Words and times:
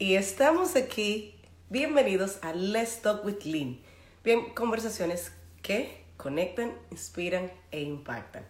y 0.00 0.14
estamos 0.14 0.76
aquí. 0.76 1.38
Bienvenidos 1.68 2.38
a 2.40 2.54
Let's 2.54 3.02
Talk 3.02 3.22
with 3.22 3.44
Lynn. 3.44 3.82
Bien, 4.24 4.54
conversaciones 4.54 5.30
que 5.60 6.06
conectan, 6.16 6.72
inspiran 6.90 7.52
e 7.70 7.82
impactan. 7.82 8.42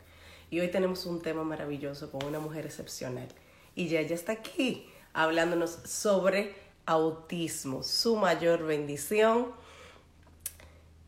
Y 0.48 0.60
hoy 0.60 0.68
tenemos 0.68 1.06
un 1.06 1.21
tema 1.21 1.42
maravilloso 1.42 2.12
con 2.12 2.24
una 2.24 2.38
mujer 2.38 2.66
excepcional. 2.66 3.26
Y 3.74 3.88
ya 3.88 3.98
ella 3.98 4.14
está 4.14 4.30
aquí 4.30 4.88
hablándonos 5.12 5.72
sobre 5.84 6.55
autismo, 6.86 7.82
su 7.82 8.14
mayor 8.14 8.64
bendición. 8.64 9.53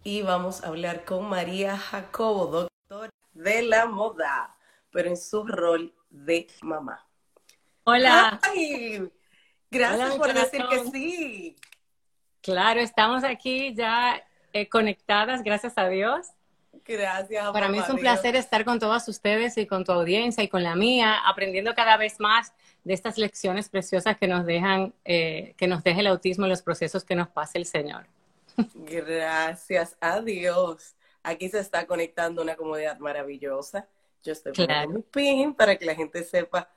Y 0.03 0.23
vamos 0.23 0.65
a 0.65 0.69
hablar 0.69 1.05
con 1.05 1.29
María 1.29 1.79
Jacobo, 1.79 2.47
doctora 2.49 3.13
de 3.33 3.63
la 3.63 3.87
moda, 3.87 4.57
pero 4.91 5.09
en 5.09 5.17
su 5.17 5.47
rol 5.47 5.95
de 6.11 6.49
mamá. 6.63 7.07
Hola. 7.85 8.41
Ay, 8.43 9.09
gracias 9.73 10.16
por 10.16 10.32
decir 10.32 10.62
que 10.70 10.90
sí. 10.90 11.57
Claro, 12.43 12.80
estamos 12.80 13.25
aquí 13.25 13.75
ya 13.75 14.22
eh, 14.53 14.68
conectadas, 14.68 15.43
gracias 15.43 15.75
a 15.76 15.89
Dios. 15.89 16.29
Gracias. 16.85 17.50
Para 17.53 17.68
mí 17.68 17.79
es 17.79 17.89
un 17.89 17.99
placer 17.99 18.35
estar 18.35 18.64
con 18.64 18.79
todas 18.79 19.07
ustedes 19.08 19.57
y 19.57 19.66
con 19.66 19.85
tu 19.85 19.93
audiencia 19.93 20.43
y 20.43 20.49
con 20.49 20.63
la 20.63 20.75
mía, 20.75 21.18
aprendiendo 21.27 21.75
cada 21.75 21.96
vez 21.96 22.18
más 22.18 22.53
de 22.82 22.94
estas 22.94 23.18
lecciones 23.18 23.68
preciosas 23.68 24.16
que 24.16 24.27
nos 24.27 24.44
dejan, 24.44 24.93
eh, 25.04 25.54
que 25.57 25.68
nos 25.68 25.85
deja 25.85 26.00
el 26.00 26.08
autismo 26.08 26.46
y 26.46 26.49
los 26.49 26.63
procesos 26.63 27.04
que 27.04 27.14
nos 27.14 27.29
pasa 27.29 27.58
el 27.58 27.66
Señor. 27.66 28.07
Gracias 28.75 29.96
a 30.00 30.21
Dios. 30.21 30.96
Aquí 31.22 31.49
se 31.49 31.61
está 31.61 31.86
conectando 31.86 32.42
una 32.42 32.56
comunidad 32.56 32.98
maravillosa. 32.98 33.86
Yo 34.25 34.33
estoy 34.33 34.52
poniendo 34.52 34.89
mi 34.89 35.02
pin 35.02 35.55
para 35.55 35.77
que 35.77 35.84
la 35.84 35.94
gente 35.94 36.25
sepa 36.25 36.69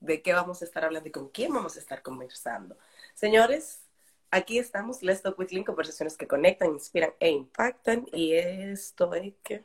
de 0.00 0.22
qué 0.22 0.32
vamos 0.32 0.62
a 0.62 0.64
estar 0.64 0.84
hablando 0.84 1.08
y 1.08 1.12
con 1.12 1.28
quién 1.28 1.52
vamos 1.52 1.76
a 1.76 1.80
estar 1.80 2.02
conversando. 2.02 2.76
Señores, 3.14 3.82
aquí 4.30 4.58
estamos, 4.58 5.02
Let's 5.02 5.22
Talk 5.22 5.38
with 5.38 5.50
Link, 5.50 5.66
conversaciones 5.66 6.16
que 6.16 6.26
conectan, 6.26 6.70
inspiran 6.70 7.12
e 7.18 7.30
impactan. 7.30 8.06
Y 8.12 8.34
esto 8.34 9.12
es 9.14 9.34
que... 9.42 9.64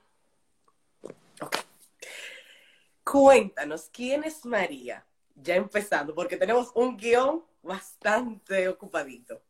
Ok. 1.41 1.57
Cuéntanos, 3.03 3.89
¿quién 3.91 4.23
es 4.23 4.45
María? 4.45 5.05
Ya 5.35 5.55
empezando, 5.55 6.15
porque 6.15 6.37
tenemos 6.37 6.71
un 6.73 6.95
guion 6.95 7.43
bastante 7.61 8.67
ocupadito. 8.67 9.41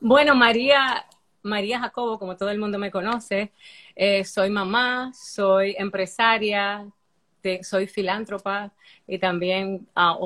Bueno, 0.00 0.34
María, 0.34 1.06
María 1.42 1.80
Jacobo, 1.80 2.18
como 2.18 2.36
todo 2.36 2.50
el 2.50 2.58
mundo 2.58 2.78
me 2.78 2.90
conoce, 2.90 3.52
eh, 3.94 4.24
soy 4.24 4.50
mamá, 4.50 5.12
soy 5.14 5.74
empresaria, 5.78 6.90
soy 7.62 7.86
filántropa 7.86 8.72
y 9.06 9.18
también, 9.18 9.88
ah, 9.94 10.18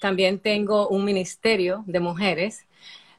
también 0.00 0.38
tengo 0.38 0.88
un 0.88 1.04
ministerio 1.04 1.84
de 1.86 2.00
mujeres. 2.00 2.66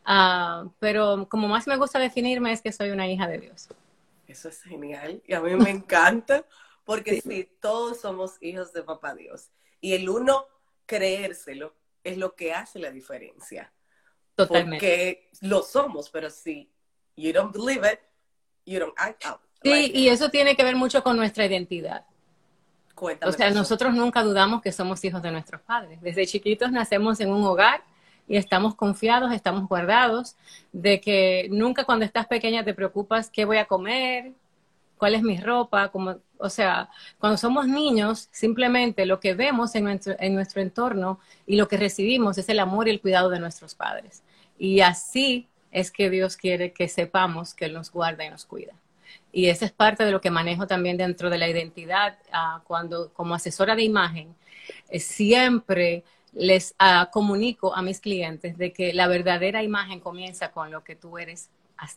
Ah, 0.06 0.66
pero 0.80 1.28
como 1.30 1.48
más 1.48 1.68
me 1.68 1.78
gusta 1.78 2.00
definirme 2.00 2.52
es 2.52 2.62
que 2.62 2.72
soy 2.72 2.92
una 2.92 3.08
hija 3.08 3.28
de 3.28 3.40
Dios. 3.40 3.68
Eso 4.28 4.50
es 4.50 4.62
genial 4.62 5.22
y 5.26 5.34
a 5.34 5.42
mí 5.42 5.56
me 5.56 5.70
encanta 5.70 6.46
porque 6.84 7.22
sí. 7.22 7.50
todos 7.62 8.02
somos 8.02 8.38
hijos 8.42 8.74
de 8.74 8.84
papá 8.84 9.16
Dios 9.16 9.50
y 9.82 9.94
el 9.94 10.10
uno 10.10 10.46
creérselo 10.86 11.76
es 12.04 12.18
lo 12.18 12.36
que 12.36 12.54
hace 12.54 12.80
la 12.80 12.92
diferencia. 12.92 13.74
Totalmente. 14.36 14.78
Porque 14.78 15.30
lo 15.42 15.64
somos, 15.64 16.10
pero 16.10 16.30
si 16.30 16.72
you 17.16 17.34
don't 17.34 17.54
believe 17.54 17.88
it, 17.92 18.00
you 18.66 18.80
don't 18.80 18.94
act 18.98 19.26
out. 19.26 19.42
Sí, 19.64 19.92
y 19.94 20.10
eso 20.10 20.30
tiene 20.30 20.56
que 20.56 20.64
ver 20.64 20.76
mucho 20.76 21.04
con 21.04 21.18
nuestra 21.18 21.46
identidad. 21.46 22.06
Cuéntame 22.98 23.30
o 23.30 23.34
sea, 23.34 23.52
nosotros 23.52 23.94
nunca 23.94 24.24
dudamos 24.24 24.60
que 24.60 24.72
somos 24.72 25.04
hijos 25.06 25.22
de 25.22 25.32
nuestros 25.32 25.62
padres. 25.62 26.02
Desde 26.02 26.26
chiquitos 26.26 26.72
nacemos 26.72 27.20
en 27.20 27.32
un 27.32 27.44
hogar 27.44 27.84
y 28.28 28.38
estamos 28.38 28.74
confiados, 28.74 29.32
estamos 29.32 29.70
guardados 29.70 30.36
de 30.72 31.00
que 31.00 31.48
nunca 31.52 31.84
cuando 31.84 32.06
estás 32.06 32.26
pequeña 32.26 32.64
te 32.64 32.74
preocupas 32.74 33.30
qué 33.30 33.46
voy 33.46 33.58
a 33.58 33.66
comer, 33.66 34.34
cuál 34.98 35.14
es 35.14 35.22
mi 35.22 35.38
ropa, 35.38 35.90
como, 35.90 36.16
o 36.40 36.50
sea, 36.50 36.90
cuando 37.20 37.38
somos 37.38 37.68
niños, 37.68 38.30
simplemente 38.32 39.06
lo 39.06 39.20
que 39.20 39.36
vemos 39.36 39.76
en 39.76 39.84
nuestro, 39.84 40.16
en 40.18 40.34
nuestro 40.34 40.64
entorno 40.64 41.20
y 41.46 41.56
lo 41.56 41.68
que 41.68 41.78
recibimos 41.78 42.40
es 42.40 42.50
el 42.50 42.60
amor 42.60 42.88
y 42.88 42.92
el 42.92 43.00
cuidado 43.00 43.30
de 43.30 43.40
nuestros 43.40 43.76
padres. 43.76 44.24
Y 44.58 44.80
así 44.80 45.48
es 45.72 45.92
que 45.92 46.10
Dios 46.10 46.36
quiere 46.36 46.74
que 46.74 46.88
sepamos 46.88 47.54
que 47.54 47.66
Él 47.66 47.74
nos 47.74 47.92
guarda 47.92 48.26
y 48.26 48.32
nos 48.32 48.48
cuida. 48.48 48.74
Y 49.32 49.48
esa 49.48 49.66
es 49.66 49.72
parte 49.72 50.06
de 50.06 50.12
lo 50.12 50.22
que 50.22 50.32
manejo 50.32 50.68
también 50.68 50.98
dentro 50.98 51.30
de 51.30 51.38
la 51.38 51.48
identidad, 51.48 52.18
ah, 52.32 52.62
cuando 52.66 53.12
como 53.14 53.36
asesora 53.36 53.76
de 53.76 53.84
imagen, 53.84 54.36
eh, 54.90 55.00
siempre 55.00 56.04
les 56.34 56.76
ah, 56.80 57.10
comunico 57.12 57.76
a 57.76 57.82
mis 57.82 58.00
clientes 58.00 58.58
de 58.58 58.74
que 58.74 58.94
la 58.94 59.08
verdadera 59.08 59.64
imagen 59.64 60.00
comienza 60.00 60.52
con 60.52 60.72
lo 60.72 60.84
que 60.84 60.96
tú 60.96 61.18
eres 61.18 61.50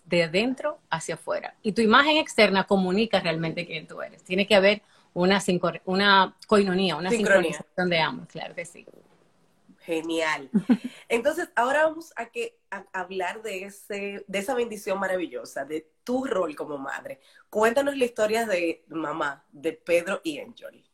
de 0.04 0.25
adentro 0.25 0.78
hacia 0.91 1.15
afuera. 1.15 1.54
Y 1.62 1.72
tu 1.72 1.82
imagen 1.82 2.19
externa 2.19 2.65
comunica 2.65 3.20
realmente 3.20 3.66
quién 3.66 3.87
tú 3.87 4.03
eres. 4.03 4.22
Tiene 4.22 4.47
que 4.47 4.54
haber 4.54 4.82
una, 5.15 5.43
una 5.87 6.37
coinonía, 6.47 6.97
una 6.97 7.10
sincronización 7.10 7.88
de 7.88 7.99
ambos, 7.99 8.28
claro 8.28 8.54
que 8.54 8.65
sí. 8.65 8.87
Genial. 9.80 10.50
Entonces, 11.08 11.50
ahora 11.56 11.86
vamos 11.86 12.12
a, 12.16 12.26
que, 12.26 12.58
hablar 12.92 13.42
de, 13.42 13.64
ese, 13.64 14.24
de 14.26 14.38
esa 14.38 14.54
bendición 14.54 14.98
maravillosa, 14.98 15.64
de 15.64 15.88
tu 16.04 16.24
rol 16.24 16.54
como 16.54 16.78
madre. 16.78 17.20
Cuéntanos 17.48 17.96
la 17.96 18.04
historia 18.04 18.46
de 18.46 18.84
mamá, 18.88 19.44
de 19.50 19.72
Pedro 19.72 20.20
y 20.22 20.38
Angel. 20.38 20.84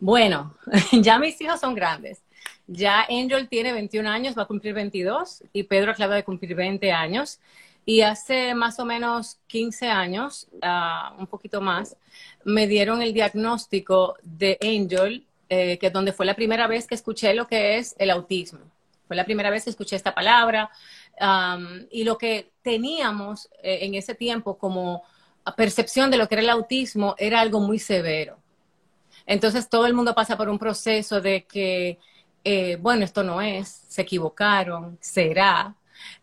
Bueno, 0.00 0.56
ya 0.92 1.18
mis 1.18 1.40
hijos 1.40 1.60
son 1.60 1.74
grandes. 1.74 2.22
Ya 2.66 3.06
Angel 3.08 3.48
tiene 3.48 3.72
21 3.72 4.08
años, 4.08 4.36
va 4.36 4.42
a 4.42 4.46
cumplir 4.46 4.74
22, 4.74 5.44
y 5.52 5.62
Pedro 5.62 5.92
acaba 5.92 6.14
de 6.14 6.24
cumplir 6.24 6.54
20 6.54 6.92
años. 6.92 7.40
Y 7.86 8.02
hace 8.02 8.54
más 8.54 8.78
o 8.80 8.84
menos 8.84 9.38
15 9.46 9.88
años, 9.88 10.46
ah, 10.60 11.14
un 11.18 11.26
poquito 11.26 11.62
más, 11.62 11.96
me 12.44 12.66
dieron 12.66 13.00
el 13.00 13.14
diagnóstico 13.14 14.16
de 14.22 14.58
Angel 14.60 15.24
eh, 15.48 15.78
que 15.78 15.90
donde 15.90 16.12
fue 16.12 16.26
la 16.26 16.34
primera 16.34 16.66
vez 16.66 16.86
que 16.86 16.94
escuché 16.94 17.34
lo 17.34 17.46
que 17.46 17.78
es 17.78 17.94
el 17.98 18.10
autismo. 18.10 18.60
Fue 19.06 19.16
la 19.16 19.24
primera 19.24 19.50
vez 19.50 19.64
que 19.64 19.70
escuché 19.70 19.96
esta 19.96 20.14
palabra 20.14 20.70
y 21.90 22.04
lo 22.04 22.16
que 22.16 22.52
teníamos 22.62 23.48
eh, 23.62 23.78
en 23.82 23.94
ese 23.94 24.14
tiempo 24.14 24.56
como 24.56 25.02
percepción 25.56 26.10
de 26.10 26.18
lo 26.18 26.28
que 26.28 26.36
era 26.36 26.42
el 26.42 26.50
autismo 26.50 27.14
era 27.18 27.40
algo 27.40 27.60
muy 27.60 27.78
severo. 27.78 28.38
Entonces 29.26 29.68
todo 29.68 29.86
el 29.86 29.94
mundo 29.94 30.14
pasa 30.14 30.36
por 30.36 30.48
un 30.48 30.58
proceso 30.58 31.20
de 31.20 31.44
que, 31.44 31.98
eh, 32.44 32.76
bueno, 32.80 33.04
esto 33.04 33.22
no 33.22 33.40
es, 33.40 33.68
se 33.88 34.02
equivocaron, 34.02 34.98
será, 35.00 35.74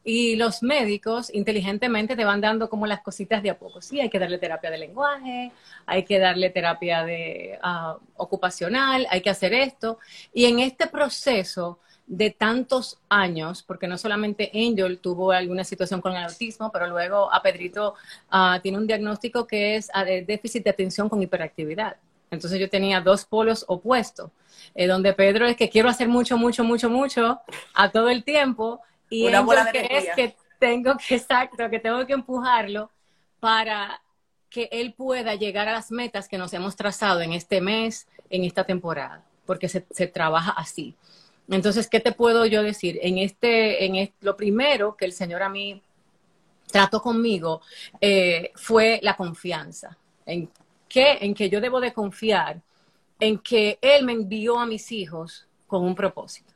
y 0.03 0.35
los 0.35 0.63
médicos 0.63 1.33
inteligentemente 1.33 2.15
te 2.15 2.25
van 2.25 2.41
dando 2.41 2.69
como 2.69 2.85
las 2.87 3.01
cositas 3.01 3.41
de 3.41 3.49
a 3.49 3.57
poco. 3.57 3.81
Sí, 3.81 3.99
hay 3.99 4.09
que 4.09 4.19
darle 4.19 4.37
terapia 4.37 4.71
de 4.71 4.77
lenguaje, 4.77 5.51
hay 5.85 6.03
que 6.03 6.19
darle 6.19 6.49
terapia 6.49 7.03
de 7.03 7.59
ah, 7.61 7.97
ocupacional, 8.17 9.07
hay 9.09 9.21
que 9.21 9.29
hacer 9.29 9.53
esto. 9.53 9.99
Y 10.33 10.45
en 10.45 10.59
este 10.59 10.87
proceso 10.87 11.79
de 12.07 12.29
tantos 12.29 12.99
años, 13.09 13.63
porque 13.63 13.87
no 13.87 13.97
solamente 13.97 14.51
Angel 14.53 14.99
tuvo 14.99 15.31
alguna 15.31 15.63
situación 15.63 16.01
con 16.01 16.15
el 16.15 16.23
autismo, 16.23 16.71
pero 16.71 16.87
luego 16.87 17.33
a 17.33 17.41
Pedrito 17.41 17.95
ah, 18.29 18.59
tiene 18.61 18.77
un 18.77 18.87
diagnóstico 18.87 19.47
que 19.47 19.75
es 19.75 19.89
ah, 19.93 20.03
déficit 20.03 20.63
de 20.63 20.69
atención 20.69 21.09
con 21.09 21.21
hiperactividad. 21.21 21.97
Entonces 22.31 22.59
yo 22.59 22.69
tenía 22.69 23.01
dos 23.01 23.25
polos 23.25 23.65
opuestos, 23.67 24.29
eh, 24.73 24.87
donde 24.87 25.13
Pedro 25.13 25.45
es 25.47 25.55
que 25.55 25.69
quiero 25.69 25.89
hacer 25.89 26.07
mucho, 26.07 26.37
mucho, 26.37 26.63
mucho, 26.63 26.89
mucho 26.89 27.39
a 27.73 27.91
todo 27.91 28.09
el 28.09 28.23
tiempo 28.23 28.81
y 29.09 29.27
Una 29.27 29.41
bola 29.41 29.71
que 29.71 29.87
es 29.89 30.07
que 30.15 30.35
tengo 30.59 30.95
que, 30.97 31.15
exacto, 31.15 31.69
que 31.69 31.79
tengo 31.79 32.05
que 32.05 32.13
empujarlo 32.13 32.91
para 33.39 34.01
que 34.49 34.69
él 34.71 34.93
pueda 34.93 35.35
llegar 35.35 35.67
a 35.67 35.73
las 35.73 35.91
metas 35.91 36.27
que 36.27 36.37
nos 36.37 36.53
hemos 36.53 36.75
trazado 36.75 37.21
en 37.21 37.33
este 37.33 37.59
mes, 37.61 38.07
en 38.29 38.43
esta 38.45 38.63
temporada, 38.63 39.23
porque 39.45 39.67
se, 39.67 39.81
trabaja 40.07 40.51
así. 40.51 40.95
Entonces, 41.49 41.89
¿qué 41.89 41.99
te 41.99 42.11
puedo 42.11 42.45
yo 42.45 42.63
decir? 42.63 42.97
En 43.01 43.17
este, 43.17 43.85
en 43.85 44.11
lo 44.21 44.37
primero 44.37 44.95
que 44.95 45.05
el 45.05 45.11
Señor 45.11 45.43
a 45.43 45.49
mí 45.49 45.81
trató 46.71 47.01
conmigo 47.01 47.61
eh, 48.01 48.51
fue 48.55 48.99
la 49.03 49.15
confianza. 49.15 49.97
¿En 50.25 50.49
qué? 50.87 51.17
En 51.21 51.35
que 51.35 51.49
yo 51.49 51.61
debo 51.61 51.79
de 51.79 51.93
confiar 51.93 52.61
en 53.19 53.39
que 53.39 53.77
Él 53.81 54.05
me 54.05 54.13
envió 54.13 54.59
a 54.59 54.65
mis 54.65 54.91
hijos 54.91 55.47
con 55.67 55.83
un 55.83 55.95
propósito. 55.95 56.54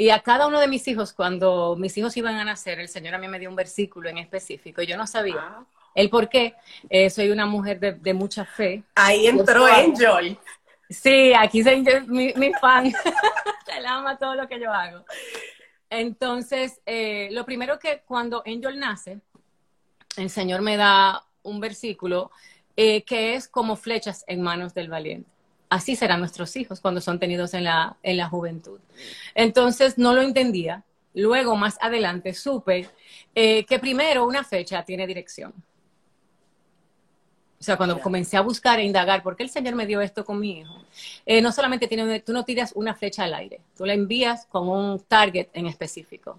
Y 0.00 0.10
a 0.10 0.20
cada 0.20 0.46
uno 0.46 0.60
de 0.60 0.68
mis 0.68 0.86
hijos, 0.86 1.12
cuando 1.12 1.74
mis 1.76 1.98
hijos 1.98 2.16
iban 2.16 2.36
a 2.36 2.44
nacer, 2.44 2.78
el 2.78 2.88
Señor 2.88 3.16
a 3.16 3.18
mí 3.18 3.26
me 3.26 3.40
dio 3.40 3.50
un 3.50 3.56
versículo 3.56 4.08
en 4.08 4.18
específico. 4.18 4.80
Yo 4.82 4.96
no 4.96 5.08
sabía 5.08 5.40
ah. 5.40 5.64
el 5.92 6.08
por 6.08 6.28
qué. 6.28 6.54
Eh, 6.88 7.10
soy 7.10 7.30
una 7.30 7.46
mujer 7.46 7.80
de, 7.80 8.14
mucha 8.14 8.44
fe. 8.44 8.84
Ahí 8.94 9.26
entró 9.26 9.66
Angel. 9.66 10.38
Sí, 10.88 11.34
aquí 11.34 11.64
soy 11.64 11.84
mi, 12.06 12.32
mi 12.34 12.52
fan. 12.54 12.86
Él 13.76 13.86
ama 13.86 14.16
todo 14.16 14.36
lo 14.36 14.46
que 14.46 14.60
yo 14.60 14.72
hago. 14.72 15.04
Entonces, 15.90 16.80
eh, 16.86 17.28
lo 17.32 17.44
primero 17.44 17.80
que 17.80 18.02
cuando 18.06 18.42
Angel 18.46 18.78
nace, 18.78 19.20
el 20.16 20.30
Señor 20.30 20.62
me 20.62 20.76
da 20.76 21.24
un 21.42 21.58
versículo 21.58 22.30
eh, 22.76 23.02
que 23.02 23.34
es 23.34 23.48
como 23.48 23.74
flechas 23.74 24.24
en 24.28 24.42
manos 24.42 24.74
del 24.74 24.88
valiente. 24.88 25.28
Así 25.68 25.96
serán 25.96 26.20
nuestros 26.20 26.56
hijos 26.56 26.80
cuando 26.80 27.00
son 27.00 27.18
tenidos 27.18 27.54
en 27.54 27.64
la, 27.64 27.96
en 28.02 28.16
la 28.16 28.28
juventud. 28.28 28.80
Entonces 29.34 29.98
no 29.98 30.14
lo 30.14 30.22
entendía. 30.22 30.84
Luego, 31.14 31.56
más 31.56 31.78
adelante, 31.80 32.34
supe 32.34 32.88
eh, 33.34 33.64
que 33.64 33.78
primero 33.78 34.26
una 34.26 34.44
fecha 34.44 34.84
tiene 34.84 35.06
dirección. 35.06 35.52
O 37.60 37.64
sea, 37.64 37.76
cuando 37.76 37.98
comencé 37.98 38.36
a 38.36 38.40
buscar 38.40 38.78
e 38.78 38.84
indagar, 38.84 39.22
¿por 39.22 39.36
qué 39.36 39.42
el 39.42 39.50
Señor 39.50 39.74
me 39.74 39.84
dio 39.84 40.00
esto 40.00 40.24
con 40.24 40.38
mi 40.38 40.60
hijo? 40.60 40.74
Eh, 41.26 41.42
no 41.42 41.50
solamente 41.50 41.88
tiene, 41.88 42.20
tú 42.20 42.32
no 42.32 42.44
tiras 42.44 42.72
una 42.76 42.94
flecha 42.94 43.24
al 43.24 43.34
aire, 43.34 43.60
tú 43.76 43.84
la 43.84 43.94
envías 43.94 44.46
con 44.46 44.68
un 44.68 45.00
target 45.00 45.48
en 45.54 45.66
específico. 45.66 46.38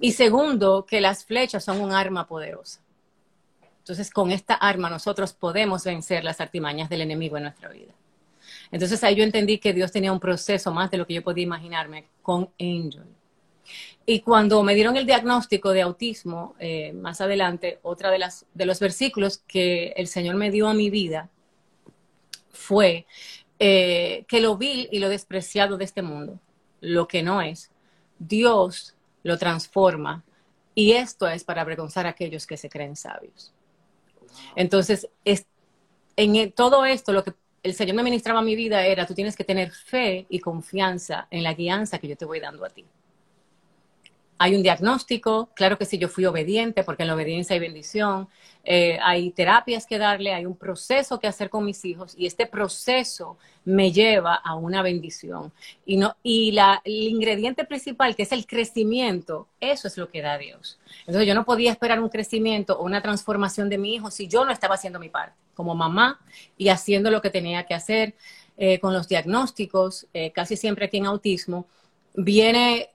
Y 0.00 0.12
segundo, 0.12 0.86
que 0.86 1.02
las 1.02 1.24
flechas 1.26 1.64
son 1.64 1.82
un 1.82 1.92
arma 1.92 2.26
poderosa. 2.26 2.80
Entonces, 3.80 4.10
con 4.10 4.30
esta 4.30 4.54
arma 4.54 4.88
nosotros 4.88 5.34
podemos 5.34 5.84
vencer 5.84 6.24
las 6.24 6.40
artimañas 6.40 6.88
del 6.88 7.02
enemigo 7.02 7.36
en 7.36 7.42
nuestra 7.42 7.68
vida. 7.68 7.92
Entonces 8.74 9.04
ahí 9.04 9.14
yo 9.14 9.22
entendí 9.22 9.58
que 9.58 9.72
Dios 9.72 9.92
tenía 9.92 10.12
un 10.12 10.18
proceso 10.18 10.72
más 10.72 10.90
de 10.90 10.98
lo 10.98 11.06
que 11.06 11.14
yo 11.14 11.22
podía 11.22 11.44
imaginarme 11.44 12.08
con 12.22 12.50
Angel. 12.58 13.04
Y 14.04 14.18
cuando 14.18 14.64
me 14.64 14.74
dieron 14.74 14.96
el 14.96 15.06
diagnóstico 15.06 15.70
de 15.70 15.82
autismo, 15.82 16.56
eh, 16.58 16.92
más 16.92 17.20
adelante, 17.20 17.78
otra 17.82 18.10
de, 18.10 18.18
las, 18.18 18.46
de 18.52 18.66
los 18.66 18.80
versículos 18.80 19.38
que 19.46 19.94
el 19.96 20.08
Señor 20.08 20.34
me 20.34 20.50
dio 20.50 20.66
a 20.66 20.74
mi 20.74 20.90
vida 20.90 21.30
fue 22.50 23.06
eh, 23.60 24.24
que 24.26 24.40
lo 24.40 24.56
vil 24.56 24.88
y 24.90 24.98
lo 24.98 25.08
despreciado 25.08 25.76
de 25.76 25.84
este 25.84 26.02
mundo, 26.02 26.40
lo 26.80 27.06
que 27.06 27.22
no 27.22 27.42
es, 27.42 27.70
Dios 28.18 28.96
lo 29.22 29.38
transforma 29.38 30.24
y 30.74 30.94
esto 30.94 31.28
es 31.28 31.44
para 31.44 31.62
avergonzar 31.62 32.06
a 32.06 32.10
aquellos 32.10 32.44
que 32.44 32.56
se 32.56 32.68
creen 32.68 32.96
sabios. 32.96 33.52
Entonces, 34.56 35.08
es, 35.24 35.46
en 36.16 36.50
todo 36.50 36.84
esto, 36.84 37.12
lo 37.12 37.22
que 37.22 37.34
el 37.64 37.74
Señor 37.74 37.96
me 37.96 38.02
ministraba 38.02 38.42
mi 38.42 38.54
vida 38.54 38.86
era, 38.86 39.06
tú 39.06 39.14
tienes 39.14 39.36
que 39.36 39.42
tener 39.42 39.72
fe 39.72 40.26
y 40.28 40.38
confianza 40.38 41.26
en 41.30 41.42
la 41.42 41.54
guianza 41.54 41.98
que 41.98 42.08
yo 42.08 42.16
te 42.16 42.26
voy 42.26 42.38
dando 42.38 42.64
a 42.64 42.68
ti 42.68 42.84
hay 44.44 44.54
un 44.54 44.62
diagnóstico, 44.62 45.48
claro 45.54 45.78
que 45.78 45.86
sí, 45.86 45.96
yo 45.96 46.06
fui 46.06 46.26
obediente, 46.26 46.84
porque 46.84 47.04
en 47.04 47.06
la 47.06 47.14
obediencia 47.14 47.54
hay 47.54 47.60
bendición, 47.60 48.28
eh, 48.62 48.98
hay 49.02 49.30
terapias 49.30 49.86
que 49.86 49.96
darle, 49.96 50.34
hay 50.34 50.44
un 50.44 50.54
proceso 50.54 51.18
que 51.18 51.26
hacer 51.26 51.48
con 51.48 51.64
mis 51.64 51.82
hijos 51.86 52.14
y 52.14 52.26
este 52.26 52.44
proceso 52.46 53.38
me 53.64 53.90
lleva 53.90 54.34
a 54.34 54.54
una 54.54 54.82
bendición. 54.82 55.50
Y, 55.86 55.96
no, 55.96 56.18
y 56.22 56.52
la, 56.52 56.82
el 56.84 56.92
ingrediente 56.92 57.64
principal, 57.64 58.14
que 58.14 58.24
es 58.24 58.32
el 58.32 58.46
crecimiento, 58.46 59.48
eso 59.60 59.88
es 59.88 59.96
lo 59.96 60.10
que 60.10 60.20
da 60.20 60.36
Dios. 60.36 60.78
Entonces 61.06 61.26
yo 61.26 61.34
no 61.34 61.46
podía 61.46 61.72
esperar 61.72 61.98
un 61.98 62.10
crecimiento 62.10 62.78
o 62.78 62.84
una 62.84 63.00
transformación 63.00 63.70
de 63.70 63.78
mi 63.78 63.94
hijo 63.94 64.10
si 64.10 64.28
yo 64.28 64.44
no 64.44 64.52
estaba 64.52 64.74
haciendo 64.74 65.00
mi 65.00 65.08
parte 65.08 65.38
como 65.54 65.74
mamá 65.74 66.20
y 66.58 66.68
haciendo 66.68 67.10
lo 67.10 67.22
que 67.22 67.30
tenía 67.30 67.64
que 67.64 67.72
hacer 67.72 68.14
eh, 68.58 68.78
con 68.78 68.92
los 68.92 69.08
diagnósticos, 69.08 70.06
eh, 70.12 70.32
casi 70.32 70.58
siempre 70.58 70.84
aquí 70.84 70.98
en 70.98 71.06
autismo, 71.06 71.66
viene 72.14 72.90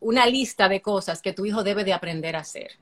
una 0.00 0.26
lista 0.26 0.68
de 0.68 0.80
cosas 0.80 1.20
que 1.22 1.32
tu 1.32 1.44
hijo 1.46 1.62
debe 1.62 1.84
de 1.84 1.92
aprender 1.92 2.36
a 2.36 2.40
hacer. 2.40 2.72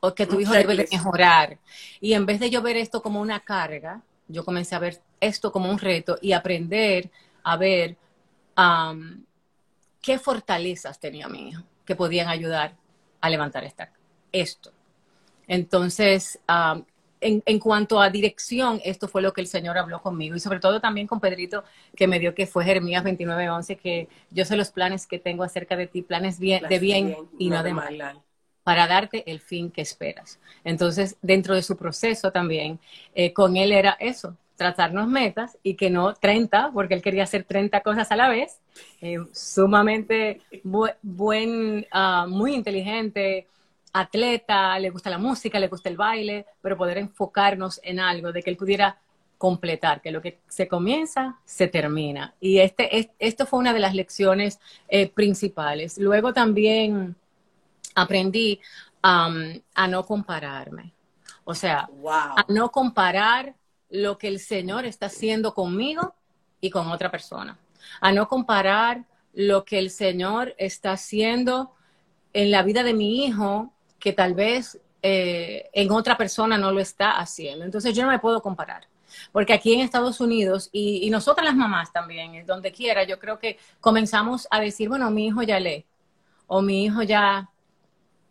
O 0.00 0.14
que 0.14 0.26
tu 0.26 0.38
hijo 0.38 0.52
debe 0.52 0.76
de 0.76 0.88
mejorar. 0.90 1.58
Y 2.00 2.12
en 2.12 2.26
vez 2.26 2.40
de 2.40 2.50
yo 2.50 2.60
ver 2.60 2.76
esto 2.76 3.02
como 3.02 3.20
una 3.20 3.40
carga, 3.40 4.02
yo 4.28 4.44
comencé 4.44 4.74
a 4.74 4.78
ver 4.78 5.00
esto 5.20 5.50
como 5.50 5.70
un 5.70 5.78
reto 5.78 6.18
y 6.20 6.32
aprender 6.32 7.10
a 7.42 7.56
ver 7.56 7.96
qué 10.02 10.18
fortalezas 10.18 11.00
tenía 11.00 11.28
mi 11.28 11.48
hijo 11.48 11.62
que 11.86 11.96
podían 11.96 12.28
ayudar 12.28 12.74
a 13.20 13.30
levantar 13.30 13.64
esta, 13.64 13.90
esto. 14.32 14.72
Entonces, 15.46 16.38
en, 17.24 17.58
cuanto 17.58 18.00
a 18.00 18.10
dirección, 18.10 18.80
esto 18.84 19.08
fue 19.08 19.22
lo 19.22 19.32
que 19.32 19.40
el 19.40 19.46
Señor 19.46 19.78
habló 19.78 20.02
conmigo 20.02 20.36
y 20.36 20.40
sobre 20.40 20.60
todo 20.60 20.80
también 20.80 21.06
con 21.06 21.20
Pedrito, 21.20 21.64
que 21.96 22.06
me 22.06 22.18
dio 22.18 22.34
que 22.34 22.46
fue 22.46 22.64
Jeremías 22.64 23.02
29:11, 23.02 23.76
que 23.76 24.08
yo 24.30 24.44
sé 24.44 24.56
los 24.56 24.70
planes 24.70 25.06
que 25.06 25.18
tengo 25.18 25.42
acerca 25.42 25.76
de 25.76 25.86
ti, 25.86 26.02
planes 26.02 26.38
bien, 26.38 26.64
de 26.68 26.78
bien, 26.78 27.16
y 27.38 27.50
no, 27.50 27.62
de 27.62 27.72
mal, 27.72 28.22
para 28.62 28.86
darte 28.86 29.30
el 29.30 29.40
fin 29.40 29.70
que 29.70 29.82
esperas. 29.82 30.38
Entonces, 30.64 31.16
dentro 31.22 31.54
de 31.54 31.62
su 31.62 31.76
proceso 31.76 32.30
también, 32.30 32.78
eh, 33.14 33.32
con 33.32 33.56
él 33.56 33.72
era 33.72 33.96
eso, 34.00 34.36
trazarnos 34.56 35.08
metas 35.08 35.58
y 35.62 35.74
que 35.74 35.90
no 35.90 36.14
30, 36.14 36.70
porque 36.72 36.94
él 36.94 37.02
quería 37.02 37.24
hacer 37.24 37.44
30 37.44 37.80
cosas 37.80 38.10
a 38.12 38.16
la 38.16 38.28
vez, 38.28 38.60
eh, 39.00 39.18
sumamente 39.32 40.40
buen, 41.02 41.86
ah, 41.90 42.26
muy 42.28 42.54
inteligente, 42.54 43.48
atleta, 43.94 44.76
le 44.78 44.90
gusta 44.90 45.08
la 45.08 45.18
música, 45.18 45.58
le 45.58 45.68
gusta 45.68 45.88
el 45.88 45.96
baile, 45.96 46.46
pero 46.60 46.76
poder 46.76 46.98
enfocarnos 46.98 47.80
en 47.82 48.00
algo, 48.00 48.32
de 48.32 48.42
que 48.42 48.50
él 48.50 48.56
pudiera 48.56 48.98
completar, 49.38 50.02
que 50.02 50.10
lo 50.10 50.20
que 50.20 50.40
se 50.48 50.66
comienza, 50.66 51.38
se 51.44 51.68
termina. 51.68 52.34
Y 52.40 52.58
este, 52.58 53.12
esto 53.18 53.46
fue 53.46 53.60
una 53.60 53.72
de 53.72 53.78
las 53.78 53.94
lecciones 53.94 54.58
eh, 54.88 55.08
principales. 55.08 55.96
Luego 55.98 56.32
también 56.32 57.14
aprendí 57.94 58.60
a 59.02 59.86
no 59.88 60.06
compararme. 60.06 60.92
O 61.44 61.54
sea, 61.54 61.88
a 62.08 62.44
no 62.48 62.70
comparar 62.70 63.54
lo 63.90 64.16
que 64.16 64.28
el 64.28 64.40
Señor 64.40 64.86
está 64.86 65.06
haciendo 65.06 65.54
conmigo 65.54 66.14
y 66.60 66.70
con 66.70 66.88
otra 66.88 67.10
persona. 67.10 67.58
A 68.00 68.12
no 68.12 68.26
comparar 68.28 69.04
lo 69.34 69.64
que 69.64 69.78
el 69.78 69.90
Señor 69.90 70.54
está 70.56 70.92
haciendo 70.92 71.74
en 72.32 72.50
la 72.50 72.62
vida 72.62 72.82
de 72.82 72.94
mi 72.94 73.26
hijo 73.26 73.73
que 74.04 74.12
tal 74.12 74.34
vez 74.34 74.78
eh, 75.02 75.70
en 75.72 75.90
otra 75.90 76.14
persona 76.18 76.58
no 76.58 76.70
lo 76.70 76.78
está 76.78 77.12
haciendo. 77.12 77.64
Entonces 77.64 77.96
yo 77.96 78.02
no 78.02 78.10
me 78.10 78.18
puedo 78.18 78.42
comparar. 78.42 78.86
Porque 79.32 79.54
aquí 79.54 79.72
en 79.72 79.80
Estados 79.80 80.20
Unidos, 80.20 80.68
y, 80.72 81.08
nosotras 81.08 81.46
las 81.46 81.56
mamás 81.56 81.90
también, 81.90 82.44
donde 82.44 82.70
quiera, 82.70 83.04
yo 83.04 83.18
creo 83.18 83.38
que 83.38 83.58
comenzamos 83.80 84.46
a 84.50 84.60
decir, 84.60 84.90
bueno, 84.90 85.10
mi 85.10 85.28
hijo 85.28 85.42
ya 85.42 85.58
lee, 85.58 85.86
o 86.46 86.60
mi 86.60 86.84
hijo 86.84 87.02
ya 87.02 87.48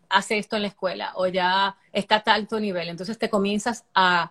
hace 0.08 0.38
esto 0.38 0.54
en 0.54 0.62
la 0.62 0.68
escuela, 0.68 1.12
o 1.16 1.26
ya 1.26 1.76
está 1.92 2.22
a 2.24 2.34
alto 2.34 2.60
nivel. 2.60 2.88
Entonces 2.88 3.18
te 3.18 3.28
comienzas 3.28 3.84
a, 3.92 4.30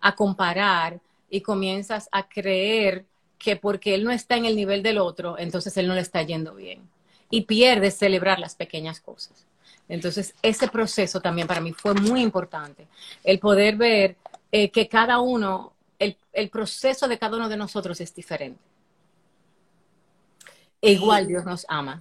a 0.00 0.14
comparar 0.14 1.00
y 1.28 1.40
comienzas 1.40 2.08
a 2.12 2.28
creer 2.28 3.04
que 3.36 3.56
porque 3.56 3.96
él 3.96 4.04
no 4.04 4.12
está 4.12 4.36
en 4.36 4.44
el 4.44 4.54
nivel 4.54 4.84
del 4.84 4.98
otro, 4.98 5.38
entonces 5.40 5.76
él 5.76 5.88
no 5.88 5.94
le 5.94 6.02
está 6.02 6.22
yendo 6.22 6.54
bien. 6.54 6.88
Y 7.30 7.42
pierdes 7.42 7.98
celebrar 7.98 8.38
las 8.38 8.54
pequeñas 8.54 9.00
cosas. 9.00 9.43
Entonces, 9.88 10.34
ese 10.42 10.68
proceso 10.68 11.20
también 11.20 11.46
para 11.46 11.60
mí 11.60 11.72
fue 11.72 11.94
muy 11.94 12.22
importante, 12.22 12.88
el 13.22 13.38
poder 13.38 13.76
ver 13.76 14.16
eh, 14.50 14.70
que 14.70 14.88
cada 14.88 15.20
uno, 15.20 15.74
el, 15.98 16.16
proceso 16.50 17.06
de 17.06 17.18
cada 17.18 17.36
uno 17.36 17.48
de 17.48 17.56
nosotros 17.56 18.00
es 18.00 18.14
diferente. 18.14 18.60
E 20.80 20.92
igual 20.92 21.26
Dios 21.26 21.44
nos 21.44 21.66
ama. 21.68 22.00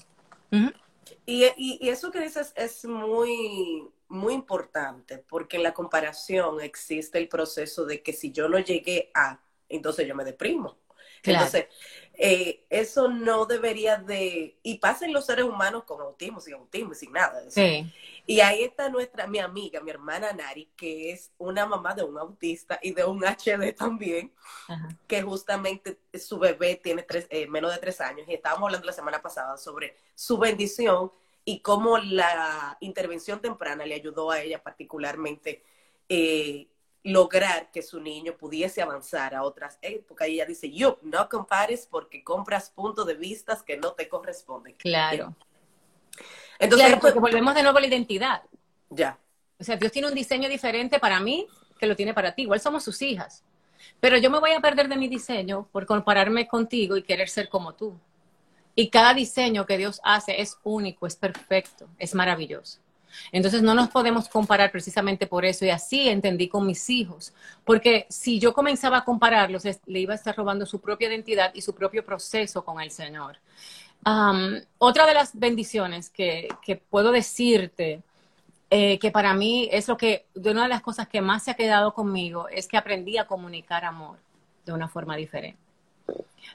y, 1.25 1.45
y, 1.57 1.89
eso 1.89 2.11
que 2.11 2.21
dices 2.21 2.53
es 2.55 2.85
muy, 2.85 3.89
muy 4.07 4.33
importante, 4.33 5.17
porque 5.17 5.57
en 5.57 5.63
la 5.63 5.73
comparación 5.73 6.61
existe 6.61 7.17
el 7.17 7.27
proceso 7.27 7.85
de 7.85 8.01
que 8.01 8.13
si 8.13 8.31
yo 8.31 8.47
no 8.47 8.59
llegué 8.59 9.11
a, 9.13 9.41
entonces 9.67 10.07
yo 10.07 10.15
me 10.15 10.23
deprimo. 10.23 10.77
Entonces, 11.23 11.67
eh, 12.25 12.63
eso 12.69 13.09
no 13.09 13.45
debería 13.45 13.97
de, 13.97 14.55
y 14.63 14.77
pasa 14.77 15.05
en 15.05 15.11
los 15.11 15.25
seres 15.25 15.43
humanos 15.43 15.83
con 15.83 15.99
autismo, 15.99 16.39
sin 16.39 16.53
autismo, 16.53 16.93
sin 16.93 17.11
nada. 17.11 17.43
Y 18.25 18.39
ahí 18.39 18.63
está 18.63 18.87
nuestra, 18.87 19.27
mi 19.27 19.39
amiga, 19.39 19.81
mi 19.81 19.91
hermana 19.91 20.31
Nari, 20.31 20.69
que 20.77 21.11
es 21.11 21.31
una 21.37 21.65
mamá 21.65 21.93
de 21.93 22.03
un 22.03 22.17
autista 22.17 22.79
y 22.81 22.91
de 22.93 23.03
un 23.03 23.25
HD 23.25 23.75
también, 23.75 24.31
que 25.05 25.21
justamente 25.21 25.97
su 26.13 26.39
bebé 26.39 26.79
tiene 26.81 27.03
tres, 27.03 27.27
eh, 27.29 27.45
menos 27.47 27.73
de 27.73 27.79
tres 27.79 27.99
años 27.99 28.25
y 28.29 28.35
estábamos 28.35 28.67
hablando 28.67 28.87
la 28.87 28.93
semana 28.93 29.21
pasada 29.21 29.57
sobre 29.57 29.97
su 30.15 30.37
bendición 30.37 31.11
y 31.43 31.59
cómo 31.59 31.97
la 31.97 32.77
intervención 32.79 33.41
temprana 33.41 33.85
le 33.85 33.95
ayudó 33.95 34.31
a 34.31 34.39
ella 34.39 34.63
particularmente 34.63 35.61
eh, 36.07 36.67
lograr 37.03 37.69
que 37.71 37.81
su 37.81 37.99
niño 37.99 38.35
pudiese 38.37 38.81
avanzar 38.81 39.35
a 39.35 39.43
otras 39.43 39.77
épocas. 39.81 40.27
Y 40.27 40.33
ella 40.33 40.45
dice, 40.45 40.71
yo, 40.71 40.99
no 41.01 41.27
compares 41.29 41.87
porque 41.89 42.23
compras 42.23 42.69
puntos 42.69 43.05
de 43.05 43.15
vista 43.15 43.61
que 43.65 43.77
no 43.77 43.93
te 43.93 44.07
corresponden. 44.07 44.75
Claro. 44.75 45.35
Entonces, 46.59 46.91
porque 46.91 47.19
pues, 47.19 47.33
volvemos 47.33 47.55
de 47.55 47.63
nuevo 47.63 47.77
a 47.77 47.81
la 47.81 47.87
identidad. 47.87 48.43
Ya. 48.89 49.17
O 49.59 49.63
sea, 49.63 49.75
Dios 49.75 49.91
tiene 49.91 50.07
un 50.07 50.15
diseño 50.15 50.47
diferente 50.47 50.99
para 50.99 51.19
mí 51.19 51.47
que 51.77 51.87
lo 51.87 51.95
tiene 51.95 52.13
para 52.13 52.33
ti. 52.33 52.43
Igual 52.43 52.61
somos 52.61 52.83
sus 52.83 53.01
hijas. 53.01 53.43
Pero 53.99 54.17
yo 54.17 54.29
me 54.29 54.39
voy 54.39 54.51
a 54.51 54.61
perder 54.61 54.87
de 54.87 54.95
mi 54.95 55.07
diseño 55.07 55.67
por 55.71 55.85
compararme 55.85 56.47
contigo 56.47 56.95
y 56.95 57.03
querer 57.03 57.27
ser 57.27 57.49
como 57.49 57.73
tú. 57.73 57.99
Y 58.75 58.89
cada 58.89 59.13
diseño 59.13 59.65
que 59.65 59.77
Dios 59.77 59.99
hace 60.03 60.41
es 60.41 60.57
único, 60.63 61.05
es 61.05 61.15
perfecto, 61.15 61.87
es 61.99 62.15
maravilloso. 62.15 62.79
Entonces 63.31 63.61
no 63.61 63.73
nos 63.73 63.89
podemos 63.89 64.29
comparar 64.29 64.71
precisamente 64.71 65.27
por 65.27 65.45
eso 65.45 65.65
y 65.65 65.69
así 65.69 66.09
entendí 66.09 66.47
con 66.47 66.65
mis 66.65 66.89
hijos, 66.89 67.33
porque 67.63 68.05
si 68.09 68.39
yo 68.39 68.53
comenzaba 68.53 68.99
a 68.99 69.05
compararlos, 69.05 69.63
le 69.85 69.99
iba 69.99 70.13
a 70.13 70.15
estar 70.15 70.35
robando 70.35 70.65
su 70.65 70.79
propia 70.79 71.09
identidad 71.09 71.51
y 71.53 71.61
su 71.61 71.73
propio 71.73 72.05
proceso 72.05 72.63
con 72.63 72.81
el 72.81 72.91
Señor. 72.91 73.37
otra 74.77 75.05
de 75.05 75.13
las 75.13 75.37
bendiciones 75.37 76.09
que, 76.09 76.49
puedo 76.89 77.11
decirte, 77.11 78.01
eh, 78.69 78.97
que 78.99 79.11
para 79.11 79.33
mí 79.33 79.69
es 79.71 79.87
lo 79.87 79.97
que, 79.97 80.25
de 80.33 80.51
una 80.51 80.63
de 80.63 80.69
las 80.69 80.81
cosas 80.81 81.07
que 81.07 81.21
más 81.21 81.43
se 81.43 81.51
ha 81.51 81.55
quedado 81.55 81.93
conmigo, 81.93 82.47
es 82.49 82.67
que 82.67 82.77
aprendí 82.77 83.17
a 83.17 83.27
comunicar 83.27 83.85
amor. 83.85 84.17
de 84.65 84.71
una 84.71 84.87
forma 84.87 85.17
diferente. 85.17 85.59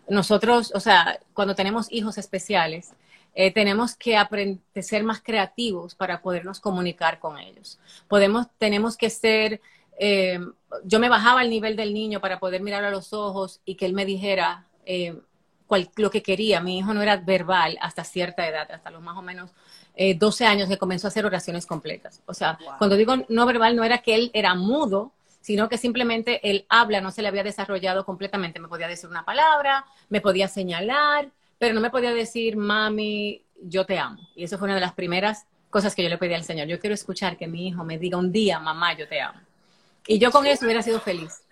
Nosotros, 0.08 0.72
o 0.74 0.80
sea, 0.80 1.20
cuando 1.34 1.54
tenemos 1.54 1.90
hijos 1.90 2.18
especiales, 2.18 2.92
eh, 3.34 3.52
tenemos 3.52 3.94
que 3.96 4.16
aprender 4.16 4.60
ser 4.82 5.04
más 5.04 5.20
creativos 5.20 5.94
para 5.94 6.22
podernos 6.22 6.60
comunicar 6.60 7.18
con 7.18 7.38
ellos. 7.38 7.78
Podemos, 8.08 8.46
tenemos 8.58 8.96
que 8.96 9.10
ser, 9.10 9.60
eh, 9.98 10.40
yo 10.84 11.00
me 11.00 11.08
bajaba 11.08 11.40
al 11.40 11.50
nivel 11.50 11.76
del 11.76 11.94
niño 11.94 12.20
para 12.20 12.38
poder 12.38 12.62
mirar 12.62 12.84
a 12.84 12.90
los 12.90 13.12
ojos 13.12 13.60
y 13.64 13.74
que 13.74 13.86
él 13.86 13.92
me 13.92 14.04
dijera 14.04 14.66
eh, 14.86 15.20
lo 15.96 16.10
que 16.10 16.22
quería. 16.22 16.60
Mi 16.60 16.78
hijo 16.78 16.94
no 16.94 17.02
era 17.02 17.16
verbal 17.16 17.78
hasta 17.80 18.04
cierta 18.04 18.46
edad, 18.46 18.70
hasta 18.70 18.90
los 18.90 19.02
más 19.02 19.16
o 19.16 19.22
menos 19.22 19.50
12 20.16 20.46
años 20.46 20.68
que 20.68 20.78
comenzó 20.78 21.08
a 21.08 21.10
hacer 21.10 21.26
oraciones 21.26 21.66
completas. 21.66 22.22
O 22.26 22.32
sea, 22.32 22.56
cuando 22.78 22.94
digo 22.94 23.16
no 23.28 23.46
verbal, 23.46 23.74
no 23.74 23.82
era 23.82 23.98
que 23.98 24.14
él 24.14 24.30
era 24.32 24.54
mudo, 24.54 25.12
sino 25.40 25.68
que 25.68 25.78
simplemente 25.78 26.50
el 26.50 26.66
habla 26.68 27.00
no 27.00 27.10
se 27.10 27.22
le 27.22 27.28
había 27.28 27.42
desarrollado 27.42 28.04
completamente. 28.04 28.60
Me 28.60 28.68
podía 28.68 28.86
decir 28.86 29.08
una 29.08 29.24
palabra, 29.24 29.86
me 30.08 30.20
podía 30.20 30.46
señalar, 30.46 31.30
pero 31.58 31.74
no 31.74 31.80
me 31.80 31.90
podía 31.90 32.12
decir, 32.12 32.56
mami, 32.56 33.42
yo 33.60 33.84
te 33.84 33.98
amo. 33.98 34.20
Y 34.34 34.44
eso 34.44 34.58
fue 34.58 34.66
una 34.66 34.76
de 34.76 34.80
las 34.80 34.94
primeras 34.94 35.46
cosas 35.70 35.94
que 35.94 36.02
yo 36.02 36.08
le 36.08 36.18
pedí 36.18 36.34
al 36.34 36.44
Señor. 36.44 36.68
Yo 36.68 36.78
quiero 36.78 36.94
escuchar 36.94 37.36
que 37.36 37.46
mi 37.46 37.68
hijo 37.68 37.84
me 37.84 37.98
diga 37.98 38.16
un 38.16 38.32
día, 38.32 38.58
mamá, 38.58 38.96
yo 38.96 39.08
te 39.08 39.20
amo. 39.20 39.40
Y 40.06 40.18
yo 40.18 40.30
con 40.30 40.46
eso 40.46 40.64
hubiera 40.64 40.82
sido 40.82 41.00
feliz. 41.00 41.42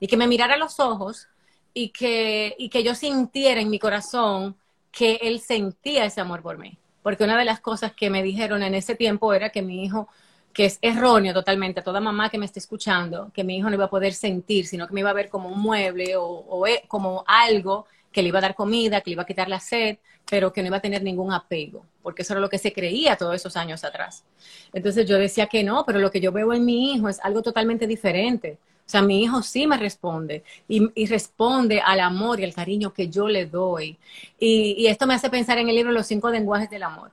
Y 0.00 0.06
que 0.06 0.16
me 0.16 0.26
mirara 0.26 0.56
los 0.56 0.80
ojos 0.80 1.28
y 1.72 1.90
que, 1.90 2.54
y 2.58 2.68
que 2.68 2.82
yo 2.82 2.94
sintiera 2.94 3.60
en 3.60 3.70
mi 3.70 3.78
corazón 3.78 4.56
que 4.90 5.20
él 5.22 5.40
sentía 5.40 6.04
ese 6.04 6.20
amor 6.20 6.42
por 6.42 6.58
mí. 6.58 6.76
Porque 7.02 7.24
una 7.24 7.38
de 7.38 7.44
las 7.44 7.60
cosas 7.60 7.92
que 7.92 8.10
me 8.10 8.22
dijeron 8.22 8.62
en 8.62 8.74
ese 8.74 8.94
tiempo 8.94 9.32
era 9.32 9.50
que 9.50 9.62
mi 9.62 9.84
hijo, 9.84 10.08
que 10.52 10.66
es 10.66 10.78
erróneo 10.82 11.32
totalmente, 11.32 11.80
a 11.80 11.84
toda 11.84 12.00
mamá 12.00 12.28
que 12.28 12.38
me 12.38 12.44
esté 12.44 12.58
escuchando, 12.58 13.30
que 13.32 13.44
mi 13.44 13.56
hijo 13.56 13.70
no 13.70 13.76
iba 13.76 13.86
a 13.86 13.90
poder 13.90 14.12
sentir, 14.12 14.66
sino 14.66 14.86
que 14.86 14.92
me 14.92 15.00
iba 15.00 15.10
a 15.10 15.14
ver 15.14 15.28
como 15.28 15.48
un 15.48 15.60
mueble 15.60 16.16
o, 16.16 16.24
o 16.24 16.66
e, 16.66 16.84
como 16.86 17.24
algo 17.26 17.86
que 18.12 18.22
le 18.22 18.28
iba 18.28 18.38
a 18.38 18.42
dar 18.42 18.54
comida, 18.54 19.00
que 19.00 19.10
le 19.10 19.14
iba 19.14 19.22
a 19.22 19.26
quitar 19.26 19.48
la 19.48 19.60
sed, 19.60 19.98
pero 20.28 20.52
que 20.52 20.62
no 20.62 20.68
iba 20.68 20.76
a 20.76 20.80
tener 20.80 21.02
ningún 21.02 21.32
apego, 21.32 21.84
porque 22.02 22.22
eso 22.22 22.34
era 22.34 22.40
lo 22.40 22.48
que 22.48 22.58
se 22.58 22.72
creía 22.72 23.16
todos 23.16 23.34
esos 23.34 23.56
años 23.56 23.84
atrás. 23.84 24.24
Entonces 24.72 25.08
yo 25.08 25.18
decía 25.18 25.46
que 25.46 25.64
no, 25.64 25.84
pero 25.84 25.98
lo 25.98 26.10
que 26.10 26.20
yo 26.20 26.32
veo 26.32 26.52
en 26.52 26.64
mi 26.64 26.92
hijo 26.92 27.08
es 27.08 27.20
algo 27.20 27.42
totalmente 27.42 27.86
diferente. 27.86 28.58
O 28.86 28.90
sea, 28.92 29.02
mi 29.02 29.22
hijo 29.22 29.42
sí 29.42 29.66
me 29.66 29.78
responde 29.78 30.42
y, 30.68 31.06
responde 31.06 31.80
al 31.80 32.00
amor 32.00 32.40
y 32.40 32.44
al 32.44 32.52
cariño 32.52 32.92
que 32.92 33.08
yo 33.08 33.28
le 33.28 33.46
doy. 33.46 33.96
Y, 34.38 34.86
esto 34.86 35.06
me 35.06 35.14
hace 35.14 35.30
pensar 35.30 35.58
en 35.58 35.68
el 35.68 35.76
libro 35.76 35.92
Los 35.92 36.06
cinco 36.06 36.30
lenguajes 36.30 36.68
del 36.68 36.82
amor. 36.82 37.10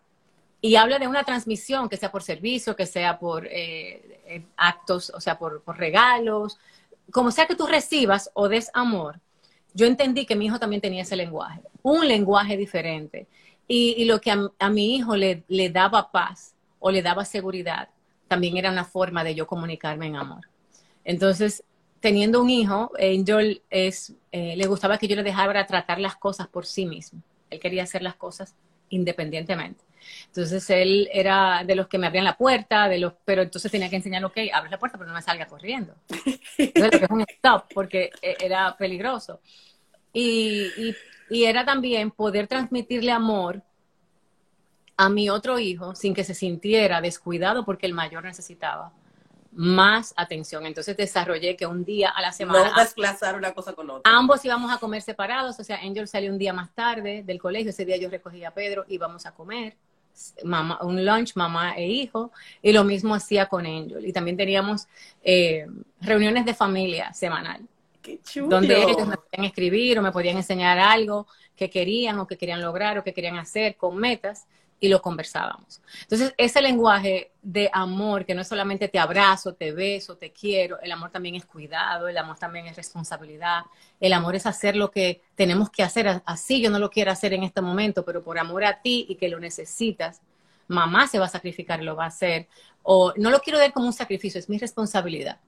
Y 0.61 0.75
habla 0.75 0.99
de 0.99 1.07
una 1.07 1.23
transmisión, 1.23 1.87
que 1.87 1.95
sea 1.95 2.11
por 2.11 2.21
servicio, 2.21 2.75
que 2.75 2.85
sea 2.85 3.17
por 3.17 3.47
eh, 3.47 4.19
eh, 4.25 4.41
actos, 4.57 5.09
o 5.15 5.21
sea, 5.21 5.39
por, 5.39 5.61
por 5.61 5.77
regalos, 5.77 6.57
como 7.11 7.31
sea 7.31 7.45
que 7.45 7.55
tú 7.55 7.65
recibas 7.65 8.29
o 8.33 8.47
des 8.47 8.69
amor, 8.73 9.19
yo 9.79 9.85
entendí 9.85 10.25
que 10.25 10.35
mi 10.35 10.45
hijo 10.45 10.59
también 10.59 10.81
tenía 10.81 11.03
ese 11.03 11.15
lenguaje, 11.15 11.61
un 11.81 12.05
lenguaje 12.05 12.57
diferente. 12.57 13.27
Y, 13.65 14.03
lo 14.05 14.19
que 14.19 14.31
a, 14.31 14.69
mi 14.69 14.95
hijo 14.95 15.15
le, 15.15 15.43
le, 15.47 15.69
daba 15.69 16.11
paz 16.11 16.55
o 16.79 16.89
le 16.89 17.03
daba 17.03 17.23
seguridad, 17.23 17.87
también 18.27 18.57
era 18.57 18.71
una 18.71 18.83
forma 18.83 19.23
de 19.23 19.35
yo 19.35 19.45
comunicarme 19.45 20.07
en 20.07 20.15
amor. 20.15 20.49
Entonces, 21.05 21.63
teniendo 21.99 22.41
un 22.41 22.49
hijo, 22.49 22.91
Angel 22.99 23.61
es, 23.69 24.13
eh, 24.31 24.55
le 24.57 24.65
gustaba 24.65 24.97
que 24.97 25.07
yo 25.07 25.15
le 25.15 25.23
dejara 25.23 25.65
tratar 25.65 25.99
las 25.99 26.15
cosas 26.15 26.47
por 26.47 26.65
sí 26.65 26.85
mismo. 26.85 27.21
Él 27.49 27.59
quería 27.59 27.83
hacer 27.83 28.01
las 28.01 28.15
cosas 28.15 28.55
independientemente. 28.89 29.83
Entonces 30.27 30.69
él 30.69 31.09
era 31.13 31.63
de 31.63 31.75
los 31.75 31.87
que 31.87 31.97
me 31.97 32.07
abrían 32.07 32.25
la 32.25 32.37
puerta, 32.37 32.87
de 32.87 32.99
los, 32.99 33.13
pero 33.25 33.41
entonces 33.41 33.71
tenía 33.71 33.89
que 33.89 33.97
enseñar, 33.97 34.23
ok, 34.25 34.37
abre 34.53 34.69
la 34.69 34.79
puerta, 34.79 34.97
pero 34.97 35.09
no 35.09 35.15
me 35.15 35.21
salga 35.21 35.47
corriendo. 35.47 35.93
Entonces, 36.57 37.01
es 37.03 37.09
un 37.09 37.21
stop, 37.21 37.65
porque 37.73 38.09
e, 38.21 38.37
era 38.39 38.75
peligroso. 38.77 39.41
Y, 40.13 40.95
y, 41.29 41.43
era 41.43 41.63
también 41.63 42.09
poder 42.09 42.47
transmitirle 42.47 43.11
amor 43.11 43.61
a 44.97 45.09
mi 45.09 45.29
otro 45.29 45.59
hijo 45.59 45.95
sin 45.95 46.13
que 46.13 46.23
se 46.23 46.33
sintiera 46.33 47.01
descuidado 47.01 47.63
porque 47.63 47.85
el 47.85 47.93
mayor 47.93 48.23
necesitaba 48.23 48.91
más 49.51 50.13
atención. 50.17 50.65
Entonces 50.65 50.97
desarrollé 50.97 51.55
que 51.55 51.65
un 51.65 51.85
día 51.85 52.09
a 52.09 52.21
la 52.21 52.31
semana... 52.31 52.71
No 52.71 52.81
desplazar 52.81 53.35
una 53.35 53.53
cosa 53.53 53.73
con 53.73 53.89
otra. 53.89 54.11
Ambos 54.11 54.43
íbamos 54.45 54.71
a 54.71 54.77
comer 54.77 55.01
separados, 55.01 55.59
o 55.59 55.63
sea, 55.63 55.77
Angel 55.83 56.07
salió 56.07 56.31
un 56.31 56.37
día 56.37 56.53
más 56.53 56.73
tarde 56.73 57.23
del 57.23 57.39
colegio, 57.39 57.69
ese 57.69 57.85
día 57.85 57.97
yo 57.97 58.09
recogía 58.09 58.49
a 58.49 58.53
Pedro, 58.53 58.85
íbamos 58.87 59.25
a 59.25 59.31
comer, 59.31 59.75
mamá, 60.43 60.79
un 60.81 61.05
lunch, 61.05 61.35
mamá 61.35 61.75
e 61.75 61.87
hijo, 61.87 62.31
y 62.61 62.73
lo 62.73 62.83
mismo 62.83 63.15
hacía 63.15 63.47
con 63.47 63.65
Angel. 63.65 64.05
Y 64.05 64.13
también 64.13 64.37
teníamos 64.37 64.87
eh, 65.23 65.67
reuniones 66.01 66.45
de 66.45 66.53
familia 66.53 67.13
semanal. 67.13 67.61
Donde 68.47 68.81
ellos 68.81 69.07
me 69.07 69.17
podían 69.17 69.45
escribir 69.45 69.99
o 69.99 70.01
me 70.01 70.11
podían 70.11 70.37
enseñar 70.37 70.79
algo 70.79 71.27
que 71.55 71.69
querían 71.69 72.19
o 72.19 72.27
que 72.27 72.37
querían 72.37 72.61
lograr 72.61 72.97
o 72.97 73.03
que 73.03 73.13
querían 73.13 73.37
hacer 73.37 73.75
con 73.75 73.97
metas 73.97 74.47
y 74.79 74.87
lo 74.87 75.01
conversábamos. 75.01 75.81
Entonces, 76.03 76.33
ese 76.37 76.61
lenguaje 76.61 77.31
de 77.41 77.69
amor, 77.73 78.25
que 78.25 78.33
no 78.33 78.41
es 78.41 78.47
solamente 78.47 78.87
te 78.87 78.97
abrazo, 78.97 79.53
te 79.53 79.73
beso, 79.73 80.15
te 80.15 80.31
quiero, 80.31 80.79
el 80.79 80.91
amor 80.91 81.11
también 81.11 81.35
es 81.35 81.45
cuidado, 81.45 82.07
el 82.07 82.17
amor 82.17 82.37
también 82.37 82.65
es 82.67 82.75
responsabilidad, 82.75 83.63
el 83.99 84.13
amor 84.13 84.35
es 84.35 84.45
hacer 84.45 84.75
lo 84.75 84.89
que 84.89 85.21
tenemos 85.35 85.69
que 85.69 85.83
hacer, 85.83 86.21
así 86.25 86.61
yo 86.61 86.69
no 86.69 86.79
lo 86.79 86.89
quiero 86.89 87.11
hacer 87.11 87.33
en 87.33 87.43
este 87.43 87.61
momento, 87.61 88.05
pero 88.05 88.23
por 88.23 88.39
amor 88.39 88.63
a 88.63 88.81
ti 88.81 89.05
y 89.09 89.15
que 89.15 89.29
lo 89.29 89.39
necesitas, 89.39 90.21
mamá 90.67 91.07
se 91.07 91.19
va 91.19 91.25
a 91.25 91.29
sacrificar 91.29 91.81
lo 91.83 91.95
va 91.95 92.05
a 92.05 92.07
hacer, 92.07 92.47
o 92.83 93.13
no 93.17 93.29
lo 93.31 93.39
quiero 93.39 93.59
ver 93.59 93.73
como 93.73 93.87
un 93.87 93.93
sacrificio, 93.93 94.39
es 94.39 94.49
mi 94.49 94.57
responsabilidad. 94.57 95.39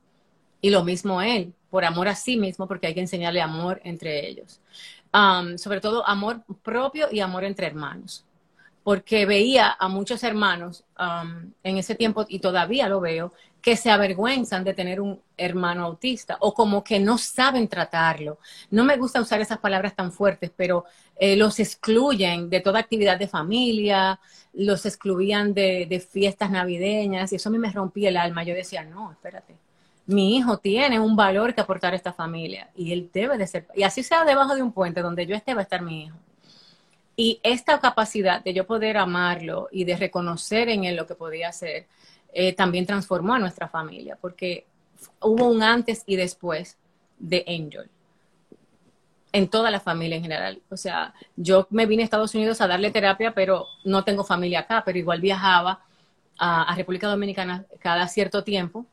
Y 0.61 0.69
lo 0.69 0.83
mismo 0.83 1.21
él, 1.21 1.53
por 1.69 1.85
amor 1.85 2.07
a 2.07 2.15
sí 2.15 2.37
mismo, 2.37 2.67
porque 2.67 2.87
hay 2.87 2.93
que 2.93 2.99
enseñarle 3.01 3.41
amor 3.41 3.81
entre 3.83 4.27
ellos. 4.27 4.59
Um, 5.13 5.57
sobre 5.57 5.81
todo 5.81 6.07
amor 6.07 6.43
propio 6.61 7.07
y 7.11 7.19
amor 7.19 7.43
entre 7.43 7.67
hermanos. 7.67 8.25
Porque 8.83 9.25
veía 9.25 9.75
a 9.79 9.87
muchos 9.87 10.23
hermanos 10.23 10.83
um, 10.99 11.51
en 11.63 11.77
ese 11.77 11.95
tiempo, 11.95 12.25
y 12.27 12.39
todavía 12.39 12.87
lo 12.87 12.99
veo, 12.99 13.33
que 13.61 13.77
se 13.77 13.91
avergüenzan 13.91 14.63
de 14.63 14.73
tener 14.73 14.99
un 14.99 15.21
hermano 15.37 15.85
autista 15.85 16.37
o 16.39 16.53
como 16.53 16.83
que 16.83 16.99
no 16.99 17.17
saben 17.17 17.67
tratarlo. 17.67 18.39
No 18.71 18.83
me 18.83 18.97
gusta 18.97 19.21
usar 19.21 19.39
esas 19.39 19.59
palabras 19.59 19.95
tan 19.95 20.11
fuertes, 20.11 20.51
pero 20.55 20.85
eh, 21.15 21.35
los 21.35 21.59
excluyen 21.59 22.49
de 22.49 22.59
toda 22.59 22.79
actividad 22.79 23.19
de 23.19 23.27
familia, 23.27 24.19
los 24.53 24.85
excluían 24.87 25.53
de, 25.53 25.85
de 25.87 25.99
fiestas 25.99 26.49
navideñas 26.49 27.31
y 27.31 27.35
eso 27.35 27.49
a 27.49 27.51
mí 27.51 27.59
me 27.59 27.71
rompía 27.71 28.09
el 28.09 28.17
alma. 28.17 28.43
Yo 28.43 28.55
decía, 28.55 28.83
no, 28.83 29.11
espérate 29.11 29.55
mi 30.11 30.37
hijo 30.37 30.57
tiene 30.57 30.99
un 30.99 31.15
valor 31.15 31.53
que 31.55 31.61
aportar 31.61 31.93
a 31.93 31.95
esta 31.95 32.13
familia 32.13 32.69
y 32.75 32.91
él 32.93 33.09
debe 33.13 33.37
de 33.37 33.47
ser, 33.47 33.67
y 33.75 33.83
así 33.83 34.03
sea 34.03 34.25
debajo 34.25 34.55
de 34.55 34.61
un 34.61 34.71
puente 34.71 35.01
donde 35.01 35.25
yo 35.25 35.35
esté, 35.35 35.53
va 35.53 35.61
a 35.61 35.63
estar 35.63 35.81
mi 35.81 36.03
hijo. 36.03 36.17
Y 37.15 37.39
esta 37.43 37.79
capacidad 37.79 38.43
de 38.43 38.53
yo 38.53 38.65
poder 38.65 38.97
amarlo 38.97 39.67
y 39.71 39.83
de 39.83 39.95
reconocer 39.95 40.69
en 40.69 40.85
él 40.85 40.95
lo 40.95 41.07
que 41.07 41.15
podía 41.15 41.49
hacer, 41.49 41.87
eh, 42.33 42.53
también 42.53 42.85
transformó 42.85 43.33
a 43.33 43.39
nuestra 43.39 43.67
familia, 43.67 44.17
porque 44.19 44.65
hubo 45.19 45.47
un 45.47 45.63
antes 45.63 46.03
y 46.05 46.15
después 46.15 46.77
de 47.19 47.43
Angel 47.47 47.89
en 49.33 49.47
toda 49.47 49.71
la 49.71 49.79
familia 49.79 50.17
en 50.17 50.23
general. 50.23 50.61
O 50.69 50.75
sea, 50.75 51.13
yo 51.37 51.67
me 51.69 51.85
vine 51.85 52.03
a 52.03 52.05
Estados 52.05 52.35
Unidos 52.35 52.59
a 52.59 52.67
darle 52.67 52.91
terapia, 52.91 53.33
pero 53.33 53.65
no 53.85 54.03
tengo 54.03 54.23
familia 54.25 54.59
acá, 54.59 54.83
pero 54.85 54.97
igual 54.97 55.21
viajaba 55.21 55.79
a 56.37 56.73
República 56.75 57.07
Dominicana 57.07 57.65
cada 57.79 58.07
cierto 58.07 58.43
tiempo 58.43 58.85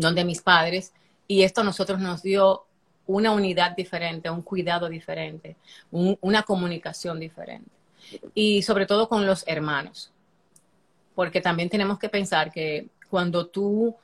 donde 0.00 0.24
mis 0.24 0.42
padres, 0.42 0.92
y 1.26 1.42
esto 1.42 1.60
a 1.60 1.64
nosotros 1.64 2.00
nos 2.00 2.22
dio 2.22 2.64
una 3.06 3.32
unidad 3.32 3.76
diferente, 3.76 4.30
un 4.30 4.42
cuidado 4.42 4.88
diferente, 4.88 5.56
una 5.90 6.42
comunicación 6.42 7.18
diferente. 7.18 7.70
Y 8.34 8.62
sobre 8.62 8.86
todo 8.86 9.08
con 9.08 9.26
los 9.26 9.44
hermanos, 9.46 10.12
porque 11.14 11.40
también 11.40 11.68
tenemos 11.68 11.98
que 11.98 12.08
pensar 12.08 12.50
que 12.50 12.88
cuando 13.08 13.46
tú 13.46 13.94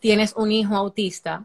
tienes 0.00 0.32
un 0.36 0.52
hijo 0.52 0.76
autista, 0.76 1.44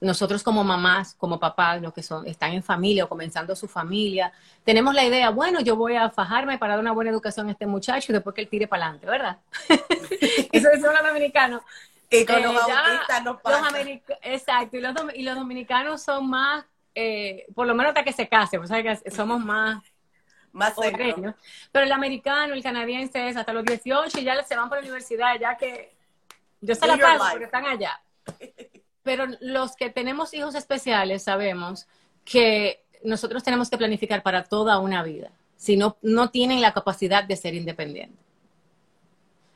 nosotros 0.00 0.42
como 0.42 0.62
mamás, 0.62 1.14
como 1.14 1.40
papás, 1.40 1.82
los 1.82 1.92
que 1.92 2.02
son, 2.02 2.26
están 2.26 2.52
en 2.52 2.62
familia 2.62 3.04
o 3.04 3.08
comenzando 3.08 3.56
su 3.56 3.66
familia, 3.66 4.32
tenemos 4.64 4.94
la 4.94 5.04
idea, 5.04 5.30
bueno, 5.30 5.60
yo 5.60 5.76
voy 5.76 5.96
a 5.96 6.10
fajarme 6.10 6.58
para 6.58 6.74
dar 6.74 6.80
una 6.80 6.92
buena 6.92 7.10
educación 7.10 7.48
a 7.48 7.52
este 7.52 7.66
muchacho 7.66 8.12
y 8.12 8.14
después 8.14 8.34
que 8.34 8.42
él 8.42 8.48
tire 8.48 8.68
para 8.68 8.84
adelante, 8.84 9.06
¿verdad? 9.06 9.38
Eso 10.52 10.70
es 10.70 10.80
un 10.80 10.96
americano. 10.96 11.62
Y 12.10 12.24
con 12.24 12.42
los 12.42 12.54
eh, 12.54 12.72
autistas 12.72 13.24
no 13.24 13.38
pasa. 13.38 13.68
Exacto, 14.22 14.76
y 14.76 14.80
los, 14.80 14.94
y 15.14 15.22
los 15.22 15.34
dominicanos 15.34 16.02
son 16.02 16.28
más, 16.28 16.64
eh, 16.94 17.46
por 17.54 17.66
lo 17.66 17.74
menos 17.74 17.90
hasta 17.90 18.04
que 18.04 18.12
se 18.12 18.28
casen, 18.28 18.60
pues, 18.60 19.02
que 19.02 19.10
somos 19.10 19.44
más 19.44 19.82
más 20.52 20.74
Pero 20.74 21.84
el 21.84 21.92
americano, 21.92 22.54
el 22.54 22.62
canadiense 22.62 23.28
es 23.28 23.36
hasta 23.36 23.52
los 23.52 23.64
18 23.64 24.18
y 24.18 24.24
ya 24.24 24.42
se 24.42 24.56
van 24.56 24.68
por 24.68 24.78
la 24.78 24.82
universidad, 24.82 25.38
ya 25.38 25.56
que 25.56 25.94
yo 26.60 26.74
se 26.74 26.86
la 26.86 26.96
paso 26.96 27.24
porque 27.30 27.44
están 27.44 27.66
allá. 27.66 28.00
Pero 29.02 29.26
los 29.40 29.76
que 29.76 29.90
tenemos 29.90 30.34
hijos 30.34 30.54
especiales 30.54 31.22
sabemos 31.22 31.86
que 32.24 32.84
nosotros 33.02 33.42
tenemos 33.42 33.70
que 33.70 33.78
planificar 33.78 34.22
para 34.22 34.44
toda 34.44 34.78
una 34.80 35.02
vida, 35.02 35.30
si 35.56 35.76
no, 35.76 35.96
no 36.02 36.30
tienen 36.30 36.60
la 36.60 36.74
capacidad 36.74 37.24
de 37.24 37.36
ser 37.36 37.54
independientes. 37.54 38.18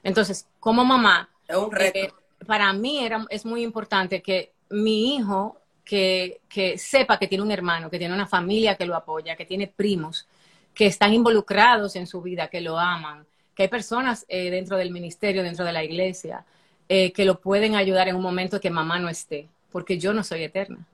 Entonces, 0.05 0.47
como 0.59 0.85
mamá, 0.85 1.29
es 1.47 1.57
un 1.57 1.71
reto. 1.71 1.99
Eh, 1.99 2.13
para 2.47 2.73
mí 2.73 3.05
era, 3.05 3.27
es 3.31 3.45
muy 3.45 3.63
importante 3.63 4.23
que 4.23 4.53
mi 4.71 5.15
hijo 5.17 5.59
que, 5.85 6.41
que 6.49 6.79
sepa 6.79 7.19
que 7.19 7.27
tiene 7.27 7.43
un 7.43 7.51
hermano, 7.51 7.91
que 7.91 7.99
tiene 7.99 8.15
una 8.15 8.27
familia 8.27 8.77
que 8.77 8.87
lo 8.87 8.95
apoya, 8.95 9.37
que 9.37 9.45
tiene 9.45 9.67
primos, 9.67 10.27
que 10.75 10.87
están 10.87 11.13
involucrados 11.13 11.97
en 11.97 12.07
su 12.07 12.23
vida, 12.23 12.49
que 12.49 12.61
lo 12.61 12.79
aman, 12.79 13.27
que 13.55 13.65
hay 13.65 13.69
personas 13.69 14.25
eh, 14.29 14.51
dentro 14.51 14.77
del 14.77 14.91
ministerio, 14.91 15.43
dentro 15.43 15.65
de 15.65 15.73
la 15.73 15.85
iglesia, 15.85 16.45
eh, 16.89 17.13
que 17.13 17.25
lo 17.25 17.41
pueden 17.41 17.75
ayudar 17.75 18.09
en 18.09 18.17
un 18.17 18.23
momento 18.23 18.61
que 18.61 18.71
mamá 18.71 18.99
no 18.99 19.09
esté, 19.09 19.49
porque 19.71 19.99
yo 19.99 20.13
no 20.13 20.25
soy 20.25 20.45
eterna. 20.45 20.87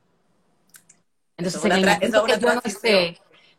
Entonces, 1.36 1.64
en 1.64 1.72
el 1.72 1.86
momento 1.86 2.24
que 2.24 2.40
yo 2.40 2.54
no 2.54 2.60
sé 2.62 3.18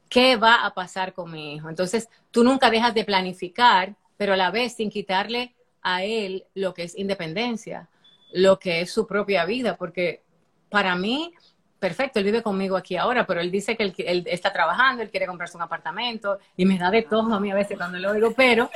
qué 0.10 0.36
va 0.36 0.65
a 0.65 0.74
pasar 0.74 1.13
con 1.13 1.31
mi 1.31 1.55
hijo. 1.55 1.69
Entonces, 1.69 2.10
tú 2.31 2.43
nunca 2.43 2.69
dejas 2.69 2.93
de 2.93 3.05
planificar, 3.05 3.96
pero 4.17 4.34
a 4.34 4.38
la 4.38 4.51
vez 4.51 4.75
sin 4.75 4.89
quitarle 4.89 5.53
a 5.81 6.03
él 6.03 6.45
lo 6.55 6.74
que 6.74 6.83
es 6.83 6.98
independencia, 6.98 7.89
lo 8.31 8.59
que 8.59 8.81
es 8.81 8.91
su 8.91 9.07
propia 9.07 9.45
vida, 9.45 9.75
porque 9.77 10.24
para 10.69 10.95
mí, 10.95 11.33
perfecto, 11.79 12.19
él 12.19 12.25
vive 12.25 12.43
conmigo 12.43 12.77
aquí 12.77 12.95
ahora, 12.95 13.25
pero 13.25 13.41
él 13.41 13.51
dice 13.51 13.75
que 13.75 13.93
él, 13.98 14.24
está 14.27 14.53
trabajando, 14.53 15.01
él 15.01 15.09
quiere 15.09 15.25
comprarse 15.25 15.57
un 15.57 15.63
apartamento 15.63 16.39
y 16.55 16.65
me 16.65 16.77
da 16.77 16.91
de 16.91 17.03
todo 17.03 17.33
a 17.33 17.39
mí 17.39 17.51
a 17.51 17.55
veces 17.55 17.77
cuando 17.77 17.98
lo 17.98 18.13
digo, 18.13 18.33
pero 18.36 18.69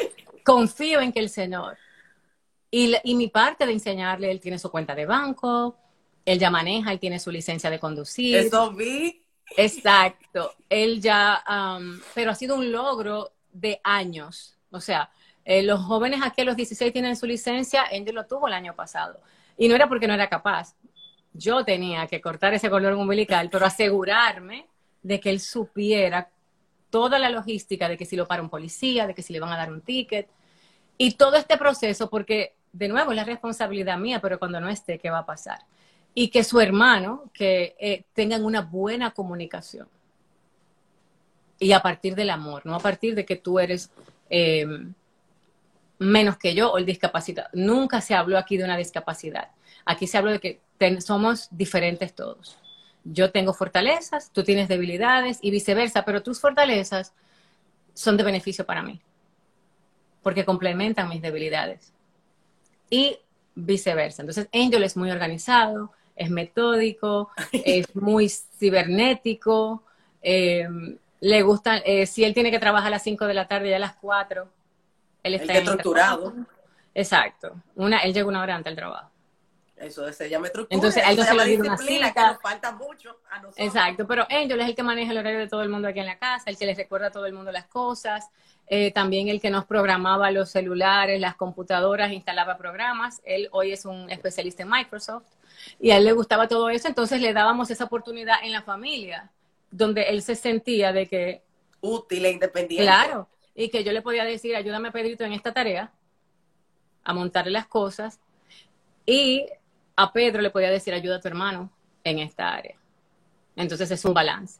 confío 0.43 1.01
en 1.01 1.11
que 1.11 1.19
el 1.19 1.29
Señor. 1.29 1.77
Y, 2.71 2.95
y 3.03 3.15
mi 3.15 3.27
parte 3.27 3.65
de 3.65 3.73
enseñarle, 3.73 4.31
él 4.31 4.39
tiene 4.39 4.57
su 4.57 4.71
cuenta 4.71 4.95
de 4.95 5.05
banco, 5.05 5.77
él 6.25 6.39
ya 6.39 6.49
maneja, 6.49 6.91
él 6.91 6.99
tiene 6.99 7.19
su 7.19 7.31
licencia 7.31 7.69
de 7.69 7.79
conducir. 7.79 8.37
Eso 8.37 8.71
vi. 8.71 9.21
Exacto. 9.57 10.53
Él 10.69 11.01
ya, 11.01 11.43
um, 11.47 11.99
pero 12.15 12.31
ha 12.31 12.35
sido 12.35 12.55
un 12.55 12.71
logro 12.71 13.33
de 13.51 13.79
años. 13.83 14.57
O 14.71 14.79
sea, 14.79 15.11
eh, 15.45 15.63
los 15.63 15.81
jóvenes 15.81 16.21
aquí 16.23 16.41
a 16.41 16.45
los 16.45 16.55
16 16.55 16.91
tienen 16.93 17.15
su 17.15 17.25
licencia, 17.25 17.83
él 17.83 18.05
lo 18.13 18.25
tuvo 18.25 18.47
el 18.47 18.53
año 18.53 18.75
pasado. 18.75 19.19
Y 19.57 19.67
no 19.67 19.75
era 19.75 19.87
porque 19.87 20.07
no 20.07 20.13
era 20.13 20.29
capaz. 20.29 20.75
Yo 21.33 21.63
tenía 21.65 22.07
que 22.07 22.21
cortar 22.21 22.53
ese 22.53 22.69
color 22.69 22.93
umbilical, 22.93 23.49
pero 23.49 23.65
asegurarme 23.65 24.67
de 25.01 25.19
que 25.19 25.29
él 25.29 25.39
supiera 25.39 26.29
toda 26.89 27.17
la 27.19 27.29
logística 27.29 27.89
de 27.89 27.97
que 27.97 28.05
si 28.05 28.15
lo 28.15 28.27
para 28.27 28.41
un 28.41 28.49
policía, 28.49 29.07
de 29.07 29.15
que 29.15 29.23
si 29.23 29.33
le 29.33 29.39
van 29.39 29.51
a 29.51 29.57
dar 29.57 29.71
un 29.71 29.81
ticket. 29.81 30.27
Y 30.97 31.13
todo 31.15 31.35
este 31.35 31.57
proceso, 31.57 32.09
porque 32.09 32.53
de 32.71 32.87
nuevo 32.87 33.11
es 33.11 33.15
la 33.15 33.23
responsabilidad 33.23 33.97
mía, 33.97 34.19
pero 34.21 34.39
cuando 34.39 34.59
no 34.59 34.69
esté, 34.69 34.99
¿qué 34.99 35.09
va 35.09 35.19
a 35.19 35.25
pasar? 35.25 35.59
y 36.15 36.29
que 36.29 36.43
su 36.43 36.59
hermano, 36.59 37.29
que 37.33 37.75
eh, 37.79 38.03
tengan 38.13 38.45
una 38.45 38.61
buena 38.61 39.11
comunicación. 39.11 39.87
Y 41.59 41.71
a 41.71 41.81
partir 41.81 42.15
del 42.15 42.29
amor, 42.29 42.65
no 42.65 42.75
a 42.75 42.79
partir 42.79 43.15
de 43.15 43.25
que 43.25 43.37
tú 43.37 43.59
eres 43.59 43.89
eh, 44.29 44.65
menos 46.03 46.37
que 46.37 46.53
yo 46.53 46.71
o 46.71 46.77
el 46.77 46.85
discapacitado. 46.85 47.49
Nunca 47.53 48.01
se 48.01 48.13
habló 48.13 48.37
aquí 48.37 48.57
de 48.57 48.63
una 48.63 48.77
discapacidad. 48.77 49.49
Aquí 49.85 50.07
se 50.07 50.17
habló 50.17 50.31
de 50.31 50.39
que 50.39 50.61
somos 51.01 51.47
diferentes 51.51 52.13
todos. 52.13 52.57
Yo 53.03 53.31
tengo 53.31 53.53
fortalezas, 53.53 54.31
tú 54.31 54.43
tienes 54.43 54.67
debilidades 54.67 55.39
y 55.41 55.51
viceversa, 55.51 56.05
pero 56.05 56.23
tus 56.23 56.39
fortalezas 56.39 57.13
son 57.93 58.17
de 58.17 58.23
beneficio 58.23 58.65
para 58.65 58.81
mí, 58.81 59.01
porque 60.21 60.45
complementan 60.45 61.09
mis 61.09 61.21
debilidades. 61.21 61.93
Y 62.89 63.17
viceversa. 63.55 64.21
Entonces, 64.21 64.47
Angel 64.53 64.83
es 64.83 64.95
muy 64.95 65.11
organizado, 65.11 65.91
es 66.15 66.29
metódico, 66.29 67.29
es 67.51 67.93
muy 67.95 68.29
cibernético, 68.29 69.83
eh, 70.21 70.67
le 71.19 71.41
gusta, 71.41 71.77
eh, 71.77 72.05
si 72.05 72.23
él 72.23 72.33
tiene 72.33 72.51
que 72.51 72.59
trabajar 72.59 72.87
a 72.87 72.91
las 72.91 73.03
5 73.03 73.27
de 73.27 73.33
la 73.33 73.47
tarde 73.47 73.69
y 73.69 73.73
a 73.73 73.79
las 73.79 73.95
4, 73.95 74.47
él 75.23 75.35
está 75.35 75.53
estructurado. 75.53 76.33
Exacto, 76.93 77.55
una, 77.75 77.99
él 77.99 78.13
llega 78.13 78.27
una 78.27 78.41
hora 78.41 78.55
antes 78.55 78.71
del 78.71 78.75
trabajo. 78.75 79.09
Eso 79.75 80.11
se 80.13 80.29
llama 80.29 80.47
estructura. 80.47 80.75
Entonces, 80.75 81.03
él 81.05 81.17
no 81.17 81.23
se 81.23 81.33
lo 81.33 81.41
olvida 81.41 81.61
una 81.61 81.77
cita. 81.77 82.39
falta 82.41 82.71
mucho 82.71 83.17
a 83.29 83.39
nosotros. 83.39 83.67
Exacto, 83.67 84.07
pero 84.07 84.25
Angel 84.29 84.59
es 84.61 84.67
el 84.67 84.75
que 84.75 84.83
maneja 84.83 85.11
el 85.11 85.17
horario 85.17 85.39
de 85.39 85.47
todo 85.47 85.61
el 85.61 85.69
mundo 85.69 85.87
aquí 85.87 85.99
en 85.99 86.05
la 86.05 86.17
casa, 86.17 86.49
el 86.49 86.57
que 86.57 86.65
les 86.65 86.77
recuerda 86.77 87.07
a 87.07 87.11
todo 87.11 87.25
el 87.25 87.33
mundo 87.33 87.51
las 87.51 87.65
cosas, 87.65 88.29
eh, 88.67 88.91
también 88.91 89.27
el 89.27 89.41
que 89.41 89.49
nos 89.49 89.65
programaba 89.65 90.31
los 90.31 90.49
celulares, 90.49 91.19
las 91.19 91.35
computadoras, 91.35 92.11
instalaba 92.11 92.57
programas. 92.57 93.21
Él 93.25 93.49
hoy 93.51 93.73
es 93.73 93.85
un 93.85 94.09
especialista 94.09 94.63
en 94.63 94.69
Microsoft 94.69 95.25
y 95.79 95.91
a 95.91 95.97
él 95.97 96.05
le 96.05 96.13
gustaba 96.13 96.47
todo 96.47 96.69
eso, 96.69 96.87
entonces 96.87 97.21
le 97.21 97.33
dábamos 97.33 97.69
esa 97.69 97.83
oportunidad 97.85 98.37
en 98.43 98.51
la 98.51 98.61
familia, 98.61 99.31
donde 99.69 100.03
él 100.03 100.21
se 100.21 100.35
sentía 100.35 100.93
de 100.93 101.07
que... 101.07 101.41
Útil 101.81 102.25
e 102.25 102.31
independiente. 102.31 102.85
Claro, 102.85 103.27
y 103.55 103.69
que 103.69 103.83
yo 103.83 103.91
le 103.91 104.01
podía 104.01 104.23
decir, 104.25 104.55
ayúdame 104.55 104.91
Pedrito 104.91 105.23
en 105.23 105.33
esta 105.33 105.53
tarea, 105.53 105.91
a 107.03 107.13
montarle 107.13 107.51
las 107.51 107.67
cosas, 107.67 108.19
y 109.05 109.45
a 109.95 110.11
Pedro 110.11 110.41
le 110.41 110.49
podía 110.49 110.71
decir, 110.71 110.93
ayuda 110.93 111.17
a 111.17 111.21
tu 111.21 111.27
hermano 111.27 111.69
en 112.03 112.19
esta 112.19 112.53
área. 112.53 112.75
Entonces 113.55 113.91
es 113.91 114.03
un 114.05 114.13
balance. 114.13 114.59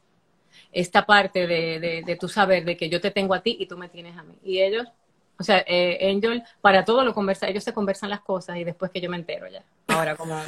Esta 0.70 1.04
parte 1.06 1.46
de, 1.46 1.80
de, 1.80 2.02
de 2.02 2.16
tu 2.16 2.28
saber 2.28 2.64
de 2.64 2.76
que 2.76 2.88
yo 2.88 3.00
te 3.00 3.10
tengo 3.10 3.34
a 3.34 3.42
ti 3.42 3.56
y 3.58 3.66
tú 3.66 3.76
me 3.76 3.88
tienes 3.88 4.16
a 4.16 4.22
mí. 4.22 4.34
Y 4.44 4.60
ellos 4.60 4.88
o 5.38 5.42
sea, 5.42 5.64
eh, 5.66 6.10
Angel, 6.10 6.44
para 6.60 6.84
todo 6.84 7.04
lo 7.04 7.12
conversa, 7.12 7.48
ellos 7.48 7.64
se 7.64 7.74
conversan 7.74 8.10
las 8.10 8.20
cosas 8.20 8.56
y 8.56 8.64
después 8.64 8.90
que 8.90 9.00
yo 9.00 9.10
me 9.10 9.16
entero 9.16 9.48
ya. 9.48 9.64
Ahora, 9.88 10.16
como 10.16 10.40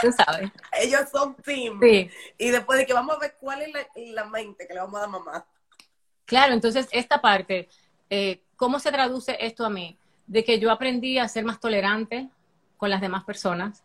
tú 0.00 0.12
sabes. 0.12 0.50
ellos 0.80 1.08
son 1.10 1.34
team. 1.36 1.80
Sí. 1.80 2.10
Y 2.36 2.50
después 2.50 2.78
de 2.78 2.86
que 2.86 2.92
vamos 2.92 3.16
a 3.16 3.18
ver 3.20 3.36
cuál 3.40 3.62
es 3.62 3.72
la, 4.12 4.24
mente 4.26 4.66
que 4.66 4.74
le 4.74 4.80
vamos 4.80 4.96
a 4.96 5.00
dar 5.00 5.08
a 5.08 5.12
mamá. 5.12 5.46
Claro, 6.26 6.52
entonces 6.52 6.88
esta 6.90 7.20
parte, 7.20 7.68
eh, 8.10 8.40
¿cómo 8.56 8.78
se 8.78 8.92
traduce 8.92 9.36
esto 9.40 9.64
a 9.64 9.70
mí? 9.70 9.96
De 10.26 10.44
que 10.44 10.58
yo 10.58 10.70
aprendí 10.70 11.18
a 11.18 11.28
ser 11.28 11.44
más 11.44 11.60
tolerante 11.60 12.28
con 12.76 12.90
las 12.90 13.00
demás 13.00 13.24
personas. 13.24 13.82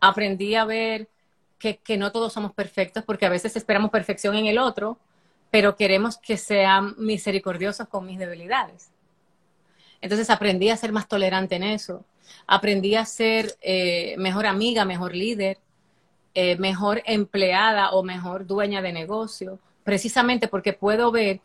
Aprendí 0.00 0.54
a 0.54 0.64
ver 0.64 1.08
que, 1.58 1.96
no 1.96 2.12
todos 2.12 2.32
somos 2.32 2.52
perfectos, 2.52 3.04
porque 3.04 3.26
a 3.26 3.30
veces 3.30 3.56
esperamos 3.56 3.90
perfección 3.90 4.34
en 4.36 4.46
el 4.46 4.58
otro, 4.58 4.98
pero 5.50 5.76
queremos 5.76 6.18
que 6.18 6.36
sean 6.36 6.94
misericordiosos 6.98 7.88
con 7.88 8.04
mis 8.04 8.18
debilidades. 8.18 8.90
Entonces 10.00 10.28
aprendí 10.28 10.68
a 10.68 10.76
ser 10.76 10.92
más 10.92 11.08
tolerante 11.08 11.56
en 11.56 11.62
eso. 11.62 12.04
Aprendí 12.46 12.96
a 12.96 13.06
ser 13.06 13.56
eh, 13.62 14.14
mejor 14.18 14.46
amiga, 14.46 14.84
mejor 14.84 15.14
líder, 15.14 15.58
eh, 16.34 16.56
mejor 16.58 17.02
empleada 17.06 17.90
o 17.92 18.02
mejor 18.02 18.46
dueña 18.46 18.82
de 18.82 18.92
negocio, 18.92 19.58
precisamente 19.84 20.48
porque 20.48 20.72
puedo 20.72 21.10
ver 21.10 21.40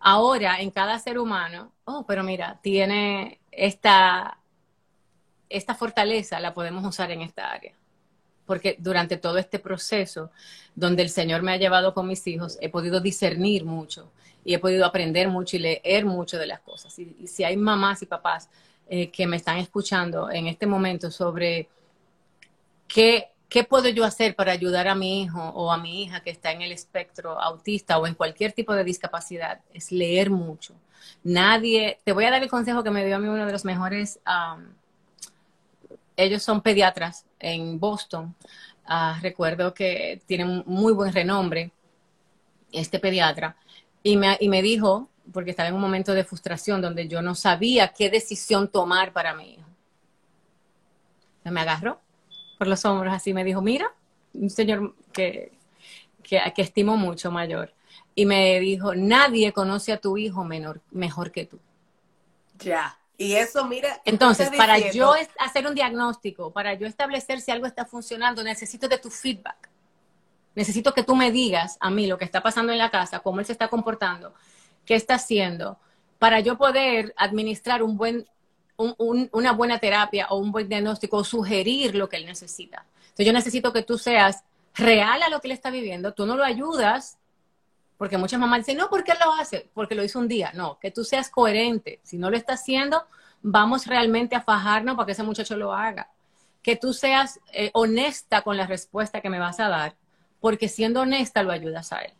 ahora 0.00 0.60
en 0.60 0.70
cada 0.70 0.98
ser 0.98 1.18
humano, 1.18 1.72
oh, 1.84 2.04
pero 2.06 2.22
mira, 2.22 2.58
tiene 2.62 3.40
esta, 3.50 4.38
esta 5.48 5.74
fortaleza, 5.74 6.40
la 6.40 6.54
podemos 6.54 6.84
usar 6.84 7.10
en 7.10 7.22
esta 7.22 7.50
área. 7.50 7.74
Porque 8.46 8.76
durante 8.78 9.16
todo 9.16 9.38
este 9.38 9.58
proceso, 9.58 10.30
donde 10.74 11.02
el 11.02 11.10
Señor 11.10 11.42
me 11.42 11.52
ha 11.52 11.56
llevado 11.56 11.92
con 11.92 12.06
mis 12.06 12.26
hijos, 12.26 12.56
he 12.60 12.68
podido 12.68 13.00
discernir 13.00 13.64
mucho 13.64 14.10
y 14.44 14.54
he 14.54 14.58
podido 14.58 14.86
aprender 14.86 15.28
mucho 15.28 15.56
y 15.56 15.60
leer 15.60 16.06
mucho 16.06 16.38
de 16.38 16.46
las 16.46 16.60
cosas. 16.60 16.98
Y, 16.98 17.26
si 17.26 17.44
hay 17.44 17.56
mamás 17.56 18.02
y 18.02 18.06
papás 18.06 18.48
eh, 18.88 19.10
que 19.10 19.26
me 19.26 19.36
están 19.36 19.58
escuchando 19.58 20.30
en 20.30 20.46
este 20.46 20.66
momento 20.66 21.10
sobre 21.10 21.68
qué, 22.86 23.32
qué 23.48 23.64
puedo 23.64 23.88
yo 23.88 24.04
hacer 24.04 24.34
para 24.36 24.52
ayudar 24.52 24.88
a 24.88 24.94
mi 24.94 25.22
hijo 25.22 25.40
o 25.40 25.72
a 25.72 25.78
mi 25.78 26.02
hija 26.02 26.20
que 26.20 26.30
está 26.30 26.52
en 26.52 26.62
el 26.62 26.72
espectro 26.72 27.40
autista 27.40 27.98
o 27.98 28.06
en 28.06 28.14
cualquier 28.14 28.52
tipo 28.52 28.74
de 28.74 28.84
discapacidad, 28.84 29.60
es 29.72 29.90
leer 29.90 30.30
mucho. 30.30 30.74
Nadie, 31.24 31.98
te 32.04 32.12
voy 32.12 32.24
a 32.24 32.30
dar 32.30 32.42
el 32.42 32.50
consejo 32.50 32.84
que 32.84 32.90
me 32.90 33.04
dio 33.04 33.16
a 33.16 33.18
mí 33.18 33.28
uno 33.28 33.46
de 33.46 33.52
los 33.52 33.64
mejores, 33.64 34.20
ellos 36.16 36.42
son 36.42 36.60
pediatras 36.60 37.24
en 37.38 37.80
Boston. 37.80 38.34
Ah, 38.84 39.18
recuerdo 39.22 39.72
que 39.72 40.22
tienen 40.26 40.62
muy 40.66 40.92
buen 40.92 41.12
renombre 41.12 41.70
este 42.72 42.98
pediatra 42.98 43.56
y 44.02 44.16
me, 44.16 44.36
y 44.40 44.48
me 44.48 44.62
dijo, 44.62 45.08
porque 45.32 45.50
estaba 45.50 45.68
en 45.68 45.74
un 45.74 45.80
momento 45.80 46.12
de 46.12 46.24
frustración 46.24 46.82
donde 46.82 47.08
yo 47.08 47.22
no 47.22 47.34
sabía 47.34 47.88
qué 47.88 48.10
decisión 48.10 48.68
tomar 48.68 49.12
para 49.12 49.34
mi 49.34 49.54
hijo. 49.54 49.68
Me 51.44 51.60
agarró 51.60 51.98
por 52.58 52.66
los 52.66 52.84
hombros 52.84 53.14
así, 53.14 53.32
me 53.32 53.44
dijo, 53.44 53.62
mira, 53.62 53.92
un 54.34 54.50
señor 54.50 54.94
que, 55.12 55.52
que, 56.22 56.40
que 56.54 56.62
estimo 56.62 56.96
mucho 56.96 57.30
mayor, 57.30 57.72
y 58.14 58.26
me 58.26 58.58
dijo, 58.60 58.94
nadie 58.94 59.52
conoce 59.52 59.92
a 59.92 60.00
tu 60.00 60.18
hijo 60.18 60.44
menor, 60.44 60.80
mejor 60.90 61.30
que 61.30 61.46
tú. 61.46 61.58
Ya. 62.58 62.98
Y 63.16 63.34
eso, 63.34 63.64
mira. 63.66 64.00
Entonces, 64.04 64.50
para 64.56 64.78
yo 64.90 65.14
hacer 65.38 65.66
un 65.66 65.74
diagnóstico, 65.74 66.52
para 66.52 66.74
yo 66.74 66.86
establecer 66.86 67.40
si 67.40 67.50
algo 67.50 67.66
está 67.66 67.84
funcionando, 67.84 68.42
necesito 68.42 68.88
de 68.88 68.98
tu 68.98 69.10
feedback 69.10 69.68
necesito 70.58 70.92
que 70.92 71.04
tú 71.04 71.14
me 71.14 71.30
digas 71.30 71.76
a 71.78 71.88
mí 71.88 72.08
lo 72.08 72.18
que 72.18 72.24
está 72.24 72.42
pasando 72.42 72.72
en 72.72 72.78
la 72.78 72.90
casa, 72.90 73.20
cómo 73.20 73.38
él 73.38 73.46
se 73.46 73.52
está 73.52 73.68
comportando, 73.68 74.34
qué 74.84 74.96
está 74.96 75.14
haciendo, 75.14 75.78
para 76.18 76.40
yo 76.40 76.58
poder 76.58 77.14
administrar 77.16 77.84
un 77.84 77.96
buen, 77.96 78.26
una 78.78 79.52
buena 79.52 79.78
terapia 79.78 80.28
o 80.30 80.36
un 80.36 80.52
buen 80.52 80.68
diagnóstico 80.68 81.18
o 81.18 81.24
sugerir 81.24 81.94
lo 81.94 82.08
que 82.08 82.16
él 82.16 82.26
necesita. 82.26 82.86
Entonces 83.00 83.26
yo 83.26 83.32
necesito 83.32 83.72
que 83.72 83.82
tú 83.82 83.98
seas 83.98 84.44
real 84.74 85.22
a 85.22 85.28
lo 85.28 85.40
que 85.40 85.48
él 85.48 85.52
está 85.52 85.70
viviendo, 85.70 86.14
tú 86.14 86.24
no 86.24 86.36
lo 86.36 86.44
ayudas, 86.44 87.18
porque 87.98 88.16
muchas 88.16 88.38
mamás 88.38 88.60
dicen, 88.60 88.78
no, 88.78 88.88
¿por 88.88 89.02
qué 89.02 89.12
lo 89.14 89.32
hace? 89.32 89.68
Porque 89.74 89.96
lo 89.96 90.04
hizo 90.04 90.20
un 90.20 90.28
día. 90.28 90.52
No, 90.54 90.78
que 90.78 90.92
tú 90.92 91.02
seas 91.02 91.28
coherente. 91.28 91.98
Si 92.04 92.16
no 92.16 92.30
lo 92.30 92.36
está 92.36 92.52
haciendo, 92.54 93.04
vamos 93.42 93.86
realmente 93.86 94.36
a 94.36 94.40
fajarnos 94.40 94.94
para 94.94 95.06
que 95.06 95.12
ese 95.12 95.24
muchacho 95.24 95.56
lo 95.56 95.72
haga. 95.72 96.08
que 96.62 96.76
tú 96.76 96.92
seas 96.92 97.40
eh, 97.52 97.70
honesta 97.72 98.42
con 98.42 98.56
la 98.56 98.66
respuesta 98.66 99.20
que 99.20 99.30
me 99.30 99.38
vas 99.38 99.58
a 99.58 99.68
dar, 99.68 99.94
porque 100.40 100.68
siendo 100.68 101.00
honesta 101.00 101.42
lo 101.42 101.50
ayudas 101.50 101.92
a 101.92 102.00
él. 102.00 102.12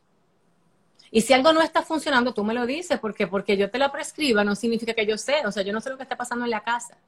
Y 1.11 1.23
si 1.23 1.33
algo 1.33 1.53
no 1.53 1.63
está 1.63 1.83
funcionando, 1.83 2.35
tú 2.35 2.45
me 2.45 2.55
lo 2.55 2.67
dices, 2.67 2.99
porque 3.01 3.27
porque 3.27 3.57
yo 3.57 3.71
te 3.71 3.79
la 3.79 3.91
prescriba 3.91 4.45
no 4.45 4.55
significa 4.55 4.95
que 4.95 5.07
yo 5.07 5.17
sé, 5.17 5.47
o 5.47 5.53
sea, 5.53 5.63
yo 5.63 5.73
no 5.73 5.81
sé 5.81 5.91
lo 5.91 5.97
que 5.97 6.03
está 6.03 6.17
pasando 6.17 6.45
en 6.45 6.51
la 6.51 6.63
casa. 6.63 6.99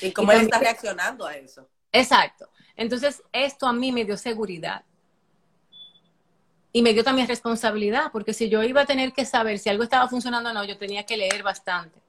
¿Y 0.00 0.12
cómo 0.12 0.32
él 0.32 0.42
está 0.42 0.58
reaccionando 0.58 1.26
a 1.26 1.36
eso? 1.36 1.68
Exacto. 1.92 2.48
Entonces, 2.76 3.22
esto 3.32 3.66
a 3.66 3.72
mí 3.72 3.92
me 3.92 4.04
dio 4.04 4.16
seguridad. 4.16 4.84
Y 6.72 6.82
me 6.82 6.92
dio 6.92 7.04
también 7.04 7.28
responsabilidad, 7.28 8.10
porque 8.12 8.34
si 8.34 8.48
yo 8.48 8.62
iba 8.64 8.80
a 8.82 8.86
tener 8.86 9.12
que 9.12 9.24
saber 9.24 9.58
si 9.58 9.68
algo 9.68 9.84
estaba 9.84 10.08
funcionando 10.08 10.50
o 10.50 10.52
no, 10.52 10.64
yo 10.64 10.76
tenía 10.76 11.04
que 11.04 11.16
leer 11.16 11.42
bastante. 11.42 12.00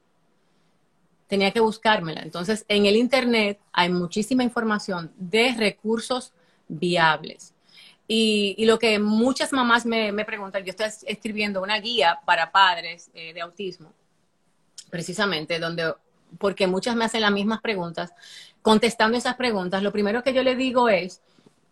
Tenía 1.28 1.52
que 1.52 1.60
buscármela. 1.60 2.22
Entonces, 2.22 2.66
en 2.68 2.86
el 2.86 2.96
Internet 2.96 3.60
hay 3.72 3.90
muchísima 3.90 4.44
información 4.44 5.12
de 5.18 5.54
recursos 5.56 6.34
viables. 6.68 7.55
Y, 8.08 8.66
lo 8.66 8.78
que 8.78 9.00
muchas 9.00 9.52
mamás 9.52 9.86
me, 9.86 10.14
preguntan, 10.26 10.64
yo 10.64 10.70
estoy 10.70 10.88
escribiendo 11.08 11.62
una 11.62 11.80
guía 11.80 12.20
para 12.26 12.52
padres 12.52 13.10
eh, 13.14 13.34
de 13.34 13.42
autismo, 13.42 13.92
precisamente, 14.92 15.60
donde, 15.60 15.94
porque 16.38 16.68
muchas 16.68 16.96
me 16.96 17.06
hacen 17.06 17.22
las 17.22 17.32
mismas 17.32 17.62
preguntas, 17.62 18.14
contestando 18.62 19.18
esas 19.18 19.36
preguntas, 19.36 19.82
lo 19.82 19.92
primero 19.92 20.24
que 20.24 20.34
yo 20.34 20.44
le 20.44 20.56
digo 20.56 20.88
es 20.88 21.22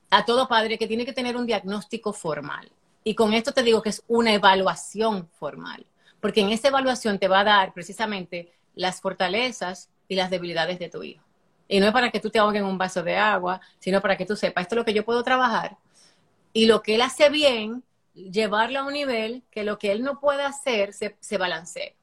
a 0.09 0.25
todo 0.25 0.47
padre 0.47 0.77
que 0.77 0.87
tiene 0.87 1.05
que 1.05 1.13
tener 1.13 1.37
un 1.37 1.45
diagnóstico 1.45 2.13
formal. 2.13 2.71
Y 3.03 3.15
con 3.15 3.33
esto 3.33 3.51
te 3.51 3.63
digo 3.63 3.81
que 3.81 3.89
es 3.89 4.03
una 4.07 4.33
evaluación 4.33 5.27
formal, 5.27 5.85
porque 6.19 6.41
en 6.41 6.49
esa 6.49 6.69
evaluación 6.69 7.19
te 7.19 7.27
va 7.27 7.41
a 7.41 7.43
dar 7.43 7.73
precisamente 7.73 8.53
las 8.75 9.01
fortalezas 9.01 9.89
y 10.07 10.15
las 10.15 10.31
debilidades 10.31 10.79
de 10.79 10.89
tu 10.89 11.03
hijo. 11.03 11.23
Y 11.67 11.79
no 11.79 11.85
es 11.87 11.93
para 11.93 12.09
que 12.09 12.19
tú 12.19 12.29
te 12.29 12.39
ahogues 12.39 12.61
en 12.61 12.67
un 12.67 12.77
vaso 12.77 13.03
de 13.03 13.17
agua, 13.17 13.61
sino 13.79 14.01
para 14.01 14.17
que 14.17 14.25
tú 14.25 14.35
sepas, 14.35 14.63
esto 14.63 14.75
es 14.75 14.77
lo 14.77 14.85
que 14.85 14.93
yo 14.93 15.05
puedo 15.05 15.23
trabajar 15.23 15.77
y 16.53 16.67
lo 16.67 16.83
que 16.83 16.95
él 16.95 17.01
hace 17.01 17.29
bien, 17.29 17.83
llevarlo 18.13 18.79
a 18.79 18.83
un 18.83 18.93
nivel 18.93 19.43
que 19.49 19.63
lo 19.63 19.79
que 19.79 19.91
él 19.91 20.03
no 20.03 20.19
puede 20.19 20.43
hacer 20.43 20.93
se, 20.93 21.17
se 21.19 21.37
balancee. 21.37 21.95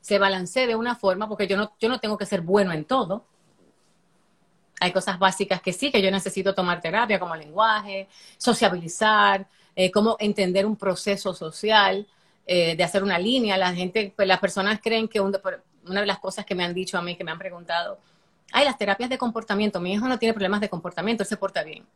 Se 0.00 0.18
balancee 0.18 0.66
de 0.66 0.74
una 0.74 0.96
forma, 0.96 1.28
porque 1.28 1.46
yo 1.46 1.56
no, 1.56 1.72
yo 1.78 1.88
no 1.88 2.00
tengo 2.00 2.16
que 2.16 2.26
ser 2.26 2.40
bueno 2.40 2.72
en 2.72 2.84
todo. 2.84 3.26
Hay 4.80 4.92
cosas 4.92 5.18
básicas 5.18 5.60
que 5.60 5.72
sí, 5.72 5.92
que 5.92 6.02
yo 6.02 6.10
necesito 6.10 6.54
tomar 6.54 6.80
terapia, 6.80 7.20
como 7.20 7.36
lenguaje, 7.36 8.08
sociabilizar, 8.36 9.46
eh, 9.76 9.90
cómo 9.92 10.16
entender 10.18 10.66
un 10.66 10.76
proceso 10.76 11.34
social, 11.34 12.06
eh, 12.46 12.74
de 12.74 12.82
hacer 12.82 13.04
una 13.04 13.18
línea. 13.18 13.56
La 13.56 13.72
gente, 13.72 14.12
pues 14.16 14.26
las 14.26 14.40
personas 14.40 14.80
creen 14.82 15.06
que 15.06 15.20
una 15.20 16.00
de 16.00 16.06
las 16.06 16.18
cosas 16.18 16.44
que 16.44 16.54
me 16.54 16.64
han 16.64 16.74
dicho 16.74 16.98
a 16.98 17.02
mí, 17.02 17.14
que 17.14 17.22
me 17.22 17.30
han 17.30 17.38
preguntado, 17.38 18.00
ay, 18.50 18.64
las 18.64 18.76
terapias 18.76 19.10
de 19.10 19.18
comportamiento, 19.18 19.80
mi 19.80 19.92
hijo 19.92 20.08
no 20.08 20.18
tiene 20.18 20.32
problemas 20.32 20.60
de 20.60 20.68
comportamiento, 20.68 21.22
él 21.22 21.28
se 21.28 21.36
porta 21.36 21.62
bien. 21.62 21.86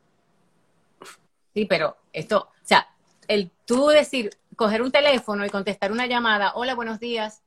Sí, 1.56 1.64
pero 1.64 1.96
esto, 2.12 2.50
o 2.52 2.66
sea, 2.66 2.86
el 3.28 3.50
tú 3.64 3.86
decir, 3.86 4.28
coger 4.56 4.82
un 4.82 4.92
teléfono 4.92 5.42
y 5.46 5.48
contestar 5.48 5.90
una 5.90 6.04
llamada, 6.06 6.52
hola, 6.54 6.74
buenos 6.74 7.00
días, 7.00 7.40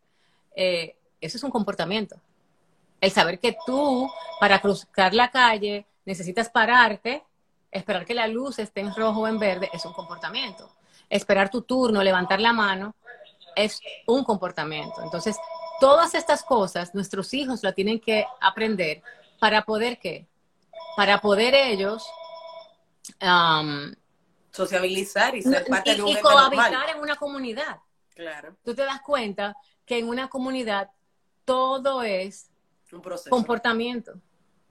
eh, 0.55 0.95
eso 1.21 1.37
es 1.37 1.43
un 1.43 1.51
comportamiento. 1.51 2.15
El 3.01 3.11
saber 3.11 3.37
que 3.37 3.55
tú, 3.67 4.09
para 4.39 4.61
cruzar 4.61 5.13
la 5.13 5.29
calle, 5.29 5.85
necesitas 6.05 6.49
pararte, 6.49 7.23
esperar 7.69 8.03
que 8.03 8.15
la 8.15 8.25
luz 8.25 8.57
esté 8.57 8.81
en 8.81 8.95
rojo 8.95 9.19
o 9.19 9.27
en 9.27 9.37
verde, 9.37 9.69
es 9.73 9.85
un 9.85 9.93
comportamiento. 9.93 10.71
Esperar 11.07 11.51
tu 11.51 11.61
turno, 11.61 12.01
levantar 12.01 12.41
la 12.41 12.51
mano, 12.51 12.95
es 13.55 13.79
un 14.07 14.23
comportamiento. 14.23 15.03
Entonces, 15.03 15.37
todas 15.79 16.15
estas 16.15 16.41
cosas, 16.41 16.95
nuestros 16.95 17.31
hijos 17.35 17.61
la 17.61 17.73
tienen 17.73 17.99
que 17.99 18.25
aprender 18.41 19.03
para 19.39 19.65
poder, 19.65 19.99
¿qué? 19.99 20.25
Para 20.97 21.21
poder 21.21 21.53
ellos 21.53 22.03
sociabilizar 24.59 25.35
y 25.35 25.41
ser 25.41 25.65
parte 25.65 25.95
de 25.95 26.01
un 26.01 26.09
y 26.09 26.15
cohabitar 26.17 26.89
en 26.89 26.99
una 26.99 27.15
comunidad. 27.15 27.79
Claro. 28.13 28.55
Tú 28.63 28.75
te 28.75 28.83
das 28.83 29.01
cuenta 29.01 29.55
que 29.85 29.97
en 29.97 30.09
una 30.09 30.27
comunidad 30.27 30.89
todo 31.45 32.03
es 32.03 32.49
un 32.91 33.01
comportamiento. 33.29 34.13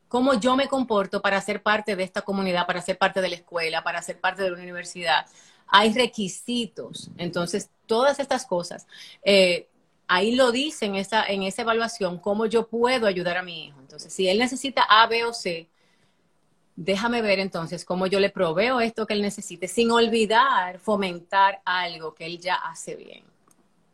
Cómo 0.09 0.35
yo 0.35 0.57
me 0.57 0.69
comporto 0.69 1.21
para 1.21 1.41
ser 1.41 1.63
parte 1.63 1.97
de 1.97 2.03
esta 2.03 2.23
comunidad, 2.23 2.67
para 2.67 2.83
ser 2.83 2.99
parte 2.99 3.21
de 3.21 3.29
la 3.29 3.37
escuela, 3.37 3.83
para 3.83 4.03
ser 4.03 4.21
parte 4.21 4.43
de 4.43 4.51
la 4.51 4.57
universidad. 4.57 5.27
Hay 5.67 5.93
requisitos. 5.93 7.11
Entonces, 7.17 7.71
todas 7.87 8.19
estas 8.19 8.47
cosas, 8.47 8.87
eh, 9.23 9.69
ahí 10.07 10.35
lo 10.35 10.51
dice 10.53 10.87
en 10.87 10.95
esa, 10.97 11.25
en 11.25 11.43
esa 11.43 11.63
evaluación, 11.63 12.19
cómo 12.19 12.47
yo 12.47 12.69
puedo 12.69 13.07
ayudar 13.07 13.39
a 13.39 13.43
mi 13.43 13.67
hijo. 13.67 13.81
Entonces, 13.81 14.13
si 14.13 14.29
él 14.29 14.39
necesita 14.39 14.83
A, 14.83 15.07
B 15.07 15.25
o 15.25 15.33
C, 15.33 15.69
déjame 16.81 17.23
ver 17.23 17.41
entonces 17.41 17.85
cómo 17.85 18.07
yo 18.07 18.21
le 18.21 18.31
proveo 18.31 18.81
esto 18.81 19.05
que 19.05 19.15
él 19.15 19.21
necesite, 19.21 19.67
sin 19.67 19.91
olvidar 19.91 20.79
fomentar 20.79 21.61
algo 21.65 22.15
que 22.15 22.25
él 22.25 22.39
ya 22.39 22.55
hace 22.55 22.95
bien, 22.95 23.25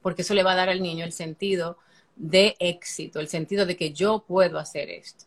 porque 0.03 0.21
eso 0.21 0.35
le 0.35 0.43
va 0.43 0.53
a 0.53 0.57
dar 0.57 0.69
al 0.69 0.83
niño 0.83 1.03
el 1.03 1.13
sentido 1.13 1.79
de 2.15 2.55
éxito, 2.59 3.21
el 3.21 3.29
sentido 3.29 3.65
de 3.65 3.79
que 3.79 3.95
yo 3.95 4.19
puedo 4.19 4.59
hacer 4.59 4.91
esto, 4.91 5.25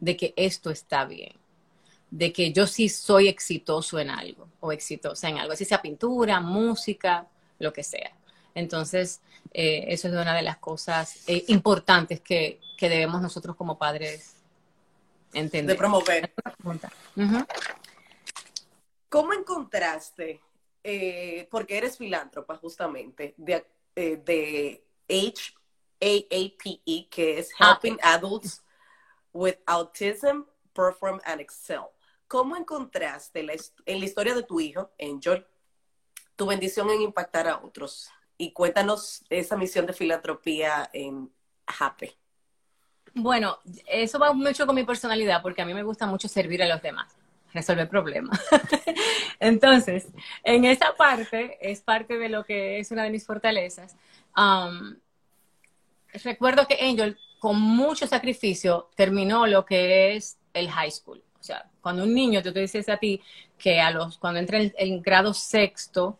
de 0.00 0.16
que 0.16 0.32
esto 0.36 0.70
está 0.70 1.04
bien, 1.04 1.34
de 2.10 2.32
que 2.32 2.50
yo 2.50 2.66
sí 2.66 2.88
soy 2.88 3.28
exitoso 3.28 3.98
en 3.98 4.08
algo 4.08 4.48
o 4.60 4.72
exitosa 4.72 5.28
en 5.28 5.36
algo, 5.36 5.52
así 5.52 5.66
sea 5.66 5.82
pintura, 5.82 6.40
música, 6.40 7.26
lo 7.58 7.74
que 7.74 7.82
sea. 7.82 8.10
Entonces, 8.54 9.20
eh, 9.52 9.84
eso 9.88 10.08
es 10.08 10.14
una 10.14 10.34
de 10.34 10.42
las 10.42 10.56
cosas 10.56 11.28
eh, 11.28 11.44
importantes 11.48 12.20
que, 12.20 12.58
que 12.78 12.88
debemos 12.88 13.20
nosotros 13.20 13.54
como 13.54 13.76
padres 13.76 14.33
de 15.34 15.74
promover. 15.74 16.32
¿Cómo 19.08 19.32
encontraste, 19.32 20.40
eh, 20.82 21.48
porque 21.50 21.76
eres 21.76 21.98
filántropa 21.98 22.56
justamente, 22.56 23.34
de, 23.36 23.66
eh, 23.94 24.16
de 24.16 24.84
HAAPE, 26.00 27.08
que 27.10 27.38
es 27.38 27.50
ah, 27.58 27.72
Helping 27.72 27.98
Adults 28.02 28.62
with 29.32 29.56
Autism 29.66 30.44
Perform 30.72 31.20
and 31.24 31.40
Excel? 31.40 31.82
¿Cómo 32.26 32.56
encontraste 32.56 33.40
en 33.40 34.00
la 34.00 34.04
historia 34.04 34.34
de 34.34 34.42
tu 34.42 34.58
hijo, 34.60 34.90
Angel, 34.98 35.46
tu 36.36 36.46
bendición 36.46 36.90
en 36.90 37.02
impactar 37.02 37.46
a 37.46 37.62
otros? 37.62 38.10
Y 38.36 38.52
cuéntanos 38.52 39.24
esa 39.30 39.56
misión 39.56 39.86
de 39.86 39.92
filantropía 39.92 40.90
en 40.92 41.32
Happy. 41.66 42.16
Bueno, 43.14 43.58
eso 43.86 44.18
va 44.18 44.32
mucho 44.32 44.66
con 44.66 44.74
mi 44.74 44.84
personalidad 44.84 45.40
porque 45.40 45.62
a 45.62 45.64
mí 45.64 45.72
me 45.72 45.84
gusta 45.84 46.06
mucho 46.06 46.26
servir 46.26 46.62
a 46.62 46.68
los 46.68 46.82
demás, 46.82 47.14
resolver 47.52 47.88
problemas. 47.88 48.40
Entonces, 49.40 50.08
en 50.42 50.64
esa 50.64 50.94
parte 50.96 51.58
es 51.60 51.80
parte 51.80 52.18
de 52.18 52.28
lo 52.28 52.44
que 52.44 52.80
es 52.80 52.90
una 52.90 53.04
de 53.04 53.10
mis 53.10 53.24
fortalezas. 53.24 53.94
Recuerdo 56.24 56.66
que 56.66 56.78
Angel, 56.80 57.16
con 57.38 57.60
mucho 57.60 58.06
sacrificio, 58.08 58.90
terminó 58.96 59.46
lo 59.46 59.64
que 59.64 60.16
es 60.16 60.38
el 60.52 60.68
high 60.70 60.90
school. 60.90 61.22
O 61.38 61.42
sea, 61.42 61.70
cuando 61.80 62.04
un 62.04 62.14
niño, 62.14 62.40
yo 62.40 62.52
te 62.52 62.60
dices 62.60 62.88
a 62.88 62.96
ti 62.96 63.20
que 63.58 63.80
cuando 64.18 64.40
entra 64.40 64.58
en, 64.58 65.02
grado 65.02 65.34
sexto, 65.34 66.18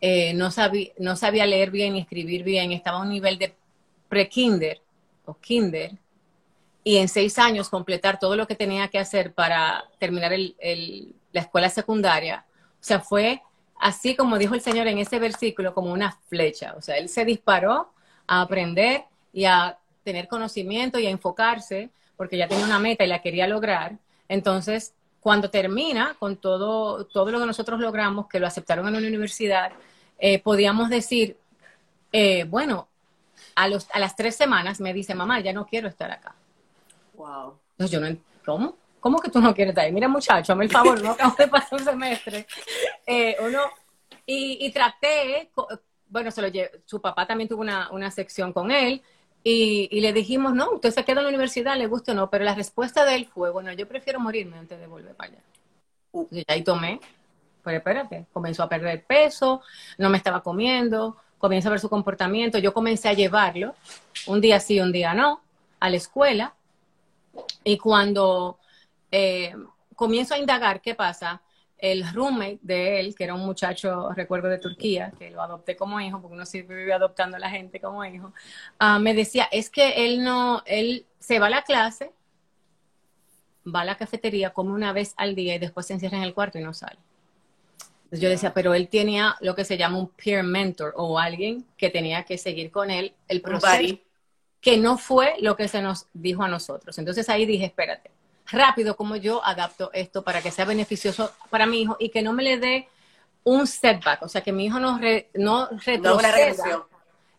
eh, 0.00 0.34
no, 0.34 0.50
sabía, 0.50 0.88
no 0.98 1.16
sabía 1.16 1.46
leer 1.46 1.70
bien 1.70 1.94
ni 1.94 2.00
escribir 2.00 2.42
bien, 2.42 2.72
estaba 2.72 2.98
a 2.98 3.02
un 3.02 3.08
nivel 3.08 3.38
de 3.38 3.54
pre-kinder 4.08 4.82
o 5.24 5.34
kinder, 5.38 5.92
y 6.84 6.98
en 6.98 7.08
seis 7.08 7.38
años 7.38 7.70
completar 7.70 8.18
todo 8.18 8.36
lo 8.36 8.46
que 8.46 8.54
tenía 8.54 8.88
que 8.88 8.98
hacer 8.98 9.32
para 9.32 9.84
terminar 9.98 10.32
la 10.32 11.40
escuela 11.40 11.70
secundaria. 11.70 12.44
O 12.74 12.84
sea, 12.84 13.00
fue 13.00 13.42
así 13.80 14.14
como 14.14 14.38
dijo 14.38 14.54
el 14.54 14.60
Señor 14.60 14.86
en 14.86 14.98
ese 14.98 15.18
versículo, 15.18 15.74
como 15.74 15.92
una 15.92 16.12
flecha. 16.28 16.74
O 16.76 16.82
sea, 16.82 16.96
él 16.96 17.08
se 17.08 17.24
disparó 17.24 17.90
a 18.26 18.42
aprender 18.42 19.04
y 19.32 19.46
a 19.46 19.78
tener 20.04 20.28
conocimiento 20.28 20.98
y 20.98 21.06
a 21.06 21.10
enfocarse, 21.10 21.90
porque 22.16 22.36
ya 22.36 22.48
tenía 22.48 22.64
una 22.64 22.78
meta 22.78 23.04
y 23.04 23.08
la 23.08 23.22
quería 23.22 23.46
lograr. 23.46 23.96
Entonces, 24.28 24.94
cuando 25.20 25.50
termina 25.50 26.16
con 26.18 26.36
todo, 26.36 27.06
todo 27.06 27.30
lo 27.30 27.40
que 27.40 27.46
nosotros 27.46 27.80
logramos, 27.80 28.28
que 28.28 28.38
lo 28.38 28.46
aceptaron 28.46 28.86
en 28.88 28.96
una 28.96 29.08
universidad, 29.08 29.72
eh, 30.18 30.38
podíamos 30.38 30.90
decir, 30.90 31.36
eh, 32.12 32.44
bueno, 32.44 32.88
a, 33.54 33.68
los, 33.68 33.88
a 33.92 33.98
las 33.98 34.16
tres 34.16 34.36
semanas 34.36 34.80
me 34.80 34.92
dice, 34.92 35.14
mamá, 35.14 35.40
ya 35.40 35.52
no 35.52 35.66
quiero 35.66 35.88
estar 35.88 36.10
acá. 36.10 36.34
Wow. 37.14 37.58
Entonces 37.72 37.90
yo 37.90 38.00
no, 38.00 38.16
¿cómo? 38.44 38.76
¿Cómo 39.00 39.18
que 39.18 39.30
tú 39.30 39.40
no 39.40 39.54
quieres 39.54 39.72
estar 39.72 39.84
ahí? 39.84 39.92
Mira, 39.92 40.08
muchacho, 40.08 40.52
hazme 40.52 40.64
el 40.64 40.70
favor, 40.70 41.02
no 41.02 41.10
acabo 41.10 41.34
de 41.36 41.48
pasar 41.48 41.78
un 41.78 41.84
semestre. 41.84 42.46
Eh, 43.06 43.36
uno, 43.40 43.60
y, 44.26 44.70
traté, 44.72 45.50
bueno, 46.08 46.30
se 46.30 46.40
lo 46.40 46.48
su 46.86 47.00
papá 47.00 47.26
también 47.26 47.48
tuvo 47.48 47.60
una, 47.60 47.90
una 47.90 48.10
sección 48.10 48.52
con 48.52 48.70
él, 48.70 49.02
y, 49.46 50.00
le 50.00 50.14
dijimos, 50.14 50.54
no, 50.54 50.70
usted 50.72 50.90
se 50.90 51.04
queda 51.04 51.20
en 51.20 51.24
la 51.24 51.28
universidad, 51.28 51.76
le 51.76 51.86
gusta 51.86 52.12
o 52.12 52.14
no, 52.14 52.30
pero 52.30 52.44
la 52.44 52.54
respuesta 52.54 53.04
de 53.04 53.14
él 53.14 53.26
fue, 53.26 53.50
bueno, 53.50 53.70
yo 53.74 53.86
prefiero 53.86 54.18
morirme 54.18 54.56
antes 54.56 54.80
de 54.80 54.86
volver 54.86 55.14
para 55.14 55.32
allá. 55.32 55.42
Y 56.30 56.44
ahí 56.48 56.62
tomé, 56.62 56.98
pero 57.62 57.76
espérate, 57.76 58.24
comenzó 58.32 58.62
a 58.62 58.70
perder 58.70 59.04
peso, 59.04 59.60
no 59.98 60.08
me 60.08 60.16
estaba 60.16 60.42
comiendo, 60.42 61.18
comienza 61.36 61.68
a 61.68 61.72
ver 61.72 61.80
su 61.80 61.90
comportamiento, 61.90 62.56
yo 62.56 62.72
comencé 62.72 63.10
a 63.10 63.12
llevarlo, 63.12 63.74
un 64.26 64.40
día 64.40 64.60
sí, 64.60 64.80
un 64.80 64.92
día 64.92 65.12
no, 65.12 65.42
a 65.78 65.90
la 65.90 65.96
escuela, 65.98 66.54
Y 67.62 67.78
cuando 67.78 68.58
eh, 69.10 69.54
comienzo 69.94 70.34
a 70.34 70.38
indagar 70.38 70.80
qué 70.80 70.94
pasa, 70.94 71.42
el 71.78 72.10
roommate 72.12 72.60
de 72.62 73.00
él, 73.00 73.14
que 73.14 73.24
era 73.24 73.34
un 73.34 73.44
muchacho, 73.44 74.10
recuerdo, 74.12 74.48
de 74.48 74.58
Turquía, 74.58 75.12
que 75.18 75.30
lo 75.30 75.42
adopté 75.42 75.76
como 75.76 76.00
hijo, 76.00 76.20
porque 76.20 76.34
uno 76.34 76.46
siempre 76.46 76.76
vive 76.76 76.92
adoptando 76.92 77.36
a 77.36 77.40
la 77.40 77.50
gente 77.50 77.80
como 77.80 78.04
hijo, 78.04 78.32
ah, 78.78 78.98
me 78.98 79.12
decía, 79.12 79.48
es 79.52 79.68
que 79.70 80.06
él 80.06 80.24
no, 80.24 80.62
él 80.66 81.04
se 81.18 81.38
va 81.38 81.48
a 81.48 81.50
la 81.50 81.62
clase, 81.62 82.12
va 83.66 83.82
a 83.82 83.84
la 83.84 83.96
cafetería, 83.96 84.50
come 84.50 84.72
una 84.72 84.92
vez 84.92 85.14
al 85.16 85.34
día 85.34 85.54
y 85.54 85.58
después 85.58 85.86
se 85.86 85.94
encierra 85.94 86.16
en 86.16 86.24
el 86.24 86.34
cuarto 86.34 86.58
y 86.58 86.62
no 86.62 86.72
sale. 86.72 86.98
Entonces 88.04 88.20
yo 88.20 88.28
decía, 88.28 88.54
pero 88.54 88.74
él 88.74 88.88
tenía 88.88 89.36
lo 89.40 89.54
que 89.54 89.64
se 89.64 89.76
llama 89.76 89.98
un 89.98 90.08
peer 90.08 90.44
mentor 90.44 90.94
o 90.96 91.18
alguien 91.18 91.66
que 91.76 91.90
tenía 91.90 92.24
que 92.24 92.38
seguir 92.38 92.70
con 92.70 92.90
él 92.90 93.14
el 93.28 93.40
proceso, 93.40 93.98
que 94.64 94.78
no 94.78 94.96
fue 94.96 95.34
lo 95.40 95.56
que 95.56 95.68
se 95.68 95.82
nos 95.82 96.06
dijo 96.14 96.42
a 96.42 96.48
nosotros. 96.48 96.96
Entonces 96.96 97.28
ahí 97.28 97.44
dije, 97.44 97.66
espérate, 97.66 98.10
rápido 98.46 98.96
como 98.96 99.14
yo 99.14 99.44
adapto 99.44 99.90
esto 99.92 100.24
para 100.24 100.40
que 100.40 100.50
sea 100.50 100.64
beneficioso 100.64 101.32
para 101.50 101.66
mi 101.66 101.82
hijo 101.82 101.98
y 102.00 102.08
que 102.08 102.22
no 102.22 102.32
me 102.32 102.42
le 102.42 102.56
dé 102.56 102.88
un 103.44 103.66
setback, 103.66 104.22
o 104.22 104.28
sea, 104.28 104.40
que 104.40 104.52
mi 104.52 104.64
hijo 104.64 104.80
no, 104.80 104.96
re, 104.96 105.28
no 105.34 105.68
retroceda. 105.84 106.86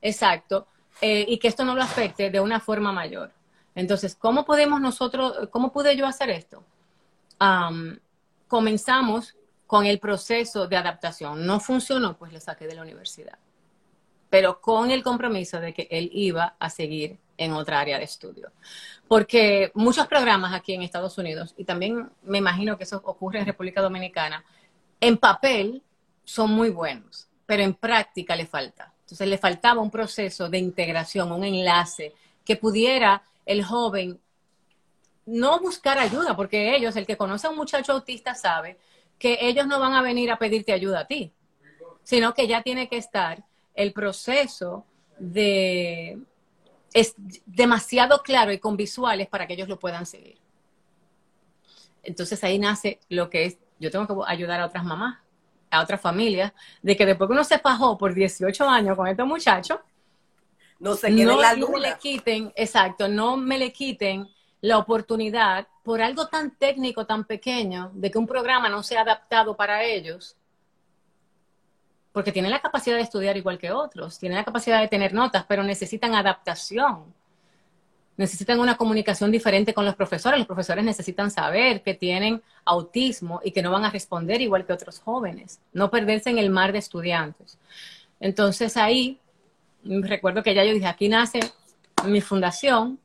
exacto, 0.03 0.67
eh, 1.01 1.25
y 1.27 1.39
que 1.39 1.47
esto 1.47 1.65
no 1.65 1.73
lo 1.73 1.81
afecte 1.81 2.29
de 2.29 2.39
una 2.39 2.59
forma 2.59 2.91
mayor. 2.91 3.31
Entonces, 3.73 4.15
¿cómo 4.15 4.45
podemos 4.45 4.79
nosotros, 4.79 5.49
cómo 5.49 5.73
pude 5.73 5.97
yo 5.97 6.05
hacer 6.05 6.29
esto? 6.29 6.63
comenzamos 8.47 9.35
con 9.67 9.85
el 9.85 9.99
proceso 9.99 10.67
de 10.67 10.77
adaptación. 10.77 11.45
No 11.45 11.59
funcionó, 11.59 12.17
pues 12.17 12.31
lo 12.31 12.39
saqué 12.39 12.65
de 12.65 12.75
la 12.75 12.83
universidad. 12.83 13.38
Pero 14.36 14.60
con 14.60 14.91
el 14.91 15.02
compromiso 15.02 15.62
de 15.62 15.74
que 15.74 15.88
él 15.89 16.10
iba 16.12 16.58
a 16.60 16.69
seguir 16.69 17.17
en 17.38 17.54
otra 17.54 17.80
área 17.80 17.98
de 17.98 18.04
estudio. 18.04 18.52
Porque 19.08 19.71
muchos 19.76 20.08
programas 20.08 20.54
aquí 20.54 20.74
en 20.74 20.82
Estados 20.82 21.17
Unidos, 21.17 21.54
y 21.56 21.63
también 21.63 22.10
me 22.21 22.39
imagino 22.39 22.78
que 22.78 22.84
eso 22.84 23.02
ocurre 23.06 23.39
en 23.39 23.45
República 23.45 23.82
Dominicana, 23.82 24.43
en 25.00 25.15
papel 25.15 25.82
son 26.26 26.52
muy 26.52 26.69
buenos, 26.69 27.30
pero 27.45 27.63
en 27.63 27.76
práctica 27.76 28.36
le 28.36 28.45
falta. 28.45 28.91
Entonces 29.04 29.26
le 29.26 29.38
faltaba 29.38 29.80
un 29.80 29.89
proceso 29.89 30.50
de 30.50 30.58
integración, 30.58 31.32
un 31.32 31.45
enlace 31.45 32.13
que 32.43 32.58
pudiera 32.58 33.24
el 33.45 33.63
joven 33.63 34.19
no 35.28 35.62
buscar 35.62 35.98
ayuda, 35.98 36.36
porque 36.36 36.76
ellos, 36.76 36.93
el 36.98 37.06
que 37.06 37.15
conoce 37.15 37.48
a 37.48 37.52
un 37.52 37.56
muchacho 37.56 37.93
autista 37.93 38.36
sabe 38.36 38.78
que 39.17 39.38
ellos 39.39 39.65
no 39.65 39.80
van 39.80 39.93
a 39.93 40.02
venir 40.02 40.30
a 40.30 40.38
pedirte 40.38 40.74
ayuda 40.74 41.00
a 41.00 41.08
ti, 41.08 41.32
sino 42.04 42.34
que 42.34 42.50
ya 42.50 42.62
tiene 42.63 42.89
que 42.89 42.98
estar 42.98 43.45
el 43.75 43.93
proceso 43.93 44.85
de 45.17 46.19
es 46.93 47.13
demasiado 47.45 48.23
claro 48.23 48.53
y 48.53 48.59
con 48.59 48.77
visuales 48.77 49.27
para 49.27 49.45
que 49.45 49.53
ellos 49.53 49.67
lo 49.67 49.77
puedan 49.77 50.05
seguir. 50.05 50.38
Entonces 52.03 52.41
ahí 52.43 52.57
nace 52.57 53.01
lo 53.09 53.29
que 53.29 53.45
es, 53.45 53.57
yo 53.79 53.91
tengo 53.91 54.07
que 54.07 54.31
ayudar 54.31 54.61
a 54.61 54.65
otras 54.67 54.85
mamás, 54.85 55.19
a 55.71 55.81
otras 55.81 55.99
familias, 55.99 56.53
de 56.81 56.95
que 56.95 57.05
después 57.05 57.27
que 57.27 57.33
uno 57.33 57.43
se 57.43 57.59
fajó 57.59 57.97
por 57.97 58.13
18 58.13 58.69
años 58.69 58.95
con 58.95 59.07
estos 59.07 59.27
muchachos, 59.27 59.79
no 60.79 60.95
se 60.95 61.09
no 61.09 61.41
la 61.41 61.55
me 61.55 61.79
le 61.79 61.97
quiten, 61.97 62.53
exacto, 62.55 63.09
no 63.09 63.35
me 63.35 63.57
le 63.57 63.73
quiten 63.73 64.29
la 64.61 64.77
oportunidad 64.77 65.67
por 65.83 66.01
algo 66.01 66.27
tan 66.27 66.55
técnico, 66.57 67.05
tan 67.05 67.25
pequeño, 67.25 67.91
de 67.93 68.09
que 68.09 68.17
un 68.17 68.27
programa 68.27 68.69
no 68.69 68.83
sea 68.83 69.01
adaptado 69.01 69.55
para 69.55 69.83
ellos, 69.83 70.38
porque 72.15 72.32
tienen 72.32 72.49
la 72.49 72.62
capacidad 72.62 72.95
de 72.95 73.01
estudiar 73.01 73.36
igual 73.36 73.58
que 73.58 73.73
otros, 73.73 74.17
tienen 74.17 74.38
la 74.38 74.45
capacidad 74.45 74.80
de 74.80 74.88
tener 74.88 75.13
notas, 75.13 75.43
pero 75.49 75.63
necesitan 75.63 76.15
adaptación. 76.15 77.13
Necesitan 78.15 78.58
una 78.62 78.78
comunicación 78.78 79.34
diferente 79.34 79.73
con 79.73 79.84
los 79.84 79.95
profesores. 79.95 80.39
Los 80.39 80.47
profesores 80.47 80.86
necesitan 80.86 81.30
saber 81.30 81.84
que 81.84 81.93
tienen 81.93 82.41
autismo 82.63 83.41
y 83.43 83.51
que 83.51 83.62
no 83.62 83.69
van 83.69 83.84
a 83.84 83.89
responder 83.89 84.39
igual 84.39 84.65
que 84.65 84.71
otros 84.71 85.01
jóvenes. 85.01 85.60
No 85.73 85.91
perderse 85.91 86.30
en 86.30 86.38
el 86.38 86.49
mar 86.49 86.71
de 86.71 86.80
estudiantes. 86.80 87.60
Entonces 88.21 88.78
ahí, 88.78 89.19
recuerdo 89.84 90.41
que 90.41 90.56
ya 90.56 90.63
yo 90.63 90.73
dije, 90.73 90.88
aquí 90.88 91.10
nace 91.10 91.41
mi 92.06 92.21
fundación, 92.21 92.97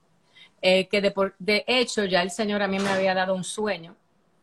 eh, 0.62 0.86
que 0.86 1.00
de, 1.00 1.12
de 1.40 1.64
hecho 1.66 2.04
ya 2.04 2.22
el 2.22 2.30
Señor 2.30 2.62
a 2.62 2.68
mí 2.68 2.78
me 2.78 2.90
había 2.90 3.12
dado 3.12 3.34
un 3.34 3.42
sueño 3.42 3.96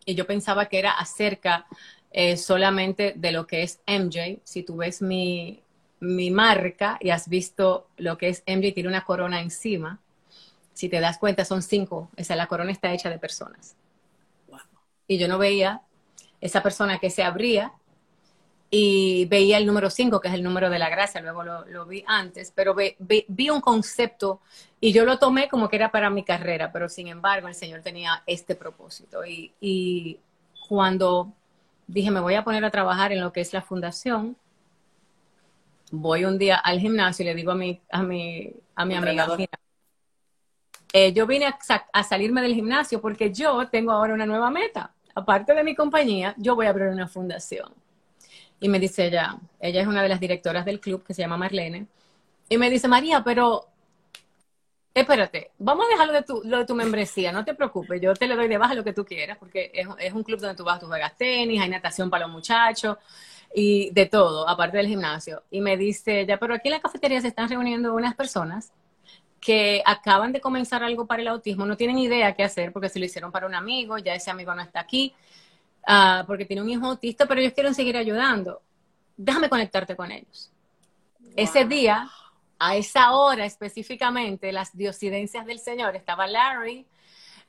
y 0.08 0.15
yo 0.15 0.25
pensaba 0.25 0.65
que 0.67 0.80
era 0.80 0.91
acerca 0.91 1.67
eh, 2.11 2.37
solamente 2.37 3.13
de 3.15 3.31
lo 3.31 3.45
que 3.47 3.63
es 3.63 3.79
MJ. 3.85 4.39
Si 4.43 4.63
tú 4.63 4.77
ves 4.77 5.01
mi, 5.01 5.63
marca 5.99 6.97
y 7.01 7.09
has 7.09 7.27
visto 7.27 7.87
lo 7.97 8.17
que 8.17 8.29
es 8.29 8.43
MJ, 8.47 8.73
tiene 8.73 8.89
una 8.89 9.03
corona 9.03 9.41
encima. 9.41 9.99
Si 10.73 10.89
te 10.89 10.99
das 10.99 11.17
cuenta, 11.17 11.43
son 11.43 11.61
cinco. 11.61 12.09
O 12.17 12.23
sea, 12.23 12.35
la 12.35 12.47
corona 12.47 12.71
está 12.71 12.93
hecha 12.93 13.09
de 13.09 13.19
personas. 13.19 13.75
Y 15.07 15.17
yo 15.17 15.27
no 15.27 15.37
veía 15.37 15.81
esa 16.41 16.61
persona 16.61 16.99
que 16.99 17.09
se 17.09 17.23
abría 17.23 17.73
y 18.69 19.25
veía 19.25 19.57
el 19.57 19.65
número 19.65 19.89
cinco, 19.89 20.19
que 20.19 20.27
es 20.27 20.33
el 20.33 20.43
número 20.43 20.69
de 20.69 20.77
la 20.77 20.89
gracia, 20.89 21.21
luego 21.21 21.43
lo, 21.43 21.85
vi 21.85 22.03
antes, 22.05 22.51
pero 22.53 22.75
vi 22.99 23.49
un 23.49 23.61
concepto 23.61 24.41
y 24.81 24.91
yo 24.91 25.05
lo 25.05 25.17
tomé 25.17 25.47
como 25.47 25.69
que 25.69 25.77
era 25.77 25.89
para 25.89 26.09
mi 26.09 26.23
carrera, 26.23 26.71
pero 26.71 26.89
sin 26.89 27.07
embargo 27.07 27.47
el 27.47 27.55
Señor 27.55 27.81
tenía 27.81 28.23
este 28.27 28.55
propósito. 28.55 29.25
Y, 29.25 29.53
y 29.61 30.19
cuando 30.67 31.33
dije, 31.88 32.12
me 32.12 32.19
voy 32.19 32.36
a 32.36 32.43
poner 32.43 32.63
a 32.65 32.71
trabajar 32.71 33.12
en 33.12 33.21
lo 33.21 33.32
que 33.32 33.41
es 33.41 33.54
la 33.54 33.62
fundación. 33.62 34.38
Voy 35.91 36.26
un 36.26 36.38
día 36.38 36.58
al 36.58 36.80
gimnasio 36.80 37.23
y 37.23 37.28
le 37.28 37.36
digo 37.36 37.52
a 37.52 37.56
mi, 37.56 37.82
a 37.89 38.04
mi, 38.04 38.54
a 38.76 38.86
mi 38.86 38.95
amiga, 38.95 39.28
eh, 40.93 41.13
yo 41.13 41.28
vine 41.28 41.54
a, 41.93 42.04
salirme 42.04 42.41
del 42.41 42.54
gimnasio 42.54 43.02
porque 43.02 43.32
yo 43.32 43.67
tengo 43.69 43.91
ahora 43.91 44.13
una 44.13 44.26
nueva 44.26 44.50
meta. 44.50 44.93
Aparte 45.15 45.54
de 45.54 45.63
mi 45.63 45.76
compañía, 45.76 46.36
yo 46.38 46.56
voy 46.56 46.65
a 46.65 46.69
abrir 46.69 46.88
una 46.88 47.08
fundación. 47.08 47.73
Y 48.60 48.69
me 48.69 48.80
dice 48.80 49.08
ella, 49.08 49.38
ella 49.60 49.82
es 49.82 49.88
una 49.88 50.02
de 50.02 50.10
las 50.10 50.19
directoras 50.19 50.65
del 50.65 50.80
club 50.80 51.04
que 51.04 51.13
se 51.13 51.21
llama 51.21 51.38
Marlene, 51.38 51.88
y 52.50 52.58
me 52.58 52.69
dice, 52.69 52.88
María, 52.88 53.23
pero 53.23 53.67
espérate, 55.01 55.51
vamos 55.60 55.86
a 55.86 55.89
dejarlo 55.89 56.13
de 56.13 56.23
tu, 56.23 56.41
lo 56.43 56.57
de 56.60 56.65
tu 56.65 56.73
membresía, 56.73 57.31
no 57.31 57.45
te 57.45 57.53
preocupes, 57.53 58.01
yo 58.01 58.13
te 58.13 58.27
le 58.27 58.36
doy 58.36 58.47
de 58.47 58.57
baja 58.57 58.73
lo 58.73 58.83
que 58.83 58.93
tú 58.93 59.05
quieras, 59.05 59.38
porque 59.38 59.71
es, 59.73 60.13
un 60.13 60.23
club 60.23 60.39
donde 60.39 60.55
tú 60.55 60.63
vas, 60.63 60.79
tú 60.79 60.88
juegas 60.88 61.15
tenis, 61.15 61.62
hay 61.62 61.69
natación 61.69 62.10
para 62.10 62.25
los 62.25 62.33
muchachos 62.33 62.97
y 63.53 63.91
de 63.91 64.07
todo, 64.07 64.47
aparte 64.47 64.77
del 64.77 64.88
gimnasio. 64.88 65.43
Y 65.51 65.62
me 65.62 65.77
dice, 65.77 66.25
ya, 66.25 66.38
pero 66.38 66.55
aquí 66.55 66.69
en 66.69 66.73
la 66.73 66.79
cafetería 66.79 67.21
se 67.21 67.27
están 67.27 67.47
reuniendo 67.47 67.93
unas 67.93 68.15
personas 68.15 68.71
que 69.39 69.83
acaban 69.86 70.31
de 70.33 70.41
comenzar 70.41 70.83
algo 70.83 71.05
para 71.05 71.21
el 71.21 71.27
autismo, 71.27 71.65
no 71.65 71.77
tienen 71.77 71.99
idea 71.99 72.33
qué 72.33 72.43
hacer 72.43 72.73
porque 72.73 72.89
se 72.89 72.97
lo 72.99 73.05
hicieron 73.05 73.31
para 73.31 73.45
un 73.45 73.53
amigo, 73.53 73.97
ya 73.99 74.15
ese 74.15 74.31
amigo 74.31 74.53
no 74.55 74.63
está 74.63 74.79
aquí, 74.79 75.13
uh, 75.88 76.25
porque 76.25 76.45
tiene 76.45 76.63
un 76.63 76.69
hijo 76.69 76.88
autista, 76.88 77.27
pero 77.27 77.39
ellos 77.39 77.53
quieren 77.53 77.75
seguir 77.75 77.97
ayudando. 77.97 78.62
Déjame 79.15 79.47
conectarte 79.47 79.95
con 79.95 80.12
ellos. 80.12 80.51
Ese 81.36 81.65
día 81.65 82.10
a 82.59 82.75
esa 82.75 83.11
hora 83.11 83.45
específicamente, 83.45 84.51
las 84.51 84.75
diosidencias 84.75 85.45
del 85.45 85.59
Señor, 85.59 85.95
estaba 85.95 86.27
Larry, 86.27 86.85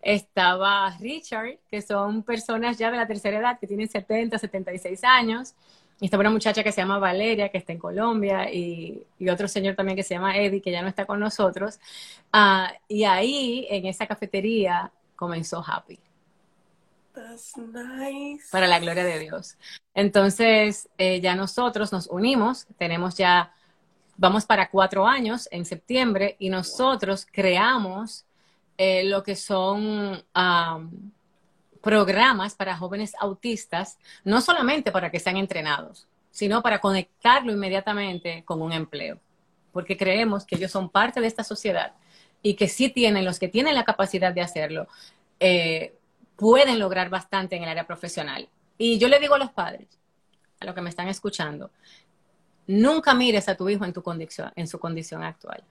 estaba 0.00 0.96
Richard, 0.98 1.58
que 1.70 1.82
son 1.82 2.22
personas 2.22 2.78
ya 2.78 2.90
de 2.90 2.96
la 2.96 3.06
tercera 3.06 3.38
edad, 3.38 3.58
que 3.58 3.66
tienen 3.66 3.88
70, 3.88 4.38
76 4.38 5.04
años, 5.04 5.54
y 6.00 6.04
estaba 6.04 6.20
una 6.20 6.30
muchacha 6.30 6.62
que 6.62 6.70
se 6.70 6.80
llama 6.80 6.98
Valeria, 6.98 7.48
que 7.48 7.58
está 7.58 7.72
en 7.72 7.78
Colombia, 7.78 8.52
y, 8.52 9.04
otro 9.28 9.48
señor 9.48 9.74
también 9.74 9.96
que 9.96 10.04
se 10.04 10.14
llama 10.14 10.36
Eddie, 10.36 10.62
que 10.62 10.70
ya 10.70 10.82
no 10.82 10.88
está 10.88 11.06
con 11.06 11.18
nosotros. 11.18 11.80
Ah, 12.32 12.72
y 12.86 13.04
ahí, 13.04 13.66
en 13.68 13.86
esa 13.86 14.06
cafetería, 14.06 14.92
comenzó 15.16 15.64
Happy. 15.66 15.98
That's 17.12 17.56
nice. 17.56 18.44
Para 18.52 18.68
la 18.68 18.78
gloria 18.78 19.02
de 19.02 19.18
Dios. 19.18 19.56
Entonces, 19.92 20.88
eh, 20.98 21.20
ya 21.20 21.34
nosotros 21.34 21.90
nos 21.92 22.06
unimos, 22.06 22.68
tenemos 22.78 23.16
ya 23.16 23.52
vamos 24.18 24.44
para 24.44 24.68
cuatro 24.68 25.06
años 25.06 25.48
en 25.50 25.64
septiembre 25.64 26.36
y 26.38 26.50
nosotros 26.50 27.26
creamos 27.30 28.26
eh, 28.76 29.04
lo 29.04 29.22
que 29.22 29.34
son 29.34 30.22
programas 31.80 32.54
para 32.54 32.76
jóvenes 32.76 33.12
autistas, 33.18 33.98
no 34.24 34.40
solamente 34.40 34.92
para 34.92 35.10
que 35.10 35.20
sean 35.20 35.36
entrenados, 35.36 36.06
sino 36.30 36.62
para 36.62 36.80
conectarlo 36.80 37.52
inmediatamente 37.52 38.42
con 38.44 38.60
un 38.60 38.72
empleo, 38.72 39.18
porque 39.72 39.96
creemos 39.96 40.44
que 40.44 40.56
ellos 40.56 40.72
son 40.72 40.90
parte 40.90 41.20
de 41.20 41.28
esta 41.28 41.44
sociedad 41.44 41.94
y 42.42 42.54
que 42.54 42.68
sí 42.68 42.88
tienen, 42.88 43.24
los 43.24 43.38
que 43.38 43.48
tienen 43.48 43.74
la 43.74 43.84
capacidad 43.84 44.32
de 44.32 44.42
hacerlo, 44.42 44.88
eh, 45.40 45.94
pueden 46.36 46.78
lograr 46.78 47.08
bastante 47.08 47.56
en 47.56 47.62
el 47.62 47.68
área 47.68 47.86
profesional. 47.86 48.48
Y 48.76 48.98
yo 48.98 49.08
le 49.08 49.18
digo 49.18 49.34
a 49.34 49.38
los 49.38 49.50
padres, 49.50 49.88
a 50.60 50.64
los 50.64 50.74
que 50.74 50.80
me 50.80 50.90
están 50.90 51.08
escuchando, 51.08 51.70
Nunca 52.68 53.14
mires 53.14 53.48
a 53.48 53.56
tu 53.56 53.66
hijo 53.70 53.86
en, 53.86 53.94
tu 53.94 54.02
condición, 54.02 54.52
en 54.54 54.68
su 54.68 54.78
condición 54.78 55.22
actual. 55.22 55.64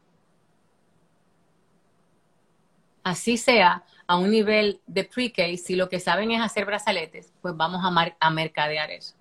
Así 3.03 3.37
sea 3.37 3.83
a 4.07 4.17
un 4.17 4.31
nivel 4.31 4.81
de 4.87 5.03
pre-K, 5.03 5.43
si 5.57 5.75
lo 5.75 5.89
que 5.89 5.99
saben 5.99 6.31
es 6.31 6.41
hacer 6.41 6.65
brazaletes, 6.65 7.31
pues 7.41 7.55
vamos 7.55 7.81
a, 7.85 8.29
mercadear 8.31 8.89
eso. 8.89 9.13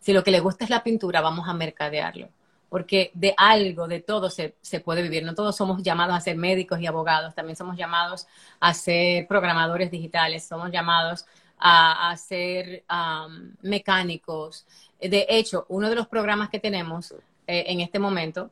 Si 0.00 0.12
lo 0.12 0.24
que 0.24 0.32
le 0.32 0.40
gusta 0.40 0.64
es 0.64 0.70
la 0.70 0.82
pintura, 0.82 1.20
vamos 1.20 1.48
a 1.48 1.54
mercadearlo. 1.54 2.28
porque 2.68 3.12
de 3.14 3.32
algo, 3.36 3.86
de 3.86 4.00
todo 4.00 4.28
se, 4.28 4.56
se, 4.60 4.80
puede 4.80 5.00
vivir. 5.02 5.22
No 5.22 5.36
todos 5.36 5.56
somos 5.56 5.84
llamados 5.84 6.16
a 6.16 6.20
ser 6.20 6.36
médicos 6.36 6.80
y 6.80 6.86
abogados, 6.88 7.32
también 7.32 7.54
somos 7.54 7.76
llamados 7.76 8.26
a 8.58 8.74
ser 8.74 9.28
programadores 9.28 9.92
digitales, 9.92 10.44
somos 10.44 10.72
llamados 10.72 11.24
a, 11.58 12.16
ser 12.16 12.84
mecánicos. 13.62 14.66
De 15.08 15.26
hecho, 15.28 15.66
uno 15.68 15.90
de 15.90 15.96
los 15.96 16.06
programas 16.06 16.48
que 16.48 16.58
tenemos 16.58 17.12
eh, 17.46 17.64
en 17.66 17.80
este 17.80 17.98
momento 17.98 18.50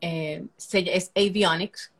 eh, 0.00 0.44
es 0.56 1.10
Avionics 1.16 1.92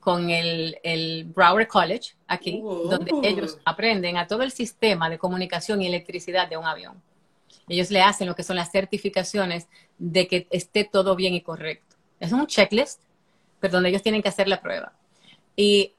con 0.00 0.30
el, 0.30 0.78
el 0.82 1.24
Broward 1.24 1.68
College 1.68 2.14
aquí, 2.26 2.60
oh. 2.64 2.88
donde 2.88 3.12
ellos 3.22 3.58
aprenden 3.64 4.16
a 4.16 4.26
todo 4.26 4.42
el 4.42 4.52
sistema 4.52 5.08
de 5.10 5.18
comunicación 5.18 5.82
y 5.82 5.86
electricidad 5.86 6.48
de 6.48 6.56
un 6.56 6.64
avión. 6.64 7.00
Ellos 7.68 7.90
le 7.90 8.00
hacen 8.02 8.28
lo 8.28 8.34
que 8.34 8.44
son 8.44 8.56
las 8.56 8.70
certificaciones 8.70 9.66
de 9.98 10.28
que 10.28 10.46
esté 10.50 10.84
todo 10.84 11.16
bien 11.16 11.34
y 11.34 11.40
correcto. 11.40 11.96
Es 12.20 12.32
un 12.32 12.46
checklist, 12.46 13.02
pero 13.60 13.74
donde 13.74 13.88
ellos 13.88 14.02
tienen 14.02 14.22
que 14.22 14.28
hacer 14.28 14.46
la 14.46 14.60
prueba. 14.60 14.92
Y 15.56 15.92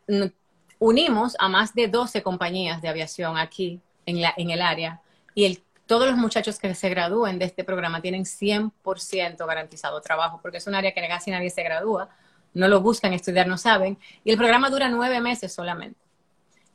unimos 0.79 1.35
a 1.39 1.49
más 1.49 1.73
de 1.73 1.87
12 1.87 2.21
compañías 2.23 2.81
de 2.81 2.87
aviación 2.87 3.37
aquí 3.37 3.81
en, 4.05 4.21
la, 4.21 4.33
en 4.37 4.51
el 4.51 4.61
área 4.61 5.01
y 5.35 5.45
el, 5.45 5.61
todos 5.88 6.08
los 6.08 6.17
muchachos 6.17 6.60
que 6.60 6.76
se 6.76 6.89
gradúen 6.89 7.39
de 7.39 7.45
este 7.45 7.63
programa 7.63 8.02
tienen 8.02 8.26
100% 8.26 9.45
garantizado 9.47 10.02
trabajo, 10.02 10.39
porque 10.41 10.58
es 10.58 10.67
un 10.67 10.76
área 10.76 10.93
que 10.93 11.08
casi 11.08 11.32
nadie 11.32 11.50
se 11.50 11.63
gradúa, 11.63 12.10
no 12.54 12.67
lo 12.67 12.82
buscan 12.82 13.13
estudiar, 13.13 13.47
no 13.47 13.58
saben, 13.58 13.97
y 14.23 14.32
el 14.32 14.38
programa 14.38 14.69
dura 14.69 14.89
nueve 14.89 15.21
meses 15.21 15.54
solamente. 15.54 16.00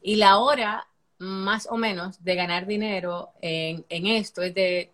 Y 0.01 0.17
la 0.17 0.39
hora 0.39 0.87
más 1.19 1.69
o 1.71 1.77
menos 1.77 2.23
de 2.25 2.35
ganar 2.35 2.67
dinero 2.67 3.31
en, 3.41 3.85
esto 3.89 4.43
es 4.43 4.55
de, 4.55 4.91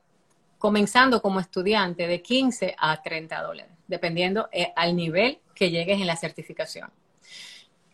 comenzando 0.58 1.22
como 1.22 1.40
estudiante, 1.40 2.06
de 2.06 2.20
15 2.20 2.74
a 2.76 3.00
30 3.02 3.42
dólares, 3.42 3.72
dependiendo 3.86 4.48
eh, 4.52 4.72
al 4.76 4.94
nivel 4.94 5.38
que 5.54 5.70
llegues 5.70 6.00
en 6.00 6.06
la 6.06 6.16
certificación. 6.16 6.90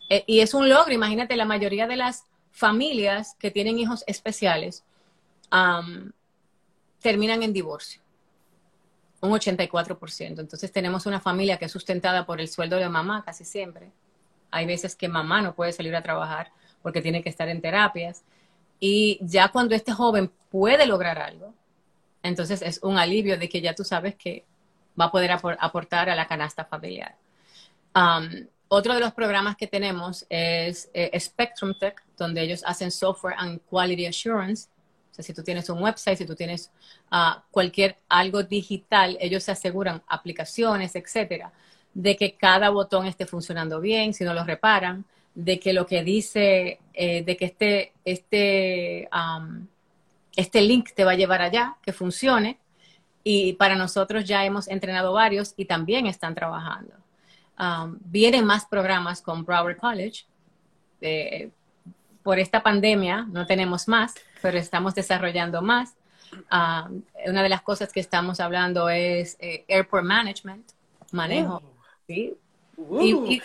Eh, 0.09 0.23
y 0.27 0.41
es 0.41 0.53
un 0.53 0.67
logro, 0.67 0.93
imagínate, 0.93 1.35
la 1.35 1.45
mayoría 1.45 1.87
de 1.87 1.95
las 1.95 2.25
familias 2.51 3.35
que 3.39 3.51
tienen 3.51 3.79
hijos 3.79 4.03
especiales 4.07 4.83
terminan 7.01 7.43
en 7.43 7.53
divorcio, 7.53 8.01
un 9.21 9.31
84%. 9.31 10.39
Entonces 10.39 10.71
tenemos 10.71 11.05
una 11.05 11.19
familia 11.19 11.57
que 11.57 11.65
es 11.65 11.71
sustentada 11.71 12.25
por 12.25 12.41
el 12.41 12.47
sueldo 12.47 12.77
de 12.77 12.89
mamá 12.89 13.23
casi 13.25 13.45
siempre. 13.45 13.91
Hay 14.51 14.65
veces 14.65 14.95
que 14.95 15.07
mamá 15.07 15.41
no 15.41 15.55
puede 15.55 15.71
salir 15.71 15.95
a 15.95 16.01
trabajar 16.01 16.51
porque 16.81 17.01
tiene 17.01 17.23
que 17.23 17.29
estar 17.29 17.49
en 17.49 17.61
terapias. 17.61 18.23
Y 18.79 19.19
ya 19.21 19.49
cuando 19.49 19.75
este 19.75 19.91
joven 19.91 20.31
puede 20.49 20.85
lograr 20.85 21.19
algo, 21.19 21.53
entonces 22.23 22.61
es 22.61 22.79
un 22.83 22.97
alivio 22.97 23.37
de 23.37 23.49
que 23.49 23.61
ya 23.61 23.73
tú 23.73 23.83
sabes 23.83 24.15
que 24.15 24.45
va 24.99 25.05
a 25.05 25.11
poder 25.11 25.31
aportar 25.31 26.09
a 26.09 26.15
la 26.15 26.27
canasta 26.27 26.65
familiar. 26.65 27.15
Otro 28.67 28.93
de 28.93 28.99
los 28.99 29.13
programas 29.13 29.55
que 29.55 29.67
tenemos 29.67 30.25
es 30.27 30.89
eh, 30.93 31.17
Spectrum 31.19 31.73
Tech, 31.79 32.03
donde 32.17 32.41
ellos 32.41 32.63
hacen 32.65 32.91
software 32.91 33.35
and 33.37 33.61
quality 33.69 34.07
assurance. 34.07 34.69
Si 35.23 35.33
tú 35.33 35.43
tienes 35.43 35.69
un 35.69 35.81
website, 35.81 36.17
si 36.17 36.25
tú 36.25 36.35
tienes 36.35 36.71
uh, 37.11 37.39
cualquier 37.51 37.97
algo 38.09 38.43
digital, 38.43 39.17
ellos 39.19 39.43
se 39.43 39.51
aseguran 39.51 40.01
aplicaciones, 40.07 40.95
etcétera, 40.95 41.51
de 41.93 42.15
que 42.15 42.35
cada 42.35 42.69
botón 42.69 43.05
esté 43.05 43.25
funcionando 43.25 43.79
bien, 43.79 44.13
si 44.13 44.23
no 44.23 44.33
lo 44.33 44.43
reparan, 44.43 45.05
de 45.33 45.59
que 45.59 45.73
lo 45.73 45.85
que 45.85 46.03
dice, 46.03 46.79
eh, 46.93 47.23
de 47.23 47.37
que 47.37 47.45
este, 47.45 47.93
este, 48.05 49.09
um, 49.13 49.67
este 50.35 50.61
link 50.61 50.89
te 50.95 51.03
va 51.03 51.11
a 51.11 51.15
llevar 51.15 51.41
allá, 51.41 51.75
que 51.81 51.93
funcione. 51.93 52.57
Y 53.23 53.53
para 53.53 53.75
nosotros 53.75 54.25
ya 54.25 54.45
hemos 54.45 54.67
entrenado 54.67 55.13
varios 55.13 55.53
y 55.57 55.65
también 55.65 56.05
están 56.05 56.35
trabajando. 56.35 56.93
Vienen 58.01 58.45
más 58.45 58.65
programas 58.65 59.21
con 59.21 59.43
Broward 59.43 59.77
College. 59.77 60.25
Eh, 61.01 61.49
por 62.25 62.39
esta 62.39 62.63
pandemia 62.63 63.27
no 63.29 63.45
tenemos 63.45 63.87
más, 63.87 64.15
pero 64.41 64.57
estamos 64.57 64.95
desarrollando 64.95 65.61
más. 65.61 65.93
Um, 66.51 67.03
una 67.27 67.43
de 67.43 67.49
las 67.49 67.61
cosas 67.61 67.93
que 67.93 67.99
estamos 67.99 68.39
hablando 68.39 68.89
es 68.89 69.37
eh, 69.39 69.63
Airport 69.67 70.03
Management, 70.03 70.71
manejo. 71.11 71.61
Oh. 71.63 71.83
¿sí? 72.07 72.35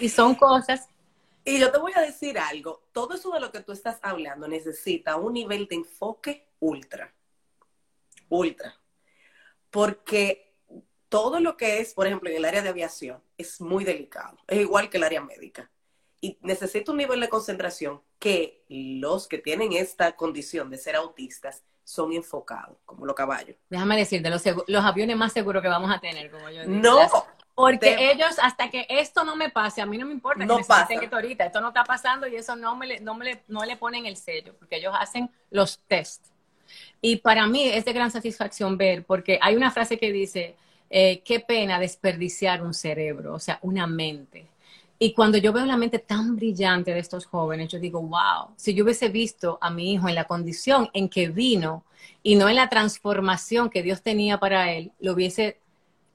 Y, 0.01 0.09
son 0.09 0.35
cosas. 0.35 0.89
Y 1.45 1.61
yo 1.61 1.71
te 1.71 1.77
voy 1.77 1.93
a 1.95 2.01
decir 2.01 2.39
algo, 2.39 2.85
todo 2.91 3.13
eso 3.17 3.31
de 3.33 3.41
lo 3.41 3.53
que 3.53 3.61
tú 3.61 3.73
estás 3.73 3.99
hablando 4.01 4.49
necesita 4.49 5.17
un 5.17 5.35
nivel 5.35 5.69
de 5.69 5.77
enfoque 5.77 6.49
ultra, 6.59 7.13
ultra, 8.31 8.75
porque 9.71 10.55
todo 11.11 11.39
lo 11.39 11.59
que 11.59 11.81
es, 11.81 11.93
por 11.93 12.07
ejemplo, 12.07 12.31
en 12.31 12.37
el 12.37 12.47
área 12.47 12.63
de 12.63 12.71
aviación, 12.71 13.23
es 13.37 13.61
muy 13.61 13.85
delicado. 13.85 14.39
Es 14.47 14.61
igual 14.61 14.89
que 14.89 14.97
el 14.97 15.05
área 15.05 15.21
médica. 15.21 15.71
Y 16.21 16.39
necesita 16.43 16.93
un 16.93 16.99
nivel 16.99 17.21
de 17.21 17.29
concentración 17.29 18.01
que 18.19 18.65
los 18.69 19.27
que 19.27 19.39
tienen 19.39 19.73
esta 19.73 20.13
condición 20.17 20.69
de 20.71 20.77
ser 20.77 20.97
autistas 20.97 21.63
son 21.85 22.13
enfocados, 22.13 22.77
como 22.85 23.07
los 23.07 23.17
caballos. 23.17 23.57
Déjame 23.69 23.97
decirte, 23.97 24.31
los, 24.31 24.43
los 24.69 24.85
aviones 24.85 25.17
más 25.17 25.33
seguros 25.33 25.63
que 25.63 25.69
vamos 25.69 25.91
a 25.91 25.99
tener, 25.99 26.31
como 26.31 26.49
yo 26.51 26.63
digo. 26.65 26.81
No. 26.81 27.01
porque 27.55 28.13
ellos, 28.13 28.39
hasta 28.41 28.71
que 28.71 28.87
esto 28.89 29.25
no 29.25 29.35
me 29.35 29.51
pase, 29.51 29.81
a 29.81 29.87
mí 29.87 29.99
no 29.99 30.07
me 30.07 30.13
importa 30.13 30.45
no 30.45 30.59
que 30.59 30.65
pasa. 30.65 30.95
esto 30.95 31.17
ahorita, 31.17 31.47
esto 31.47 31.61
no 31.61 31.69
está 31.69 31.85
pasando 31.85 32.29
y 32.29 32.37
eso 32.37 32.55
no 32.55 32.77
me, 32.77 32.87
le, 32.87 33.01
no, 33.01 33.15
me 33.15 33.25
le, 33.25 33.43
no 33.49 33.65
le 33.65 33.77
ponen 33.77 34.07
el 34.07 34.17
sello, 34.17 34.55
porque 34.59 34.77
ellos 34.77 34.95
hacen 34.97 35.31
los 35.51 35.81
test. 35.89 36.27
Y 37.01 37.17
para 37.17 37.47
mí 37.47 37.65
es 37.65 37.85
de 37.85 37.93
gran 37.93 38.11
satisfacción 38.11 38.77
ver, 38.77 39.05
porque 39.05 39.39
hay 39.43 39.57
una 39.57 39.71
frase 39.71 39.99
que 39.99 40.13
dice, 40.13 40.55
eh, 40.91 41.23
qué 41.25 41.41
pena 41.41 41.81
desperdiciar 41.81 42.63
un 42.63 42.75
cerebro, 42.75 43.35
o 43.35 43.39
sea, 43.39 43.59
una 43.63 43.87
mente. 43.87 44.47
Y 45.03 45.15
cuando 45.15 45.39
yo 45.39 45.55
veo 45.55 45.65
la 45.65 45.79
mente 45.79 45.99
tan 45.99 46.37
brillante 46.37 46.93
de 46.93 46.99
estos 46.99 47.25
jóvenes, 47.25 47.71
yo 47.71 47.79
digo, 47.79 48.03
wow, 48.03 48.51
si 48.57 48.75
yo 48.75 48.85
hubiese 48.85 49.09
visto 49.09 49.57
a 49.63 49.71
mi 49.71 49.95
hijo 49.95 50.11
en 50.11 50.15
la 50.15 50.25
condición 50.25 50.91
en 50.93 51.09
que 51.09 51.31
vino 51.31 51.85
y 52.23 52.37
no 52.37 52.51
en 52.51 52.57
la 52.57 52.69
transformación 52.69 53.71
que 53.71 53.83
Dios 53.83 54.03
tenía 54.03 54.39
para 54.39 54.71
él, 54.73 54.93
lo 55.01 55.15
hubiese, 55.15 55.59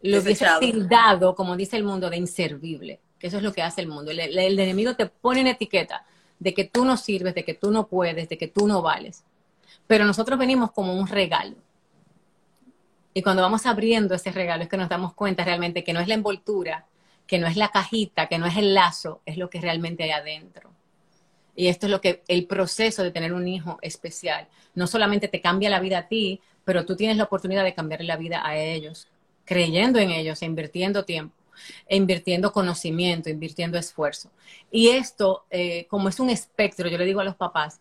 lo 0.03 0.21
hubiese 0.21 0.45
tildado, 0.59 1.33
como 1.33 1.57
dice 1.57 1.77
el 1.77 1.83
mundo, 1.83 2.11
de 2.11 2.17
inservible. 2.17 2.99
Que 3.17 3.25
eso 3.25 3.37
es 3.37 3.43
lo 3.43 3.53
que 3.53 3.63
hace 3.63 3.81
el 3.81 3.87
mundo. 3.87 4.11
El, 4.11 4.19
el 4.19 4.59
enemigo 4.59 4.95
te 4.95 5.07
pone 5.07 5.39
en 5.39 5.47
etiqueta 5.47 6.05
de 6.37 6.53
que 6.53 6.65
tú 6.65 6.85
no 6.85 6.95
sirves, 6.95 7.33
de 7.33 7.43
que 7.43 7.55
tú 7.55 7.71
no 7.71 7.87
puedes, 7.87 8.29
de 8.29 8.37
que 8.37 8.47
tú 8.47 8.67
no 8.67 8.83
vales. 8.83 9.23
Pero 9.87 10.05
nosotros 10.05 10.37
venimos 10.37 10.71
como 10.71 10.93
un 10.93 11.07
regalo. 11.07 11.55
Y 13.15 13.23
cuando 13.23 13.41
vamos 13.41 13.65
abriendo 13.65 14.13
ese 14.13 14.31
regalo 14.31 14.61
es 14.61 14.69
que 14.69 14.77
nos 14.77 14.89
damos 14.89 15.15
cuenta 15.15 15.43
realmente 15.43 15.83
que 15.83 15.93
no 15.93 16.01
es 16.01 16.07
la 16.07 16.13
envoltura, 16.13 16.85
que 17.27 17.39
no 17.39 17.47
es 17.47 17.55
la 17.57 17.69
cajita, 17.69 18.27
que 18.27 18.37
no 18.37 18.45
es 18.45 18.57
el 18.57 18.73
lazo, 18.73 19.21
es 19.25 19.37
lo 19.37 19.49
que 19.49 19.61
realmente 19.61 20.03
hay 20.03 20.11
adentro. 20.11 20.71
Y 21.55 21.67
esto 21.67 21.87
es 21.87 21.91
lo 21.91 22.01
que 22.01 22.23
el 22.27 22.45
proceso 22.45 23.03
de 23.03 23.11
tener 23.11 23.33
un 23.33 23.47
hijo 23.47 23.79
especial. 23.81 24.47
No 24.73 24.87
solamente 24.87 25.27
te 25.27 25.41
cambia 25.41 25.69
la 25.69 25.79
vida 25.79 25.99
a 25.99 26.07
ti, 26.07 26.41
pero 26.65 26.85
tú 26.85 26.95
tienes 26.95 27.17
la 27.17 27.23
oportunidad 27.23 27.63
de 27.63 27.73
cambiarle 27.73 28.07
la 28.07 28.17
vida 28.17 28.45
a 28.45 28.57
ellos, 28.57 29.07
creyendo 29.45 29.99
en 29.99 30.11
ellos, 30.11 30.41
e 30.41 30.45
invirtiendo 30.45 31.05
tiempo, 31.05 31.35
e 31.87 31.95
invirtiendo 31.95 32.51
conocimiento, 32.51 33.29
invirtiendo 33.29 33.77
esfuerzo. 33.77 34.31
Y 34.69 34.89
esto, 34.89 35.45
eh, 35.49 35.85
como 35.89 36.09
es 36.09 36.19
un 36.19 36.29
espectro, 36.29 36.89
yo 36.89 36.97
le 36.97 37.05
digo 37.05 37.21
a 37.21 37.25
los 37.25 37.35
papás, 37.35 37.79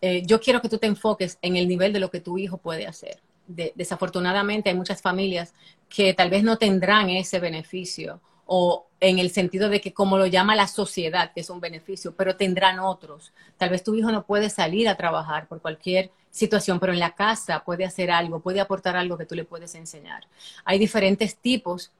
eh, 0.00 0.22
yo 0.24 0.40
quiero 0.40 0.60
que 0.60 0.68
tú 0.68 0.78
te 0.78 0.86
enfoques 0.86 1.38
en 1.42 1.56
el 1.56 1.66
nivel 1.66 1.92
de 1.92 2.00
lo 2.00 2.10
que 2.10 2.20
tu 2.20 2.38
hijo 2.38 2.58
puede 2.58 2.86
hacer 2.86 3.20
desafortunadamente 3.46 4.70
hay 4.70 4.76
muchas 4.76 5.00
familias 5.00 5.54
que 5.88 6.14
tal 6.14 6.30
vez 6.30 6.42
no 6.42 6.58
tendrán 6.58 7.10
ese 7.10 7.38
beneficio 7.38 8.20
o 8.46 8.86
en 9.00 9.18
el 9.18 9.30
sentido 9.30 9.68
de 9.68 9.80
que 9.80 9.92
como 9.92 10.16
lo 10.16 10.26
llama 10.26 10.56
la 10.56 10.66
sociedad, 10.66 11.32
que 11.34 11.40
es 11.40 11.50
un 11.50 11.60
beneficio, 11.60 12.14
pero 12.14 12.36
tendrán 12.36 12.78
otros. 12.78 13.32
Tal 13.58 13.70
vez 13.70 13.82
tu 13.82 13.94
hijo 13.94 14.10
no 14.10 14.24
puede 14.24 14.48
salir 14.48 14.88
a 14.88 14.96
trabajar 14.96 15.46
por 15.48 15.60
cualquier 15.60 16.10
situación, 16.30 16.80
pero 16.80 16.92
en 16.92 17.00
la 17.00 17.14
casa 17.14 17.62
puede 17.64 17.84
hacer 17.84 18.10
algo, 18.10 18.40
puede 18.40 18.60
aportar 18.60 18.96
algo 18.96 19.18
que 19.18 19.26
tú 19.26 19.34
le 19.34 19.44
puedes 19.44 19.74
enseñar. 19.74 20.26
Hay 20.64 20.78
diferentes 20.78 21.36
tipos 21.36 21.92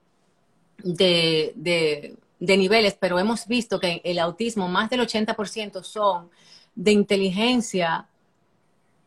de, 0.78 1.52
de 2.38 2.56
niveles, 2.56 2.96
pero 2.98 3.18
hemos 3.18 3.46
visto 3.46 3.80
que 3.80 4.00
el 4.04 4.18
autismo, 4.18 4.68
más 4.68 4.90
del 4.90 5.00
80% 5.00 5.82
son 5.82 6.30
de 6.74 6.92
inteligencia, 6.92 8.06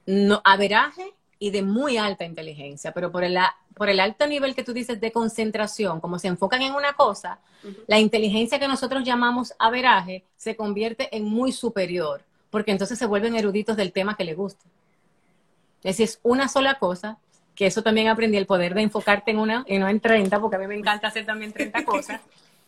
no, 0.05 0.41
averaje 0.43 1.13
y 1.39 1.51
de 1.51 1.63
muy 1.63 1.97
alta 1.97 2.25
inteligencia, 2.25 2.91
pero 2.91 3.11
por 3.11 3.23
el, 3.23 3.37
por 3.73 3.89
el 3.89 4.01
alto 4.01 4.27
nivel 4.27 4.53
que 4.53 4.63
tú 4.63 4.73
dices 4.73 4.99
de 4.99 5.13
concentración, 5.13 6.01
como 6.01 6.19
se 6.19 6.27
enfocan 6.27 6.61
en 6.61 6.75
una 6.75 6.93
cosa, 6.93 7.39
la 7.87 7.97
inteligencia 7.97 8.59
que 8.59 8.67
nosotros 8.67 9.05
llamamos 9.05 9.53
averaje 9.57 10.25
se 10.35 10.57
convierte 10.57 11.15
en 11.15 11.23
muy 11.23 11.53
superior, 11.53 12.23
porque 12.49 12.71
entonces 12.71 12.99
se 12.99 13.05
vuelven 13.05 13.37
eruditos 13.37 13.77
del 13.77 13.93
tema 13.93 14.17
que 14.17 14.25
les 14.25 14.35
gusta. 14.35 14.65
Es 15.77 15.97
decir, 15.97 16.03
es 16.05 16.19
una 16.23 16.49
sola 16.49 16.77
cosa, 16.77 17.17
que 17.55 17.67
eso 17.67 17.83
también 17.83 18.09
aprendí, 18.09 18.37
el 18.37 18.45
poder 18.45 18.73
de 18.73 18.81
enfocarte 18.81 19.31
en 19.31 19.39
una 19.39 19.63
y 19.65 19.79
no 19.79 19.87
en 19.87 20.01
30, 20.01 20.41
porque 20.41 20.57
a 20.57 20.59
mí 20.59 20.67
me 20.67 20.75
encanta 20.75 21.07
hacer 21.07 21.25
también 21.25 21.53
30 21.53 21.85
cosas, 21.85 22.21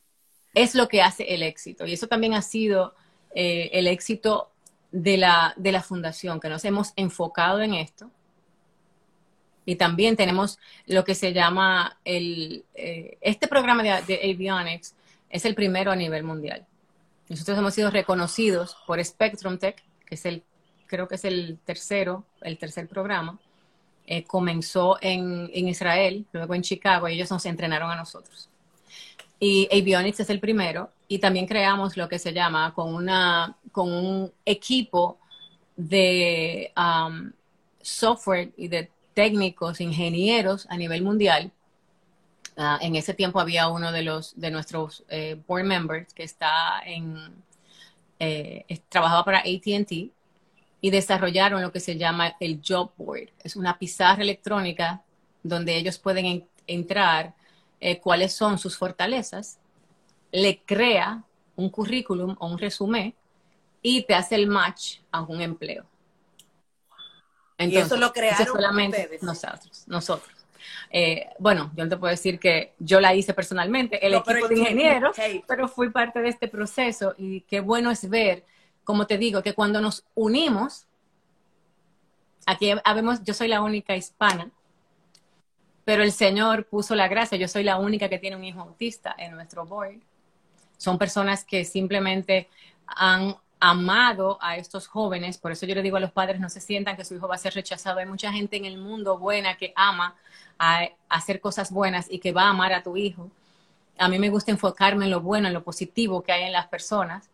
es 0.53 0.75
lo 0.75 0.87
que 0.87 1.01
hace 1.01 1.33
el 1.33 1.43
éxito. 1.43 1.85
Y 1.85 1.93
eso 1.93 2.07
también 2.07 2.35
ha 2.35 2.41
sido 2.41 2.95
eh, 3.35 3.69
el 3.73 3.87
éxito 3.87 4.49
de 4.91 5.17
la, 5.17 5.53
de 5.57 5.73
la 5.73 5.83
fundación, 5.83 6.39
que 6.39 6.47
nos 6.47 6.63
hemos 6.63 6.93
enfocado 6.95 7.61
en 7.61 7.73
esto 7.73 8.09
Y 9.65 9.75
también 9.75 10.15
tenemos 10.15 10.59
lo 10.87 11.03
que 11.03 11.15
se 11.15 11.33
llama 11.33 11.97
el, 12.03 12.65
eh, 12.73 13.17
este 13.21 13.47
programa 13.47 13.83
de, 13.83 14.19
avionics 14.33 14.95
es 15.29 15.45
el 15.45 15.55
primero 15.55 15.91
a 15.91 15.95
nivel 15.95 16.23
mundial. 16.23 16.65
Nosotros 17.29 17.57
hemos 17.57 17.73
sido 17.73 17.91
reconocidos 17.91 18.75
por 18.85 19.03
Spectrum 19.03 19.57
Tech, 19.57 19.81
que 20.05 20.15
es 20.15 20.25
el, 20.25 20.43
creo 20.87 21.07
que 21.07 21.15
es 21.15 21.25
el 21.25 21.59
tercero, 21.63 22.25
el 22.41 22.57
tercer 22.57 22.87
programa. 22.87 23.39
Eh, 24.07 24.23
comenzó 24.23 24.97
en, 24.99 25.49
en, 25.53 25.67
Israel, 25.67 26.25
luego 26.33 26.55
en 26.55 26.63
Chicago, 26.63 27.07
y 27.07 27.13
ellos 27.13 27.31
nos 27.31 27.45
entrenaron 27.45 27.89
a 27.91 27.95
nosotros. 27.95 28.49
Y 29.39 29.69
Avionics 29.71 30.19
es 30.19 30.29
el 30.29 30.39
primero, 30.39 30.91
y 31.07 31.19
también 31.19 31.45
creamos 31.45 31.97
lo 31.97 32.09
que 32.09 32.19
se 32.19 32.33
llama 32.33 32.73
con, 32.73 32.93
una, 32.93 33.55
con 33.71 33.91
un 33.91 34.31
equipo 34.43 35.17
de 35.75 36.71
um, 36.75 37.31
software 37.81 38.51
y 38.57 38.67
de 38.67 38.91
técnicos, 39.13 39.81
ingenieros 39.81 40.67
a 40.69 40.77
nivel 40.77 41.01
mundial. 41.03 41.51
Uh, 42.57 42.77
en 42.81 42.95
ese 42.95 43.13
tiempo 43.13 43.39
había 43.39 43.69
uno 43.69 43.91
de 43.91 44.03
los 44.03 44.39
de 44.39 44.51
nuestros 44.51 45.03
eh, 45.09 45.41
board 45.47 45.63
members 45.63 46.13
que 46.13 46.23
está 46.23 46.81
eh, 48.19 48.65
trabajaba 48.89 49.23
para 49.23 49.39
AT&T 49.39 50.11
y 50.81 50.89
desarrollaron 50.89 51.61
lo 51.61 51.71
que 51.71 51.79
se 51.79 51.97
llama 51.97 52.35
el 52.39 52.61
job 52.65 52.91
board. 52.97 53.29
Es 53.43 53.55
una 53.55 53.77
pizarra 53.77 54.21
electrónica 54.21 55.01
donde 55.43 55.75
ellos 55.75 55.97
pueden 55.97 56.25
en, 56.25 56.47
entrar 56.67 57.33
eh, 57.79 57.99
cuáles 57.99 58.33
son 58.33 58.57
sus 58.57 58.77
fortalezas, 58.77 59.59
le 60.31 60.61
crea 60.63 61.23
un 61.55 61.69
currículum 61.69 62.35
o 62.39 62.47
un 62.47 62.57
resumen 62.57 63.13
y 63.81 64.03
te 64.03 64.13
hace 64.13 64.35
el 64.35 64.47
match 64.47 64.99
a 65.11 65.21
un 65.21 65.41
empleo. 65.41 65.85
Entonces, 67.61 67.91
y 67.91 67.93
eso 67.93 67.97
lo 67.97 68.11
crearon 68.11 68.47
solamente 68.47 69.01
ustedes. 69.01 69.23
nosotros. 69.23 69.83
nosotros. 69.87 70.31
Eh, 70.89 71.27
bueno, 71.39 71.71
yo 71.75 71.85
no 71.85 71.89
te 71.89 71.97
puedo 71.97 72.11
decir 72.11 72.39
que 72.39 72.73
yo 72.79 72.99
la 72.99 73.15
hice 73.15 73.33
personalmente, 73.33 74.05
el 74.05 74.11
no, 74.13 74.19
equipo 74.19 74.47
de 74.47 74.59
ingenieros, 74.59 75.15
pero 75.47 75.67
fui 75.67 75.89
parte 75.89 76.21
de 76.21 76.29
este 76.29 76.47
proceso 76.47 77.13
y 77.17 77.41
qué 77.41 77.61
bueno 77.61 77.91
es 77.91 78.09
ver, 78.09 78.43
como 78.83 79.07
te 79.07 79.17
digo, 79.17 79.41
que 79.41 79.53
cuando 79.53 79.79
nos 79.79 80.03
unimos, 80.15 80.85
aquí 82.45 82.73
habemos, 82.83 83.23
yo 83.23 83.33
soy 83.33 83.47
la 83.47 83.61
única 83.61 83.95
hispana, 83.95 84.51
pero 85.85 86.03
el 86.03 86.11
Señor 86.11 86.65
puso 86.65 86.93
la 86.95 87.07
gracia, 87.07 87.37
yo 87.37 87.47
soy 87.47 87.63
la 87.63 87.77
única 87.77 88.09
que 88.09 88.19
tiene 88.19 88.35
un 88.35 88.43
hijo 88.43 88.61
autista 88.61 89.15
en 89.17 89.33
nuestro 89.33 89.65
board. 89.65 89.99
Son 90.77 90.97
personas 90.97 91.45
que 91.45 91.63
simplemente 91.63 92.49
han 92.85 93.35
amado 93.61 94.39
a 94.41 94.57
estos 94.57 94.87
jóvenes, 94.87 95.37
por 95.37 95.51
eso 95.51 95.67
yo 95.67 95.75
le 95.75 95.83
digo 95.83 95.95
a 95.95 95.99
los 95.99 96.11
padres, 96.11 96.39
no 96.39 96.49
se 96.49 96.59
sientan 96.59 96.97
que 96.97 97.05
su 97.05 97.13
hijo 97.13 97.27
va 97.27 97.35
a 97.35 97.37
ser 97.37 97.53
rechazado. 97.53 97.99
Hay 97.99 98.07
mucha 98.07 98.33
gente 98.33 98.57
en 98.57 98.65
el 98.65 98.79
mundo 98.79 99.19
buena 99.19 99.55
que 99.55 99.71
ama 99.75 100.15
a, 100.57 100.89
hacer 101.07 101.39
cosas 101.39 101.71
buenas 101.71 102.07
y 102.09 102.17
que 102.17 102.31
va 102.31 102.45
a 102.45 102.49
amar 102.49 102.73
a 102.73 102.81
tu 102.81 102.97
hijo. 102.97 103.29
A 103.99 104.09
mí 104.09 104.17
me 104.17 104.29
gusta 104.29 104.49
enfocarme 104.49 105.05
en 105.05 105.11
lo 105.11 105.21
bueno, 105.21 105.47
en 105.47 105.53
lo 105.53 105.63
positivo 105.63 106.23
que 106.23 106.31
hay 106.31 106.45
en 106.45 106.53
las 106.53 106.67
personas. 106.69 107.29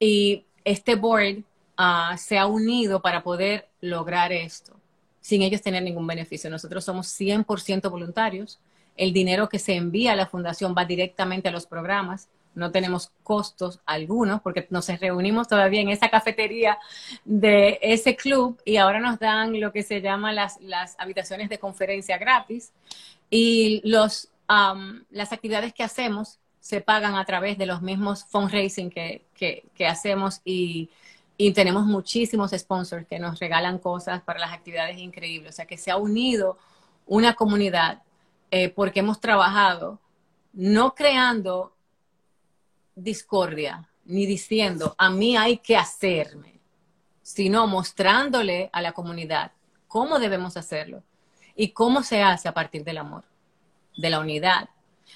Y 0.00 0.44
este 0.64 0.96
board 0.96 1.44
uh, 1.78 2.16
se 2.16 2.36
ha 2.36 2.46
unido 2.46 3.00
para 3.00 3.22
poder 3.22 3.68
lograr 3.80 4.32
esto, 4.32 4.74
sin 5.20 5.42
ellos 5.42 5.62
tener 5.62 5.84
ningún 5.84 6.06
beneficio. 6.08 6.50
Nosotros 6.50 6.84
somos 6.84 7.06
100% 7.06 7.88
voluntarios. 7.88 8.58
El 8.96 9.12
dinero 9.12 9.48
que 9.48 9.60
se 9.60 9.76
envía 9.76 10.12
a 10.12 10.16
la 10.16 10.26
fundación 10.26 10.74
va 10.76 10.84
directamente 10.84 11.48
a 11.48 11.52
los 11.52 11.66
programas 11.66 12.28
no 12.54 12.70
tenemos 12.70 13.10
costos 13.22 13.80
algunos 13.86 14.40
porque 14.40 14.66
nos 14.70 14.88
reunimos 14.88 15.48
todavía 15.48 15.80
en 15.80 15.88
esa 15.88 16.08
cafetería 16.08 16.78
de 17.24 17.78
ese 17.82 18.16
club 18.16 18.60
y 18.64 18.76
ahora 18.76 19.00
nos 19.00 19.18
dan 19.18 19.58
lo 19.60 19.72
que 19.72 19.82
se 19.82 20.00
llama 20.00 20.32
las, 20.32 20.60
las 20.60 20.96
habitaciones 20.98 21.48
de 21.48 21.58
conferencia 21.58 22.18
gratis 22.18 22.72
y 23.30 23.80
los, 23.84 24.28
um, 24.48 25.02
las 25.10 25.32
actividades 25.32 25.72
que 25.72 25.82
hacemos 25.82 26.38
se 26.60 26.80
pagan 26.80 27.16
a 27.16 27.24
través 27.24 27.58
de 27.58 27.66
los 27.66 27.82
mismos 27.82 28.24
fundraising 28.24 28.90
que, 28.90 29.26
que, 29.34 29.86
hacemos 29.86 30.40
y, 30.46 30.88
y, 31.36 31.52
tenemos 31.52 31.84
muchísimos 31.84 32.52
sponsors 32.52 33.06
que 33.06 33.18
nos 33.18 33.38
regalan 33.38 33.78
cosas 33.78 34.22
para 34.22 34.40
las 34.40 34.54
actividades 34.54 34.96
increíbles. 34.96 35.50
O 35.50 35.56
sea 35.56 35.66
que 35.66 35.76
se 35.76 35.90
ha 35.90 35.98
unido 35.98 36.56
una 37.06 37.34
comunidad 37.34 38.02
eh, 38.50 38.70
porque 38.70 39.00
hemos 39.00 39.20
trabajado 39.20 40.00
no 40.54 40.94
creando 40.94 41.73
discordia, 42.94 43.88
ni 44.04 44.26
diciendo, 44.26 44.94
a 44.98 45.10
mí 45.10 45.36
hay 45.36 45.58
que 45.58 45.76
hacerme, 45.76 46.60
sino 47.22 47.66
mostrándole 47.66 48.70
a 48.72 48.82
la 48.82 48.92
comunidad 48.92 49.52
cómo 49.88 50.18
debemos 50.18 50.56
hacerlo 50.56 51.02
y 51.56 51.68
cómo 51.68 52.02
se 52.02 52.22
hace 52.22 52.48
a 52.48 52.54
partir 52.54 52.84
del 52.84 52.98
amor, 52.98 53.24
de 53.96 54.10
la 54.10 54.20
unidad. 54.20 54.68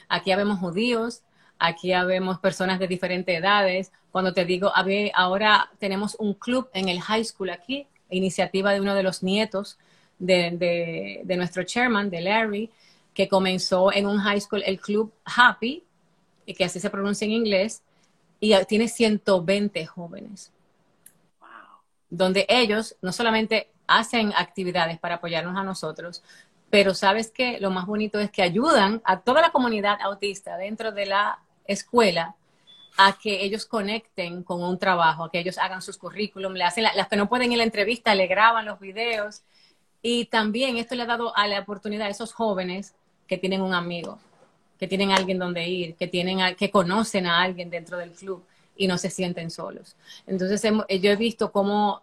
Aquí 0.08 0.32
habemos 0.32 0.58
judíos, 0.58 1.22
aquí 1.58 1.92
habemos 1.92 2.38
personas 2.38 2.78
de 2.78 2.88
diferentes 2.88 3.36
edades. 3.36 3.92
Cuando 4.10 4.32
te 4.32 4.44
digo, 4.44 4.72
ahora 5.14 5.70
tenemos 5.78 6.16
un 6.18 6.34
club 6.34 6.68
en 6.72 6.88
el 6.88 7.00
high 7.00 7.24
school 7.24 7.50
aquí, 7.50 7.86
iniciativa 8.10 8.72
de 8.72 8.80
uno 8.80 8.94
de 8.94 9.02
los 9.02 9.22
nietos 9.22 9.78
de, 10.18 10.52
de, 10.52 11.20
de 11.24 11.36
nuestro 11.36 11.62
chairman, 11.64 12.08
de 12.08 12.20
Larry, 12.22 12.70
que 13.12 13.28
comenzó 13.28 13.92
en 13.92 14.06
un 14.06 14.18
high 14.18 14.40
school, 14.40 14.62
el 14.64 14.80
club 14.80 15.12
Happy, 15.24 15.82
que 16.55 16.64
así 16.64 16.80
se 16.80 16.90
pronuncia 16.90 17.24
en 17.24 17.32
inglés, 17.32 17.82
y 18.40 18.55
tiene 18.66 18.88
120 18.88 19.86
jóvenes. 19.86 20.53
Wow. 21.40 21.49
Donde 22.09 22.46
ellos 22.49 22.96
no 23.03 23.12
solamente 23.12 23.68
hacen 23.86 24.32
actividades 24.36 24.99
para 24.99 25.16
apoyarnos 25.16 25.57
a 25.57 25.64
nosotros, 25.64 26.22
pero 26.70 26.94
sabes 26.94 27.30
que 27.30 27.59
lo 27.61 27.70
más 27.70 27.86
bonito 27.86 28.20
es 28.20 28.30
que 28.30 28.42
ayudan 28.42 29.01
a 29.05 29.20
toda 29.20 29.40
la 29.40 29.51
comunidad 29.51 29.99
autista 30.03 30.57
dentro 30.57 30.92
de 30.92 31.07
la 31.07 31.38
escuela 31.66 32.36
a 32.96 33.16
que 33.16 33.44
ellos 33.44 33.64
conecten 33.64 34.42
con 34.42 34.62
un 34.62 34.78
trabajo, 34.78 35.24
a 35.24 35.30
que 35.30 35.38
ellos 35.38 35.57
hagan 35.59 35.80
sus 35.80 35.96
currículum, 35.96 36.53
le 36.53 36.64
hacen 36.64 36.84
la, 36.84 36.94
las 36.94 37.09
que 37.09 37.16
no 37.16 37.28
pueden 37.28 37.53
ir 37.53 37.57
a 37.57 37.59
la 37.59 37.64
entrevista, 37.64 38.14
le 38.14 38.26
graban 38.26 38.66
los 38.66 38.80
videos. 38.80 39.42
Y 40.03 40.26
también 40.26 40.76
esto 40.76 40.94
le 40.94 41.03
ha 41.03 41.07
dado 41.07 41.36
a 41.36 41.46
la 41.46 41.61
oportunidad 41.61 42.09
a 42.09 42.11
esos 42.11 42.32
jóvenes 42.32 42.94
que 43.26 43.38
tienen 43.38 43.62
un 43.62 43.72
amigo, 43.72 44.18
que 44.78 44.88
tienen 44.88 45.10
alguien 45.10 45.38
donde 45.38 45.66
ir, 45.68 45.94
que, 45.94 46.06
tienen 46.06 46.40
a, 46.40 46.54
que 46.54 46.70
conocen 46.70 47.26
a 47.26 47.42
alguien 47.42 47.70
dentro 47.70 47.98
del 47.98 48.12
club 48.12 48.44
y 48.76 48.86
no 48.86 48.96
se 48.96 49.10
sienten 49.10 49.50
solos. 49.50 49.96
Entonces 50.26 50.62
eh, 50.64 51.00
yo 51.00 51.10
he 51.10 51.16
visto 51.16 51.50
cómo 51.50 52.02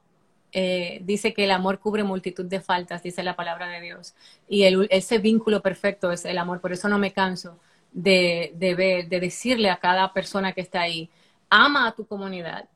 eh, 0.52 1.00
dice 1.04 1.34
que 1.34 1.46
el 1.46 1.52
amor 1.52 1.80
cubre 1.80 2.04
multitud 2.04 2.46
de 2.46 2.62
faltas, 2.62 3.04
dice 3.04 3.24
la 3.24 3.36
palabra 3.36 3.68
de 3.68 3.82
Dios. 3.82 4.14
Y 4.48 4.64
ese 4.90 5.18
vínculo 5.18 5.62
perfecto 5.62 6.12
es 6.12 6.26
el 6.26 6.38
amor. 6.38 6.62
Por 6.62 6.74
eso 6.74 6.88
no 6.88 6.98
me 6.98 7.14
canso 7.14 7.60
de, 7.92 8.54
de 8.56 9.20
decirle 9.20 9.70
a 9.70 9.78
cada 9.78 10.14
persona 10.14 10.54
que 10.54 10.62
está 10.62 10.82
ahí, 10.82 11.10
ama 11.50 11.88
a 11.88 11.96
tu 11.96 12.06
comunidad. 12.06 12.70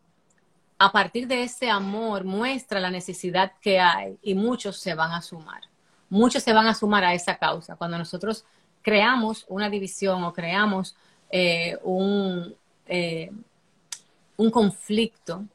A 0.78 0.92
partir 0.92 1.28
de 1.28 1.44
ese 1.44 1.70
amor 1.70 2.24
muestra 2.24 2.80
la 2.80 2.90
necesidad 2.90 3.52
que 3.62 3.80
hay 3.80 4.18
y 4.22 4.34
muchos 4.34 4.78
se 4.78 4.96
van 4.96 5.12
a 5.12 5.22
sumar. 5.22 5.64
Muchos 6.10 6.42
se 6.42 6.54
van 6.54 6.68
a 6.68 6.74
sumar 6.74 7.04
a 7.04 7.14
esa 7.14 7.38
causa. 7.38 7.76
Cuando 7.76 7.98
nosotros 7.98 8.46
creamos 8.82 9.46
una 9.50 9.70
división 9.70 10.24
o 10.24 10.34
creamos 10.34 10.96
eh, 11.32 11.78
un, 11.84 12.56
eh, 12.88 13.32
un 14.38 14.52
conflicto, 14.52 15.46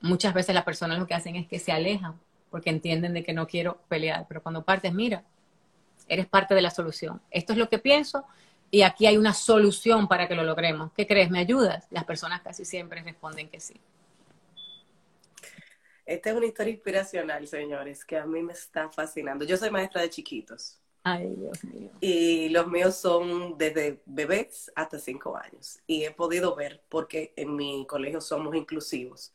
muchas 0.00 0.34
veces 0.34 0.54
las 0.54 0.64
personas 0.64 0.98
lo 0.98 1.06
que 1.06 1.14
hacen 1.14 1.36
es 1.36 1.46
que 1.46 1.58
se 1.58 1.72
alejan 1.72 2.18
porque 2.50 2.70
entienden 2.70 3.14
de 3.14 3.22
que 3.22 3.32
no 3.32 3.46
quiero 3.46 3.78
pelear, 3.88 4.26
pero 4.28 4.42
cuando 4.42 4.62
partes, 4.62 4.92
mira, 4.92 5.24
eres 6.06 6.26
parte 6.26 6.54
de 6.54 6.60
la 6.60 6.70
solución. 6.70 7.20
Esto 7.30 7.52
es 7.54 7.58
lo 7.58 7.68
que 7.68 7.78
pienso 7.78 8.24
y 8.70 8.82
aquí 8.82 9.06
hay 9.06 9.16
una 9.16 9.32
solución 9.32 10.06
para 10.06 10.28
que 10.28 10.34
lo 10.34 10.44
logremos. 10.44 10.92
¿Qué 10.92 11.06
crees? 11.06 11.30
¿Me 11.30 11.38
ayudas? 11.38 11.86
Las 11.90 12.04
personas 12.04 12.42
casi 12.42 12.64
siempre 12.64 13.02
responden 13.02 13.48
que 13.48 13.60
sí. 13.60 13.80
Esta 16.04 16.30
es 16.30 16.36
una 16.36 16.46
historia 16.46 16.72
inspiracional, 16.72 17.46
señores, 17.46 18.04
que 18.04 18.18
a 18.18 18.26
mí 18.26 18.42
me 18.42 18.52
está 18.52 18.90
fascinando. 18.90 19.44
Yo 19.44 19.56
soy 19.56 19.70
maestra 19.70 20.02
de 20.02 20.10
chiquitos. 20.10 20.81
Ay, 21.04 21.34
Dios 21.36 21.64
mío. 21.64 21.90
Y 22.00 22.48
los 22.50 22.66
míos 22.68 22.96
son 22.96 23.58
desde 23.58 24.02
bebés 24.06 24.70
hasta 24.74 24.98
cinco 24.98 25.36
años. 25.36 25.80
Y 25.86 26.04
he 26.04 26.10
podido 26.12 26.54
ver, 26.54 26.82
porque 26.88 27.32
en 27.36 27.56
mi 27.56 27.86
colegio 27.86 28.20
somos 28.20 28.54
inclusivos. 28.54 29.32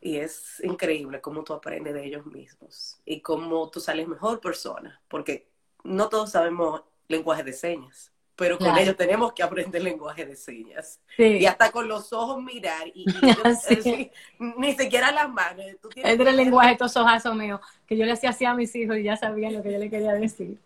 Y 0.00 0.16
es 0.16 0.60
increíble 0.64 1.20
cómo 1.20 1.44
tú 1.44 1.52
aprendes 1.52 1.92
de 1.92 2.06
ellos 2.06 2.24
mismos 2.24 2.98
y 3.04 3.20
cómo 3.20 3.68
tú 3.70 3.80
sales 3.80 4.08
mejor 4.08 4.40
persona, 4.40 5.02
porque 5.08 5.50
no 5.84 6.08
todos 6.08 6.30
sabemos 6.30 6.82
lenguaje 7.06 7.42
de 7.42 7.52
señas 7.52 8.10
pero 8.40 8.56
con 8.56 8.74
ellos 8.78 8.96
tenemos 8.96 9.34
que 9.34 9.42
aprender 9.42 9.82
lenguaje 9.82 10.24
de 10.24 10.34
señas. 10.34 10.98
Sí. 11.14 11.24
Y 11.24 11.44
hasta 11.44 11.70
con 11.70 11.86
los 11.86 12.10
ojos 12.10 12.42
mirar, 12.42 12.88
y, 12.88 13.04
y 13.04 13.82
sí. 13.82 14.10
ni 14.38 14.74
siquiera 14.74 15.12
las 15.12 15.28
manos. 15.28 15.66
Tú 15.82 15.90
tienes 15.90 16.18
es 16.18 16.26
el 16.26 16.36
lenguaje, 16.36 16.72
estos 16.72 16.96
ojazos 16.96 17.36
míos, 17.36 17.60
que 17.86 17.98
yo 17.98 18.06
le 18.06 18.12
hacía 18.12 18.30
así 18.30 18.46
a 18.46 18.54
mis 18.54 18.74
hijos 18.74 18.96
y 18.96 19.02
ya 19.02 19.18
sabían 19.18 19.52
lo 19.52 19.62
que 19.62 19.72
yo 19.72 19.78
le 19.78 19.90
quería 19.90 20.14
decir. 20.14 20.56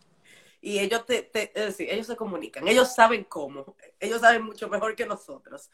Y 0.61 0.79
ellos, 0.79 1.05
te, 1.05 1.23
te, 1.23 1.51
es 1.53 1.67
decir, 1.67 1.89
ellos 1.91 2.07
se 2.07 2.15
comunican, 2.15 2.69
ellos 2.69 2.95
saben 2.95 3.25
cómo, 3.25 3.75
ellos 3.99 4.21
saben 4.21 4.43
mucho 4.43 4.69
mejor 4.69 4.95
que 4.95 5.05
nosotros. 5.05 5.69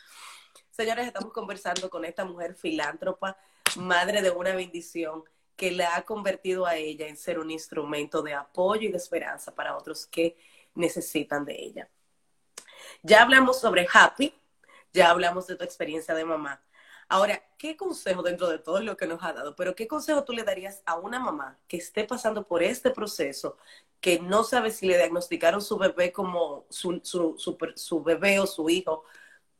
Señores, 0.70 1.06
estamos 1.06 1.34
conversando 1.34 1.90
con 1.90 2.06
esta 2.06 2.24
mujer 2.24 2.54
filántropa, 2.54 3.36
madre 3.76 4.22
de 4.22 4.30
una 4.30 4.54
bendición, 4.54 5.22
que 5.54 5.70
la 5.70 5.96
ha 5.96 6.02
convertido 6.06 6.64
a 6.64 6.76
ella 6.76 7.06
en 7.06 7.18
ser 7.18 7.38
un 7.38 7.50
instrumento 7.50 8.22
de 8.22 8.32
apoyo 8.32 8.88
y 8.88 8.90
de 8.90 8.96
esperanza 8.96 9.54
para 9.54 9.76
otros 9.76 10.06
que 10.06 10.38
necesitan 10.74 11.44
de 11.44 11.54
ella. 11.62 11.90
Ya 13.02 13.22
hablamos 13.22 13.60
sobre 13.60 13.86
Happy, 13.92 14.34
ya 14.92 15.10
hablamos 15.10 15.46
de 15.46 15.56
tu 15.56 15.64
experiencia 15.64 16.14
de 16.14 16.24
mamá. 16.24 16.62
Ahora, 17.08 17.42
¿qué 17.58 17.76
consejo 17.76 18.22
dentro 18.22 18.48
de 18.48 18.58
todo 18.58 18.80
lo 18.80 18.96
que 18.96 19.06
nos 19.06 19.22
ha 19.24 19.32
dado, 19.32 19.56
pero 19.56 19.74
qué 19.74 19.88
consejo 19.88 20.22
tú 20.22 20.32
le 20.32 20.44
darías 20.44 20.80
a 20.86 20.96
una 20.96 21.18
mamá 21.18 21.58
que 21.66 21.76
esté 21.76 22.04
pasando 22.04 22.46
por 22.46 22.62
este 22.62 22.92
proceso, 22.92 23.56
que 24.00 24.20
no 24.20 24.44
sabe 24.44 24.70
si 24.70 24.86
le 24.86 24.96
diagnosticaron 24.96 25.60
su 25.60 25.76
bebé 25.76 26.12
como 26.12 26.66
su, 26.70 27.00
su, 27.02 28.02
bebé 28.04 28.38
o 28.38 28.46
su 28.46 28.70
hijo 28.70 29.04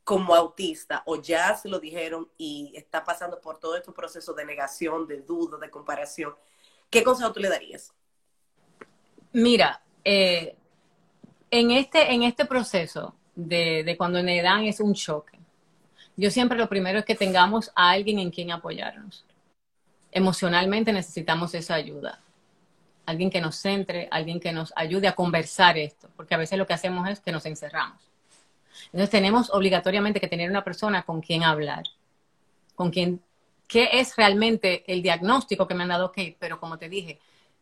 como 0.05 0.33
autista, 0.33 1.03
o 1.05 1.21
ya 1.21 1.53
se 1.57 1.67
lo 1.67 1.79
dijeron 1.79 2.31
y 2.37 2.71
está 2.75 3.03
pasando 3.03 3.41
por 3.41 3.59
todo 3.59 3.75
este 3.75 3.91
proceso 3.91 4.33
de 4.33 4.45
negación, 4.45 5.05
de 5.05 5.21
duda, 5.21 5.57
de 5.57 5.69
comparación? 5.69 6.33
¿Qué 6.89 7.03
consejo 7.03 7.33
tú 7.33 7.41
le 7.41 7.49
darías? 7.49 7.93
Mira, 9.33 9.83
eh, 10.05 10.57
en, 11.51 11.71
este, 11.71 12.13
en 12.13 12.23
este 12.23 12.45
proceso 12.45 13.13
de, 13.35 13.83
de 13.83 13.97
cuando 13.97 14.21
le 14.21 14.41
dan 14.41 14.63
es 14.63 14.79
un 14.79 14.93
choque, 14.93 15.37
yo 16.15 16.31
siempre 16.31 16.57
lo 16.57 16.69
primero 16.69 16.99
es 16.99 17.05
que 17.05 17.15
tengamos 17.15 17.71
a 17.75 17.91
alguien 17.91 18.19
en 18.19 18.31
quien 18.31 18.51
apoyarnos. 18.51 19.25
Emocionalmente 20.11 20.91
necesitamos 20.91 21.53
esa 21.53 21.75
ayuda. 21.75 22.19
Alguien 23.05 23.29
que 23.29 23.41
nos 23.41 23.55
centre, 23.55 24.07
alguien 24.11 24.39
que 24.39 24.51
nos 24.51 24.73
ayude 24.75 25.07
a 25.07 25.15
conversar 25.15 25.77
esto, 25.77 26.09
porque 26.15 26.35
a 26.35 26.37
veces 26.37 26.57
lo 26.57 26.65
que 26.67 26.73
hacemos 26.73 27.09
es 27.09 27.19
que 27.19 27.31
nos 27.31 27.45
encerramos. 27.45 28.01
Entonces 28.85 29.09
tenemos 29.09 29.49
obligatoriamente 29.51 30.19
que 30.19 30.27
tener 30.27 30.49
una 30.49 30.63
persona 30.63 31.03
con 31.03 31.21
quien 31.21 31.43
hablar, 31.43 31.83
con 32.75 32.91
quien, 32.91 33.21
¿qué 33.67 33.89
es 33.93 34.15
realmente 34.15 34.83
el 34.91 35.01
diagnóstico 35.01 35.67
que 35.67 35.73
me 35.73 35.83
han 35.83 35.89
dado? 35.89 36.07
Ok, 36.07 36.19
pero 36.39 36.59
como 36.59 36.77
te 36.77 36.89
dije, 36.89 37.19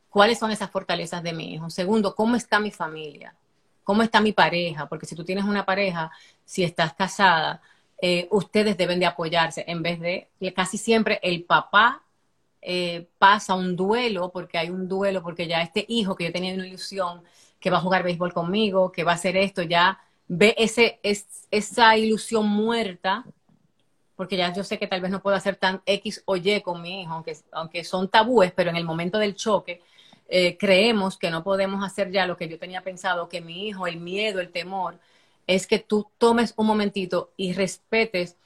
¿cuáles 0.10 0.40
son 0.40 0.52
esas 0.52 0.70
fortalezas 0.70 1.24
de 1.24 1.34
mi 1.34 1.54
hijo? 1.54 1.70
Segundo, 1.70 2.16
¿cómo 2.16 2.36
está 2.36 2.60
mi 2.60 2.72
familia? 2.72 3.34
¿Cómo 3.90 4.04
está 4.04 4.22
mi 4.22 4.34
pareja? 4.34 4.88
Porque 4.88 5.08
si 5.08 5.16
tú 5.16 5.26
tienes 5.26 5.46
una 5.46 5.66
pareja, 5.66 6.12
si 6.46 6.64
estás 6.64 6.94
casada, 6.94 7.60
eh, 8.00 8.28
ustedes 8.30 8.78
deben 8.78 9.00
de 9.00 9.08
apoyarse 9.08 9.66
en 9.68 9.82
vez 9.82 10.00
de 10.00 10.28
casi 10.54 10.78
siempre 10.78 11.20
el 11.24 11.44
papá 11.44 12.04
eh, 12.62 13.08
pasa 13.18 13.56
un 13.56 13.76
duelo 13.76 14.30
porque 14.30 14.60
hay 14.60 14.70
un 14.70 14.88
duelo 14.88 15.24
porque 15.24 15.48
ya 15.48 15.64
este 15.64 15.86
hijo 15.88 16.16
que 16.16 16.26
yo 16.26 16.32
tenía 16.32 16.54
una 16.54 16.68
ilusión 16.68 17.24
que 17.60 17.72
va 17.72 17.78
a 17.78 17.82
jugar 17.82 18.04
béisbol 18.04 18.32
conmigo, 18.32 18.92
que 18.92 19.04
va 19.04 19.14
a 19.14 19.16
hacer 19.16 19.36
esto, 19.36 19.64
ya 19.64 20.00
ve 20.28 20.54
ese, 20.60 21.00
esa 21.02 21.98
ilusión 21.98 22.48
muerta 22.48 23.26
porque 24.16 24.38
ya 24.38 24.54
yo 24.54 24.64
sé 24.64 24.78
que 24.78 24.86
tal 24.86 25.02
vez 25.02 25.10
no 25.10 25.24
puedo 25.24 25.36
hacer 25.36 25.56
tan 25.56 25.82
X 25.88 26.22
o 26.26 26.36
Y 26.36 26.62
con 26.62 26.80
mi 26.84 27.02
hijo, 27.02 27.14
aunque, 27.14 27.36
aunque 27.52 27.84
son 27.84 28.08
tabúes, 28.08 28.52
pero 28.52 28.70
en 28.70 28.76
el 28.76 28.86
momento 28.86 29.18
del 29.18 29.34
choque 29.34 29.82
eh, 30.30 30.58
creemos 30.58 31.18
que 31.18 31.32
no 31.32 31.44
podemos 31.44 31.84
hacer 31.84 32.12
ya 32.12 32.28
lo 32.28 32.38
que 32.38 32.48
yo 32.48 32.60
tenía 32.60 32.82
pensado, 32.82 33.30
que 33.30 33.42
mi 33.42 33.68
hijo, 33.68 33.88
el 33.88 34.00
miedo, 34.00 34.40
el 34.40 34.52
temor, 34.52 35.00
es 35.48 35.66
que 35.66 35.80
tú 35.80 36.08
tomes 36.20 36.54
un 36.56 36.68
momentito 36.68 37.34
y 37.36 37.54
respetes 37.54 38.38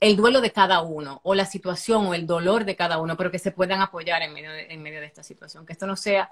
el 0.00 0.16
duelo 0.16 0.40
de 0.40 0.52
cada 0.52 0.82
uno, 0.82 1.20
o 1.22 1.34
la 1.34 1.46
situación, 1.46 2.06
o 2.06 2.14
el 2.14 2.26
dolor 2.26 2.64
de 2.64 2.76
cada 2.76 2.98
uno, 2.98 3.16
pero 3.16 3.30
que 3.30 3.38
se 3.38 3.52
puedan 3.52 3.80
apoyar 3.80 4.20
en 4.20 4.34
medio 4.34 4.50
de, 4.50 4.66
en 4.66 4.82
medio 4.82 5.00
de 5.00 5.06
esta 5.06 5.22
situación, 5.22 5.64
que 5.64 5.72
esto 5.72 5.86
no 5.86 5.96
sea 5.96 6.30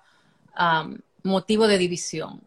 motivo 1.23 1.67
de 1.67 1.79
división. 1.79 2.43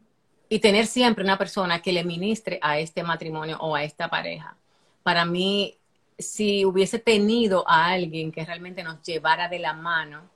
Y 0.50 0.60
tener 0.60 0.86
siempre 0.86 1.24
una 1.24 1.38
persona 1.38 1.82
que 1.82 1.94
le 1.94 2.04
ministre 2.04 2.60
a 2.62 2.78
este 2.78 3.02
matrimonio 3.02 3.58
o 3.60 3.74
a 3.76 3.84
esta 3.84 4.10
pareja. 4.10 4.56
Para 5.02 5.26
mí, 5.26 5.78
si 6.20 6.66
hubiese 6.66 7.00
tenido 7.00 7.64
a 7.68 7.88
alguien 7.88 8.32
que 8.32 8.46
realmente 8.46 8.84
nos 8.84 9.02
llevara 9.02 9.48
de 9.48 9.60
la 9.60 9.74
mano, 9.74 10.30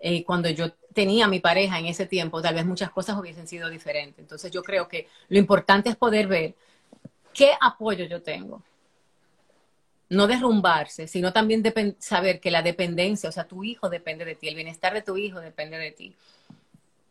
eh, 0.00 0.24
cuando 0.24 0.48
yo 0.48 0.72
tenía 0.94 1.28
mi 1.28 1.40
pareja 1.40 1.78
en 1.78 1.86
ese 1.86 2.06
tiempo, 2.06 2.40
tal 2.40 2.54
vez 2.54 2.64
muchas 2.64 2.90
cosas 2.90 3.18
hubiesen 3.18 3.46
sido 3.46 3.68
diferentes. 3.68 4.18
Entonces 4.18 4.50
yo 4.50 4.62
creo 4.62 4.88
que 4.88 5.08
lo 5.28 5.38
importante 5.38 5.90
es 5.90 5.96
poder 5.96 6.26
ver 6.26 6.54
qué 7.34 7.52
apoyo 7.60 8.06
yo 8.06 8.22
tengo. 8.22 8.62
No 10.08 10.26
derrumbarse, 10.26 11.06
sino 11.06 11.32
también 11.32 11.62
saber 11.98 12.40
que 12.40 12.50
la 12.50 12.62
dependencia, 12.62 13.28
o 13.28 13.32
sea, 13.32 13.44
tu 13.44 13.62
hijo 13.62 13.88
depende 13.88 14.24
de 14.24 14.34
ti, 14.34 14.48
el 14.48 14.56
bienestar 14.56 14.92
de 14.92 15.02
tu 15.02 15.16
hijo 15.16 15.38
depende 15.38 15.78
de 15.78 15.92
ti. 15.92 16.16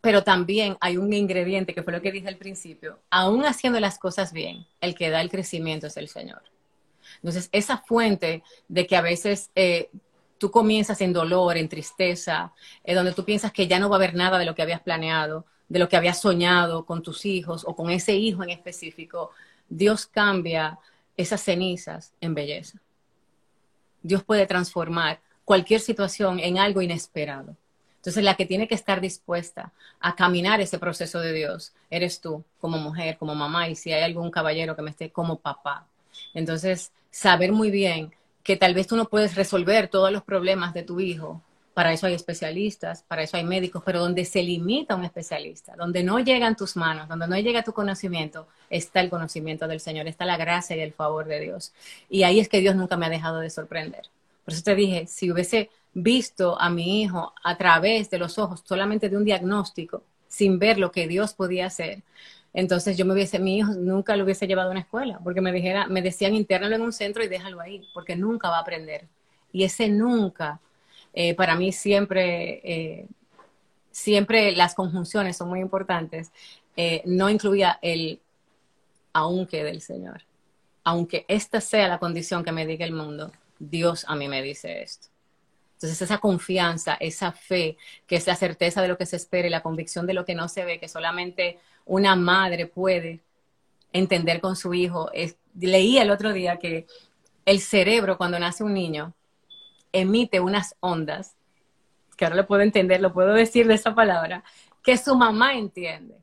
Pero 0.02 0.24
también 0.24 0.76
hay 0.82 0.98
un 0.98 1.14
ingrediente, 1.14 1.74
que 1.74 1.84
fue 1.84 1.94
lo 1.94 2.02
que 2.02 2.12
dije 2.12 2.28
al 2.28 2.38
principio, 2.38 3.00
aún 3.10 3.46
haciendo 3.46 3.80
las 3.80 4.00
cosas 4.00 4.34
bien, 4.34 4.66
el 4.82 4.96
que 4.96 5.10
da 5.10 5.22
el 5.22 5.30
crecimiento 5.30 5.88
es 5.88 5.96
el 5.96 6.10
Señor. 6.10 6.42
Entonces, 7.18 7.50
esa 7.52 7.78
fuente 7.78 8.44
de 8.68 8.88
que 8.88 8.96
a 8.96 9.02
veces 9.02 9.50
eh, 9.56 9.90
tú 10.40 10.50
comienzas 10.50 11.02
en 11.02 11.14
dolor, 11.14 11.58
en 11.58 11.70
tristeza, 11.70 12.54
eh, 12.84 12.96
donde 12.96 13.14
tú 13.14 13.24
piensas 13.24 13.52
que 13.52 13.68
ya 13.68 13.78
no 13.78 13.90
va 13.90 13.98
a 13.98 14.00
haber 14.00 14.16
nada 14.16 14.40
de 14.40 14.46
lo 14.46 14.56
que 14.56 14.64
habías 14.64 14.82
planeado, 14.82 15.46
de 15.68 15.78
lo 15.78 15.88
que 15.88 15.98
habías 15.98 16.20
soñado 16.20 16.86
con 16.86 17.04
tus 17.04 17.26
hijos 17.26 17.64
o 17.68 17.76
con 17.76 17.92
ese 17.92 18.16
hijo 18.16 18.42
en 18.42 18.50
específico, 18.50 19.32
Dios 19.68 20.08
cambia 20.08 20.80
esas 21.16 21.42
cenizas 21.42 22.14
en 22.22 22.34
belleza. 22.34 22.80
Dios 24.02 24.24
puede 24.24 24.48
transformar 24.48 25.20
cualquier 25.46 25.82
situación 25.82 26.40
en 26.40 26.58
algo 26.58 26.82
inesperado. 26.82 27.56
Entonces, 27.98 28.24
la 28.24 28.36
que 28.36 28.46
tiene 28.46 28.68
que 28.68 28.76
estar 28.76 29.02
dispuesta 29.02 29.74
a 30.00 30.16
caminar 30.16 30.62
ese 30.62 30.80
proceso 30.80 31.20
de 31.20 31.34
Dios 31.34 31.74
eres 31.90 32.22
tú, 32.22 32.46
como 32.62 32.78
mujer, 32.78 33.18
como 33.18 33.36
mamá, 33.36 33.68
y 33.68 33.76
si 33.76 33.92
hay 33.92 34.04
algún 34.04 34.32
caballero 34.32 34.74
que 34.76 34.82
me 34.82 34.92
esté 34.92 35.12
como 35.12 35.40
papá. 35.40 35.86
Entonces, 36.34 36.94
saber 37.12 37.52
muy 37.52 37.72
bien 37.72 38.14
que 38.44 38.56
tal 38.56 38.74
vez 38.74 38.88
tú 38.88 38.96
no 38.96 39.06
puedes 39.06 39.36
resolver 39.36 39.88
todos 39.88 40.12
los 40.12 40.24
problemas 40.24 40.74
de 40.74 40.84
tu 40.84 41.00
hijo. 41.00 41.42
Para 41.74 41.94
eso 41.94 42.08
hay 42.08 42.14
especialistas, 42.14 43.04
para 43.04 43.24
eso 43.24 43.38
hay 43.38 43.44
médicos, 43.44 43.84
pero 43.86 44.00
donde 44.00 44.26
se 44.26 44.44
limita 44.44 44.96
un 44.96 45.06
especialista, 45.06 45.76
donde 45.78 46.04
no 46.04 46.20
llegan 46.20 46.56
tus 46.56 46.76
manos, 46.76 47.08
donde 47.08 47.28
no 47.28 47.38
llega 47.38 47.64
tu 47.64 47.74
conocimiento, 47.74 48.48
está 48.70 49.00
el 49.00 49.10
conocimiento 49.10 49.68
del 49.68 49.80
Señor, 49.80 50.08
está 50.08 50.26
la 50.26 50.36
gracia 50.36 50.76
y 50.76 50.82
el 50.82 50.92
favor 50.92 51.26
de 51.26 51.40
Dios. 51.40 51.72
Y 52.10 52.24
ahí 52.24 52.40
es 52.40 52.50
que 52.50 52.60
Dios 52.60 52.76
nunca 52.76 52.98
me 52.98 53.06
ha 53.06 53.10
dejado 53.10 53.40
de 53.40 53.50
sorprender. 53.50 54.04
Por 54.44 54.54
eso 54.54 54.64
te 54.64 54.76
dije, 54.76 55.08
si 55.08 55.32
hubiese 55.32 55.70
visto 55.94 56.60
a 56.60 56.70
mi 56.70 57.02
hijo 57.02 57.34
a 57.44 57.58
través 57.58 58.10
de 58.10 58.20
los 58.20 58.38
ojos 58.38 58.62
solamente 58.66 59.08
de 59.10 59.16
un 59.16 59.26
diagnóstico, 59.26 60.04
sin 60.28 60.60
ver 60.60 60.78
lo 60.78 60.92
que 60.92 61.08
Dios 61.08 61.34
podía 61.34 61.68
hacer, 61.68 62.04
entonces 62.54 62.98
yo 62.98 63.06
me 63.06 63.14
hubiese, 63.14 63.40
mi 63.40 63.58
hijo 63.58 63.74
nunca 63.74 64.16
lo 64.16 64.24
hubiese 64.24 64.48
llevado 64.48 64.70
a 64.70 64.72
una 64.72 64.82
escuela, 64.82 65.20
porque 65.24 65.42
me 65.42 65.52
dijera, 65.52 65.88
me 65.88 66.02
decían 66.02 66.36
internalo 66.36 66.76
en 66.76 66.82
un 66.82 66.94
centro 66.94 67.24
y 67.24 67.28
déjalo 67.28 67.62
ahí, 67.62 67.88
porque 67.94 68.16
nunca 68.16 68.50
va 68.50 68.58
a 68.58 68.62
aprender. 68.62 69.08
Y 69.52 69.64
ese 69.64 69.88
nunca, 69.90 70.60
eh, 71.14 71.36
para 71.36 71.56
mí 71.56 71.72
siempre, 71.72 72.62
eh, 72.64 73.08
siempre 73.92 74.52
las 74.54 74.74
conjunciones 74.74 75.38
son 75.38 75.50
muy 75.50 75.60
importantes. 75.60 76.32
Eh, 76.76 77.02
no 77.06 77.30
incluía 77.30 77.78
el 77.82 78.20
aunque 79.14 79.64
del 79.64 79.82
Señor. 79.82 80.24
Aunque 80.84 81.26
esta 81.28 81.62
sea 81.62 81.88
la 81.88 82.00
condición 82.00 82.44
que 82.44 82.52
me 82.52 82.66
diga 82.66 82.86
el 82.86 82.94
mundo, 82.94 83.32
Dios 83.60 84.06
a 84.08 84.16
mí 84.16 84.28
me 84.28 84.42
dice 84.42 84.82
esto. 84.82 85.08
Entonces 85.74 86.02
esa 86.02 86.18
confianza, 86.18 86.98
esa 87.00 87.32
fe, 87.32 87.78
que 88.06 88.18
es 88.18 88.28
la 88.28 88.36
certeza 88.36 88.82
de 88.82 88.88
lo 88.88 88.98
que 88.98 89.06
se 89.06 89.16
espera 89.16 89.48
y 89.48 89.52
la 89.52 89.64
convicción 89.64 90.06
de 90.06 90.14
lo 90.14 90.26
que 90.26 90.36
no 90.36 90.50
se 90.50 90.66
ve, 90.66 90.80
que 90.80 90.90
solamente 90.90 91.58
una 91.90 92.16
madre 92.16 92.68
puede 92.68 93.20
entender 93.92 94.40
con 94.40 94.56
su 94.56 94.74
hijo. 94.74 95.10
leí 95.60 95.98
el 95.98 96.12
otro 96.12 96.32
día 96.32 96.58
que 96.58 96.86
el 97.46 97.60
cerebro 97.60 98.16
cuando 98.16 98.38
nace 98.38 98.64
un 98.64 98.76
niño 98.76 99.14
emite 99.92 100.40
unas 100.40 100.76
ondas, 100.82 101.36
que 102.16 102.26
ahora 102.26 102.38
lo 102.38 102.46
puedo 102.46 102.62
entender, 102.62 103.02
lo 103.02 103.12
puedo 103.12 103.34
decir 103.34 103.66
de 103.68 103.74
esa 103.74 103.96
palabra, 103.96 104.44
que 104.84 104.98
su 104.98 105.16
mamá 105.16 105.56
entiende. 105.56 106.16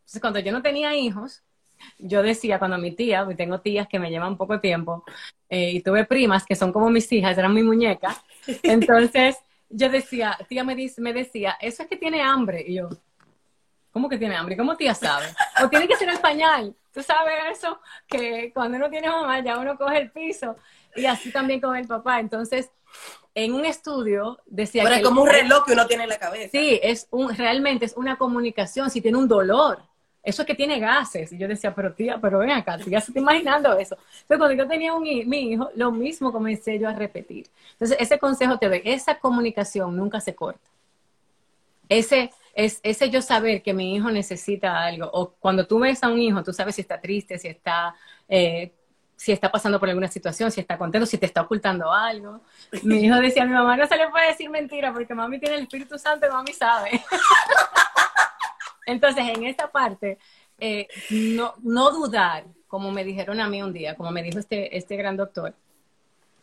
Entonces 0.00 0.20
cuando 0.20 0.40
yo 0.40 0.52
no 0.52 0.60
tenía 0.60 0.94
hijos, 0.94 1.42
yo 1.98 2.22
decía 2.22 2.58
cuando 2.58 2.76
mi 2.76 2.92
tía, 2.92 3.26
tengo 3.34 3.60
tías 3.60 3.88
que 3.88 3.98
me 3.98 4.10
llevan 4.10 4.36
poco 4.36 4.60
tiempo, 4.60 5.04
eh, 5.48 5.70
y 5.70 5.80
tuve 5.80 6.04
primas 6.04 6.44
que 6.44 6.54
son 6.54 6.70
como 6.70 6.90
mis 6.90 7.10
hijas, 7.12 7.38
eran 7.38 7.54
mi 7.54 7.62
muñeca, 7.62 8.22
entonces 8.62 9.38
yo 9.70 9.88
decía, 9.88 10.36
tía 10.50 10.64
me, 10.64 10.74
dice, 10.74 11.00
me 11.00 11.14
decía, 11.14 11.56
eso 11.62 11.82
es 11.82 11.88
que 11.88 11.96
tiene 11.96 12.20
hambre, 12.20 12.62
y 12.68 12.74
yo, 12.74 12.90
¿Cómo 13.92 14.08
que 14.08 14.18
tiene 14.18 14.34
hambre? 14.34 14.56
¿Cómo 14.56 14.76
tía 14.76 14.94
sabe? 14.94 15.26
O 15.62 15.68
tiene 15.68 15.86
que 15.86 15.96
ser 15.96 16.08
el 16.08 16.18
pañal. 16.18 16.74
Tú 16.92 17.02
sabes 17.02 17.34
eso, 17.52 17.78
que 18.06 18.50
cuando 18.52 18.76
uno 18.76 18.90
tiene 18.90 19.08
mamá 19.08 19.40
ya 19.40 19.58
uno 19.58 19.76
coge 19.76 19.98
el 19.98 20.10
piso 20.10 20.56
y 20.94 21.06
así 21.06 21.30
también 21.30 21.60
con 21.60 21.76
el 21.76 21.86
papá. 21.86 22.20
Entonces, 22.20 22.70
en 23.34 23.54
un 23.54 23.64
estudio 23.64 24.38
decía 24.46 24.82
Pero 24.84 24.96
es 24.96 25.02
como 25.02 25.22
un 25.22 25.28
reloj 25.28 25.64
que 25.64 25.72
uno 25.72 25.86
tiene 25.86 26.04
en 26.04 26.08
la 26.10 26.18
cabeza. 26.18 26.50
Sí, 26.50 26.78
es 26.82 27.06
un, 27.10 27.34
realmente 27.34 27.86
es 27.86 27.94
una 27.96 28.16
comunicación. 28.16 28.90
Si 28.90 29.00
tiene 29.00 29.18
un 29.18 29.28
dolor, 29.28 29.82
eso 30.22 30.42
es 30.42 30.46
que 30.46 30.54
tiene 30.54 30.78
gases. 30.78 31.32
Y 31.32 31.38
yo 31.38 31.48
decía, 31.48 31.74
pero 31.74 31.92
tía, 31.94 32.18
pero 32.20 32.38
ven 32.38 32.50
acá, 32.50 32.78
tía, 32.78 33.00
se 33.00 33.10
está 33.10 33.18
imaginando 33.18 33.76
eso. 33.76 33.96
Entonces, 33.96 34.38
cuando 34.38 34.52
yo 34.52 34.68
tenía 34.68 34.94
un, 34.94 35.02
mi 35.02 35.52
hijo, 35.52 35.70
lo 35.74 35.90
mismo 35.90 36.30
comencé 36.30 36.78
yo 36.78 36.88
a 36.88 36.94
repetir. 36.94 37.48
Entonces, 37.72 37.96
ese 38.00 38.18
consejo 38.18 38.58
te 38.58 38.68
doy, 38.68 38.82
esa 38.84 39.18
comunicación 39.18 39.96
nunca 39.96 40.20
se 40.20 40.34
corta. 40.34 40.68
Ese, 41.88 42.30
es 42.54 42.80
ese 42.82 43.10
yo 43.10 43.22
saber 43.22 43.62
que 43.62 43.72
mi 43.72 43.94
hijo 43.94 44.10
necesita 44.10 44.80
algo, 44.80 45.08
o 45.12 45.30
cuando 45.32 45.66
tú 45.66 45.78
ves 45.80 46.02
a 46.02 46.08
un 46.08 46.20
hijo, 46.20 46.42
tú 46.42 46.52
sabes 46.52 46.74
si 46.74 46.82
está 46.82 47.00
triste, 47.00 47.38
si 47.38 47.48
está, 47.48 47.94
eh, 48.28 48.72
si 49.16 49.32
está 49.32 49.50
pasando 49.50 49.80
por 49.80 49.88
alguna 49.88 50.08
situación, 50.08 50.50
si 50.50 50.60
está 50.60 50.76
contento, 50.76 51.06
si 51.06 51.18
te 51.18 51.26
está 51.26 51.42
ocultando 51.42 51.90
algo. 51.92 52.40
Mi 52.82 53.04
hijo 53.04 53.16
decía, 53.16 53.44
a 53.44 53.46
mi 53.46 53.52
mamá 53.52 53.76
no 53.76 53.86
se 53.86 53.96
le 53.96 54.08
puede 54.10 54.28
decir 54.28 54.50
mentira 54.50 54.92
porque 54.92 55.14
mami 55.14 55.38
tiene 55.38 55.56
el 55.56 55.62
Espíritu 55.62 55.98
Santo 55.98 56.26
y 56.26 56.30
mami 56.30 56.52
sabe. 56.52 56.90
Entonces, 58.86 59.24
en 59.28 59.44
esta 59.44 59.70
parte, 59.70 60.18
eh, 60.58 60.88
no, 61.10 61.54
no 61.62 61.90
dudar, 61.90 62.44
como 62.66 62.90
me 62.90 63.04
dijeron 63.04 63.40
a 63.40 63.48
mí 63.48 63.62
un 63.62 63.72
día, 63.72 63.94
como 63.96 64.10
me 64.10 64.22
dijo 64.22 64.38
este, 64.38 64.76
este 64.76 64.96
gran 64.96 65.16
doctor, 65.16 65.54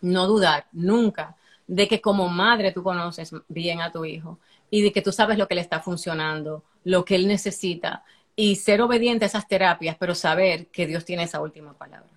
no 0.01 0.27
dudar 0.27 0.65
nunca 0.71 1.35
de 1.67 1.87
que 1.87 2.01
como 2.01 2.29
madre 2.29 2.71
tú 2.71 2.81
conoces 2.81 3.31
bien 3.47 3.81
a 3.81 3.91
tu 3.91 4.03
hijo 4.05 4.39
y 4.69 4.81
de 4.81 4.91
que 4.91 5.01
tú 5.01 5.11
sabes 5.11 5.37
lo 5.37 5.47
que 5.47 5.55
le 5.55 5.61
está 5.61 5.79
funcionando, 5.79 6.63
lo 6.83 7.05
que 7.05 7.15
él 7.15 7.27
necesita 7.27 8.03
y 8.35 8.55
ser 8.55 8.81
obediente 8.81 9.25
a 9.25 9.27
esas 9.27 9.47
terapias, 9.47 9.97
pero 9.99 10.15
saber 10.15 10.67
que 10.67 10.87
Dios 10.87 11.05
tiene 11.05 11.23
esa 11.23 11.41
última 11.41 11.73
palabra. 11.73 12.09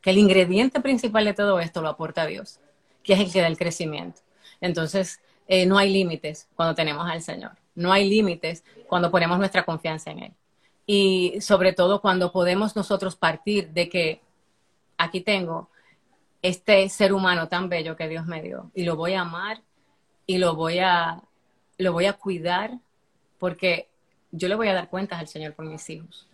Que 0.00 0.10
el 0.10 0.18
ingrediente 0.18 0.80
principal 0.80 1.24
de 1.24 1.34
todo 1.34 1.60
esto 1.60 1.82
lo 1.82 1.88
aporta 1.88 2.26
Dios, 2.26 2.60
que 3.02 3.12
es 3.12 3.20
el 3.20 3.32
que 3.32 3.40
da 3.40 3.46
el 3.46 3.58
crecimiento. 3.58 4.20
Entonces, 4.60 5.20
eh, 5.46 5.66
no 5.66 5.78
hay 5.78 5.92
límites 5.92 6.48
cuando 6.56 6.74
tenemos 6.74 7.08
al 7.08 7.22
Señor. 7.22 7.52
No 7.74 7.92
hay 7.92 8.08
límites 8.08 8.64
cuando 8.88 9.10
ponemos 9.10 9.38
nuestra 9.38 9.64
confianza 9.64 10.10
en 10.10 10.18
Él. 10.18 10.32
Y 10.84 11.40
sobre 11.40 11.72
todo 11.72 12.00
cuando 12.00 12.32
podemos 12.32 12.74
nosotros 12.74 13.14
partir 13.14 13.68
de 13.70 13.88
que 13.88 14.20
aquí 14.96 15.20
tengo 15.20 15.70
este 16.42 16.88
ser 16.88 17.12
humano 17.12 17.48
tan 17.48 17.68
bello 17.68 17.96
que 17.96 18.08
Dios 18.08 18.26
me 18.26 18.42
dio 18.42 18.70
y 18.74 18.84
lo 18.84 18.96
voy 18.96 19.14
a 19.14 19.22
amar 19.22 19.62
y 20.26 20.38
lo 20.38 20.54
voy 20.54 20.78
a, 20.78 21.22
lo 21.78 21.92
voy 21.92 22.06
a 22.06 22.12
cuidar 22.12 22.78
porque 23.38 23.88
yo 24.30 24.48
le 24.48 24.56
voy 24.56 24.68
a 24.68 24.74
dar 24.74 24.90
cuentas 24.90 25.18
al 25.18 25.28
Señor 25.28 25.54
por 25.54 25.64
mis 25.64 25.88
hijos. 25.88 26.28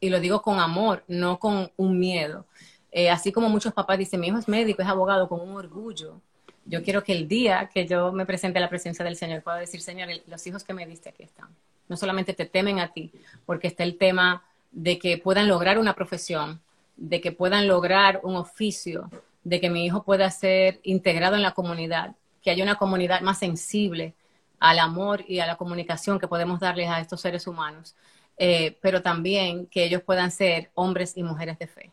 Y 0.00 0.10
lo 0.10 0.20
digo 0.20 0.42
con 0.42 0.58
amor, 0.58 1.04
no 1.06 1.38
con 1.38 1.70
un 1.76 1.98
miedo. 1.98 2.46
Eh, 2.90 3.10
así 3.10 3.32
como 3.32 3.48
muchos 3.48 3.72
papás 3.72 3.98
dicen, 3.98 4.20
mi 4.20 4.28
hijo 4.28 4.38
es 4.38 4.48
médico, 4.48 4.82
es 4.82 4.88
abogado, 4.88 5.28
con 5.28 5.40
un 5.40 5.56
orgullo. 5.56 6.20
Yo 6.64 6.82
quiero 6.82 7.02
que 7.02 7.12
el 7.12 7.26
día 7.28 7.70
que 7.72 7.86
yo 7.86 8.12
me 8.12 8.26
presente 8.26 8.58
a 8.58 8.62
la 8.62 8.68
presencia 8.68 9.04
del 9.04 9.16
Señor 9.16 9.42
pueda 9.42 9.58
decir, 9.58 9.80
Señor, 9.80 10.08
los 10.26 10.46
hijos 10.46 10.64
que 10.64 10.74
me 10.74 10.86
diste 10.86 11.08
aquí 11.08 11.24
están. 11.24 11.48
No 11.88 11.96
solamente 11.96 12.32
te 12.34 12.46
temen 12.46 12.78
a 12.78 12.92
ti, 12.92 13.12
porque 13.44 13.66
está 13.66 13.82
el 13.82 13.98
tema 13.98 14.44
de 14.70 14.98
que 14.98 15.18
puedan 15.18 15.48
lograr 15.48 15.78
una 15.78 15.94
profesión, 15.94 16.60
de 16.96 17.20
que 17.20 17.32
puedan 17.32 17.66
lograr 17.66 18.20
un 18.22 18.36
oficio, 18.36 19.10
de 19.44 19.60
que 19.60 19.70
mi 19.70 19.84
hijo 19.84 20.04
pueda 20.04 20.30
ser 20.30 20.80
integrado 20.84 21.34
en 21.34 21.42
la 21.42 21.52
comunidad, 21.52 22.14
que 22.42 22.50
haya 22.50 22.64
una 22.64 22.76
comunidad 22.76 23.20
más 23.20 23.38
sensible 23.38 24.14
al 24.58 24.78
amor 24.78 25.24
y 25.26 25.40
a 25.40 25.46
la 25.46 25.56
comunicación 25.56 26.18
que 26.18 26.28
podemos 26.28 26.60
darles 26.60 26.88
a 26.88 27.00
estos 27.00 27.20
seres 27.20 27.46
humanos, 27.46 27.94
eh, 28.36 28.78
pero 28.80 29.02
también 29.02 29.66
que 29.66 29.84
ellos 29.84 30.02
puedan 30.02 30.30
ser 30.30 30.70
hombres 30.74 31.16
y 31.16 31.22
mujeres 31.22 31.58
de 31.58 31.66
fe, 31.66 31.90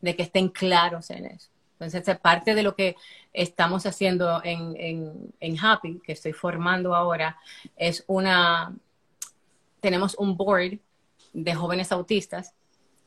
de 0.00 0.16
que 0.16 0.22
estén 0.22 0.48
claros 0.48 1.10
en 1.10 1.26
eso. 1.26 1.48
Entonces, 1.80 2.18
parte 2.18 2.54
de 2.54 2.62
lo 2.64 2.74
que 2.74 2.96
estamos 3.32 3.86
haciendo 3.86 4.40
en, 4.42 5.32
en 5.38 5.64
Happy, 5.64 6.00
que 6.04 6.12
estoy 6.12 6.32
formando 6.32 6.94
ahora, 6.94 7.38
es 7.76 8.02
una, 8.08 8.74
tenemos 9.80 10.16
un 10.16 10.36
board 10.36 10.78
de 11.32 11.54
jóvenes 11.54 11.92
autistas 11.92 12.54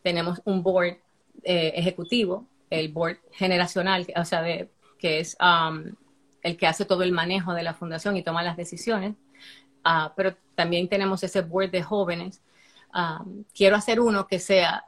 tenemos 0.01 0.41
un 0.45 0.63
board 0.63 0.97
eh, 1.43 1.73
ejecutivo, 1.75 2.45
el 2.69 2.91
board 2.91 3.17
generacional, 3.31 4.07
o 4.15 4.25
sea, 4.25 4.41
de, 4.41 4.69
que 4.97 5.19
es 5.19 5.37
um, 5.39 5.93
el 6.43 6.57
que 6.57 6.67
hace 6.67 6.85
todo 6.85 7.03
el 7.03 7.11
manejo 7.11 7.53
de 7.53 7.63
la 7.63 7.73
fundación 7.73 8.17
y 8.17 8.23
toma 8.23 8.43
las 8.43 8.57
decisiones, 8.57 9.15
ah, 9.83 10.13
pero 10.15 10.35
también 10.55 10.87
tenemos 10.87 11.23
ese 11.23 11.41
board 11.41 11.71
de 11.71 11.83
jóvenes. 11.83 12.41
Um, 12.93 13.45
quiero 13.53 13.75
hacer 13.75 13.99
uno 13.99 14.27
que 14.27 14.39
sea 14.39 14.85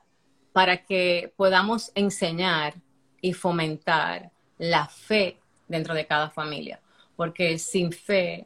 para 0.52 0.86
que 0.86 1.34
podamos 1.36 1.92
enseñar 1.96 2.76
y 3.22 3.34
fomentar 3.34 4.32
la 4.58 4.88
fe 4.88 5.40
dentro 5.68 5.94
de 5.94 6.06
cada 6.06 6.30
familia, 6.30 6.80
porque 7.16 7.58
sin 7.58 7.92
fe, 7.92 8.46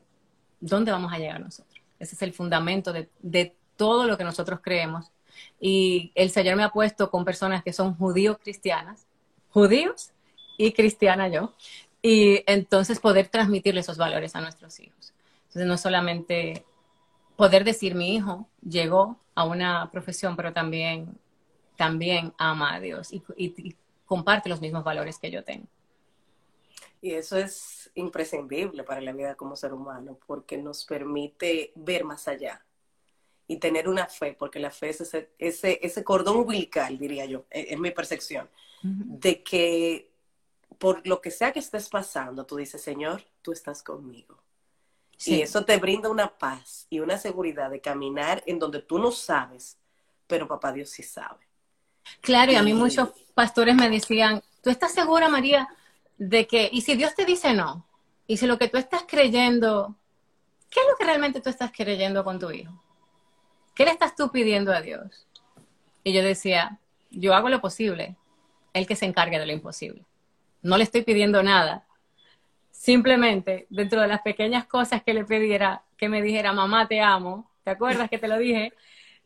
¿dónde 0.60 0.92
vamos 0.92 1.12
a 1.12 1.18
llegar 1.18 1.40
nosotros? 1.42 1.82
Ese 2.00 2.16
es 2.16 2.22
el 2.22 2.34
fundamento 2.34 2.94
de, 2.94 3.10
de 3.20 3.56
todo 3.76 4.06
lo 4.06 4.18
que 4.18 4.24
nosotros 4.24 4.60
creemos 4.62 5.12
y 5.60 6.12
el 6.16 6.30
Señor 6.30 6.56
me 6.56 6.64
ha 6.64 6.70
puesto 6.70 7.10
con 7.10 7.26
personas 7.26 7.64
que 7.64 7.74
son 7.74 7.96
judíos 7.96 8.38
cristianas, 8.42 9.06
judíos 9.50 10.12
y 10.58 10.72
cristiana 10.72 11.28
yo, 11.28 11.54
y 12.08 12.42
entonces 12.48 13.02
poder 13.02 13.28
transmitirle 13.28 13.82
esos 13.82 13.98
valores 13.98 14.34
a 14.34 14.40
nuestros 14.40 14.80
hijos. 14.80 15.14
Entonces 15.48 15.66
no 15.66 15.78
solamente 15.78 16.64
poder 17.36 17.66
decir 17.66 17.96
mi 17.96 18.16
hijo 18.16 18.48
llegó 18.62 19.18
a 19.36 19.44
una 19.44 19.92
profesión, 19.92 20.38
pero 20.38 20.54
también, 20.54 21.18
también 21.76 22.34
ama 22.38 22.76
a 22.76 22.80
Dios 22.80 23.12
y, 23.12 23.22
y 23.36 23.76
comparte 24.06 24.48
los 24.48 24.62
mismos 24.62 24.86
valores 24.86 25.20
que 25.20 25.30
yo 25.30 25.44
tengo. 25.44 25.68
Y 27.02 27.12
eso 27.12 27.38
es 27.38 27.92
imprescindible 27.96 28.84
para 28.84 29.02
la 29.02 29.12
vida 29.12 29.36
como 29.36 29.58
ser 29.58 29.74
humano, 29.74 30.18
porque 30.26 30.58
nos 30.58 30.86
permite 30.86 31.74
ver 31.76 32.06
más 32.06 32.30
allá 32.30 32.64
y 33.50 33.58
tener 33.58 33.90
una 33.90 34.08
fe, 34.08 34.34
porque 34.40 34.60
la 34.60 34.72
fe 34.72 34.90
es 34.90 35.02
ese, 35.02 35.30
ese, 35.38 35.80
ese 35.82 36.06
cordón 36.06 36.38
umbilical, 36.38 36.98
diría 36.98 37.26
yo, 37.26 37.44
es, 37.50 37.78
mi 37.78 37.92
percepción, 37.92 38.50
de 38.82 39.44
que 39.44 40.17
por 40.78 41.06
lo 41.08 41.22
que 41.22 41.32
sea 41.32 41.52
que 41.52 41.60
estés 41.60 41.90
pasando, 41.90 42.46
tú 42.46 42.56
dices, 42.58 42.82
Señor, 42.82 43.24
tú 43.42 43.52
estás 43.52 43.84
conmigo. 43.84 44.42
Y 45.26 45.42
eso 45.42 45.66
te 45.66 45.78
brinda 45.78 46.10
una 46.10 46.38
paz 46.38 46.86
y 46.92 47.00
una 47.00 47.18
seguridad 47.18 47.72
de 47.72 47.82
caminar 47.82 48.44
en 48.46 48.60
donde 48.60 48.82
tú 48.82 49.00
no 49.00 49.12
sabes, 49.12 49.78
pero 50.28 50.48
papá 50.48 50.72
Dios 50.72 50.90
sí 50.92 51.02
sabe. 51.02 51.48
Claro, 52.22 52.52
y 52.52 52.56
a 52.56 52.62
mí 52.62 52.74
muchos 52.74 53.10
pastores 53.34 53.76
me 53.76 53.90
decían, 53.90 54.44
¿tú 54.62 54.70
estás 54.70 54.94
segura, 54.94 55.28
María, 55.28 55.68
de 56.18 56.46
que, 56.46 56.70
y 56.72 56.82
si 56.82 56.96
Dios 56.96 57.16
te 57.16 57.26
dice 57.26 57.54
no, 57.54 57.88
y 58.28 58.38
si 58.38 58.46
lo 58.46 58.60
que 58.60 58.68
tú 58.68 58.78
estás 58.78 59.06
creyendo, 59.08 59.96
¿qué 60.70 60.82
es 60.82 60.86
lo 60.88 60.96
que 60.98 61.06
realmente 61.06 61.42
tú 61.42 61.50
estás 61.50 61.72
creyendo 61.76 62.24
con 62.24 62.38
tu 62.38 62.52
hijo? 62.52 62.80
¿qué 63.78 63.86
le 63.86 63.92
estás 63.92 64.16
tú 64.16 64.32
pidiendo 64.32 64.74
a 64.74 64.82
Dios? 64.82 65.28
Y 66.04 66.12
yo 66.12 66.24
decía, 66.24 66.80
yo 67.12 67.36
hago 67.36 67.48
lo 67.48 67.62
posible, 67.62 68.16
Él 68.74 68.88
que 68.88 68.96
se 68.96 69.06
encargue 69.06 69.38
de 69.38 69.46
lo 69.46 69.54
imposible. 69.54 70.04
No 70.68 70.78
le 70.78 70.84
estoy 70.84 71.02
pidiendo 71.04 71.42
nada. 71.42 71.86
Simplemente, 72.70 73.68
dentro 73.70 74.02
de 74.02 74.08
las 74.10 74.22
pequeñas 74.22 74.66
cosas 74.66 75.02
que 75.02 75.14
le 75.14 75.24
pidiera, 75.24 75.84
que 75.96 76.10
me 76.10 76.22
dijera, 76.22 76.52
mamá, 76.52 76.90
te 76.90 77.00
amo, 77.00 77.50
¿te 77.64 77.72
acuerdas 77.72 78.10
que 78.10 78.18
te 78.18 78.28
lo 78.28 78.38
dije? 78.38 78.74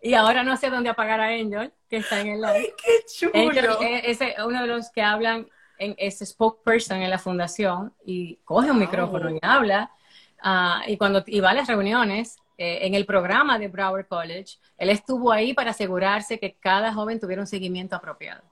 Y 0.03 0.13
ahora 0.13 0.43
no 0.43 0.55
sé 0.55 0.69
dónde 0.69 0.89
apagar 0.89 1.19
a 1.19 1.29
Angel, 1.29 1.73
que 1.89 1.97
está 1.97 2.21
en 2.21 2.27
el 2.27 2.41
live. 2.41 2.53
¡Ay, 2.53 2.73
qué 2.77 2.91
chulo! 3.11 3.79
es 3.81 4.19
uno 4.45 4.61
de 4.61 4.67
los 4.67 4.91
que 4.91 5.01
hablan, 5.01 5.47
en, 5.79 5.95
es 5.97 6.19
spokesperson 6.19 7.01
en 7.01 7.09
la 7.09 7.17
fundación 7.17 7.91
y 8.05 8.35
coge 8.45 8.69
un 8.69 8.77
micrófono 8.77 9.31
y 9.31 9.39
habla. 9.41 9.91
Ah, 10.43 10.83
y 10.85 10.95
cuando 10.95 11.23
y 11.25 11.39
va 11.39 11.49
a 11.49 11.53
las 11.55 11.67
reuniones, 11.67 12.37
eh, 12.55 12.85
en 12.85 12.93
el 12.93 13.07
programa 13.07 13.57
de 13.57 13.67
Broward 13.67 14.07
College, 14.07 14.59
él 14.77 14.91
estuvo 14.91 15.31
ahí 15.31 15.55
para 15.55 15.71
asegurarse 15.71 16.39
que 16.39 16.53
cada 16.59 16.93
joven 16.93 17.19
tuviera 17.19 17.41
un 17.41 17.47
seguimiento 17.47 17.95
apropiado. 17.95 18.43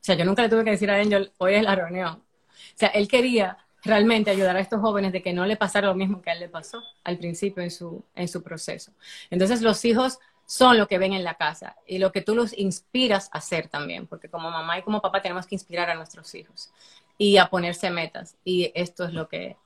O 0.00 0.04
sea, 0.08 0.14
yo 0.14 0.24
nunca 0.24 0.42
le 0.42 0.48
tuve 0.48 0.64
que 0.64 0.70
decir 0.70 0.90
a 0.90 0.96
Angel, 0.96 1.32
hoy 1.38 1.54
es 1.54 1.62
la 1.62 1.74
reunión. 1.74 2.14
O 2.14 2.76
sea, 2.78 2.88
él 2.88 3.08
quería 3.08 3.58
realmente 3.82 4.30
ayudar 4.30 4.56
a 4.56 4.60
estos 4.60 4.80
jóvenes 4.80 5.12
de 5.12 5.22
que 5.22 5.32
no 5.32 5.46
le 5.46 5.56
pasara 5.56 5.88
lo 5.88 5.94
mismo 5.94 6.22
que 6.22 6.30
a 6.30 6.32
él 6.32 6.40
le 6.40 6.48
pasó 6.48 6.82
al 7.04 7.18
principio 7.18 7.62
en 7.62 7.70
su, 7.70 8.04
en 8.14 8.28
su 8.28 8.42
proceso. 8.42 8.92
Entonces, 9.30 9.62
los 9.62 9.84
hijos 9.84 10.18
son 10.46 10.78
lo 10.78 10.88
que 10.88 10.98
ven 10.98 11.12
en 11.12 11.24
la 11.24 11.34
casa 11.34 11.76
y 11.86 11.98
lo 11.98 12.10
que 12.10 12.22
tú 12.22 12.34
los 12.34 12.56
inspiras 12.56 13.28
a 13.32 13.38
hacer 13.38 13.68
también, 13.68 14.06
porque 14.06 14.28
como 14.28 14.50
mamá 14.50 14.78
y 14.78 14.82
como 14.82 15.02
papá 15.02 15.20
tenemos 15.20 15.46
que 15.46 15.54
inspirar 15.54 15.90
a 15.90 15.94
nuestros 15.94 16.34
hijos 16.34 16.70
y 17.18 17.36
a 17.36 17.48
ponerse 17.48 17.90
metas. 17.90 18.36
Y 18.44 18.72
esto 18.74 19.04
es 19.04 19.12
lo 19.12 19.28
que, 19.28 19.56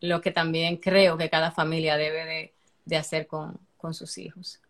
lo 0.00 0.20
que 0.20 0.32
también 0.32 0.76
creo 0.76 1.16
que 1.16 1.30
cada 1.30 1.52
familia 1.52 1.96
debe 1.96 2.24
de 2.24 2.54
de 2.84 2.96
hacer 2.96 3.26
con, 3.26 3.58
sus 3.92 4.16
hijos. 4.16 4.60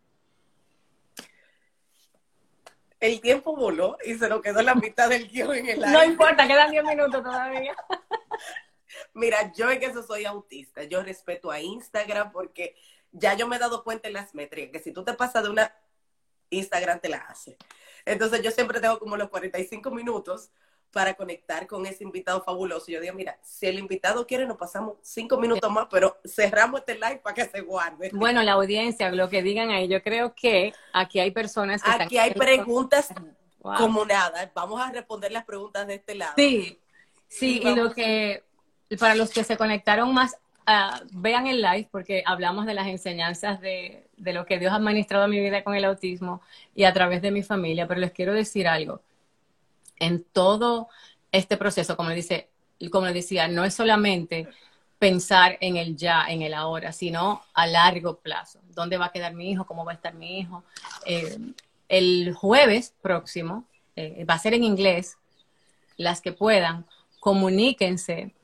El 3.05 3.21
tiempo 3.21 3.55
voló 3.55 3.99
y 4.03 4.15
se 4.15 4.31
nos 4.31 4.41
quedó 4.41 4.63
la 4.63 4.75
mitad 4.75 5.11
del 5.11 5.29
guion 5.29 5.55
en 5.55 5.69
el 5.69 5.85
aire. 5.85 5.99
No 5.99 6.03
importa, 6.03 6.47
quedan 6.49 6.71
10 6.71 6.85
minutos 6.85 7.23
todavía. 7.23 7.77
Mira, 9.13 9.53
yo 9.53 9.71
en 9.71 9.83
eso 9.83 10.03
soy 10.03 10.25
autista. 10.25 10.85
Yo 10.85 11.03
respeto 11.03 11.51
a 11.51 11.61
Instagram 11.61 12.33
porque 12.33 12.75
ya 13.13 13.35
yo 13.35 13.47
me 13.47 13.57
he 13.57 13.59
dado 13.59 13.85
cuenta 13.85 14.09
en 14.09 14.15
las 14.15 14.35
métricas 14.35 14.73
que 14.73 14.79
si 14.79 14.91
tú 14.91 15.05
te 15.05 15.13
pasas 15.13 15.43
de 15.43 15.51
una 15.51 15.71
Instagram 16.49 16.99
te 16.99 17.11
la 17.11 17.19
hace. 17.19 17.59
Entonces 18.07 18.41
yo 18.41 18.51
siempre 18.51 18.81
tengo 18.81 18.99
como 18.99 19.19
los 19.19 19.29
45 19.29 19.91
minutos 19.91 20.51
para 20.95 21.15
conectar 21.15 21.67
con 21.67 21.85
ese 21.87 22.05
invitado 22.05 22.43
fabuloso. 22.43 22.87
Yo 22.91 23.01
digo, 23.01 23.13
mira, 23.15 23.37
si 23.43 23.67
el 23.67 23.79
invitado 23.79 24.27
quiere, 24.27 24.47
nos 24.47 24.57
pasamos 24.57 24.95
cinco 25.03 25.39
minutos 25.39 25.71
más, 25.71 25.89
pero 25.91 26.19
cerramos 26.25 26.81
este 26.81 26.95
live 26.95 27.21
para 27.23 27.35
que 27.35 27.45
se 27.45 27.61
guarde. 27.61 28.11
Bueno, 28.13 28.43
la 28.43 28.53
audiencia, 28.53 29.11
lo 29.11 29.29
que 29.29 29.43
digan 29.43 29.71
ahí, 29.71 29.89
yo 29.89 30.03
creo 30.03 30.35
que 30.35 30.73
aquí 30.93 31.19
hay 31.19 31.33
personas 31.33 31.83
que 31.83 31.91
Aquí 31.91 32.19
hay 32.19 32.33
preguntas 32.33 33.09
como 33.61 34.05
nada. 34.05 34.51
Vamos 34.55 34.81
a 34.81 34.91
responder 34.93 35.33
las 35.33 35.45
preguntas 35.45 35.87
de 35.87 35.95
este 35.95 36.15
lado. 36.15 36.35
Sí, 36.37 36.79
sí, 37.29 37.61
y, 37.63 37.75
lo 37.75 37.93
que, 37.93 38.45
para 38.99 39.15
los 39.15 39.31
que 39.31 39.43
se 39.43 39.57
conectaron 39.57 40.15
más, 40.15 40.37
ah, 40.67 41.01
vean 41.13 41.49
el 41.49 41.61
live 41.61 41.89
porque 41.91 42.23
hablamos 42.25 42.67
de 42.67 42.75
las 42.75 42.87
enseñanzas 42.87 43.61
de, 43.61 44.07
de 44.17 44.33
lo 44.33 44.47
que 44.47 44.59
Dios 44.59 44.73
ha 44.73 44.77
administrado 44.77 45.25
a 45.25 45.29
mi 45.29 45.41
vida 45.41 45.65
con 45.65 45.75
el 45.75 45.85
autismo 45.85 46.41
y 46.75 46.85
a 46.85 46.93
través 46.93 47.21
de 47.21 47.31
mi 47.31 47.43
familia, 47.43 47.89
pero 47.89 48.01
les 48.01 48.13
quiero 48.13 48.33
decir 48.33 48.69
algo 48.69 49.01
en 49.99 50.25
todo 50.25 50.89
este 51.33 51.57
proceso, 51.57 51.97
como 51.97 52.11
dice, 52.11 52.49
como 52.91 53.07
decía, 53.07 53.49
no 53.49 53.65
es 53.65 53.75
solamente 53.75 54.49
pensar 54.99 55.59
en 55.61 55.77
el 55.77 55.97
ya, 55.97 56.27
en 56.29 56.43
el 56.43 56.55
ahora, 56.55 56.93
sino 56.93 57.43
a 57.53 57.67
largo 57.67 58.19
plazo. 58.19 58.61
¿Dónde 58.71 58.97
va 58.97 59.07
a 59.07 59.13
quedar 59.13 59.35
mi 59.35 59.51
hijo? 59.51 59.67
¿Cómo 59.67 59.85
va 59.85 59.93
a 59.93 59.97
estar 59.97 60.15
mi 60.15 60.39
hijo? 60.39 60.65
Eh, 61.05 61.39
el 61.89 62.33
jueves 62.35 62.95
próximo, 63.03 63.65
eh, 63.97 64.25
va 64.25 64.35
a 64.35 64.39
ser 64.39 64.55
en 64.55 64.65
inglés, 64.65 65.19
las 65.97 66.21
que 66.21 66.33
puedan, 66.33 66.87
comuníquense, 67.21 68.35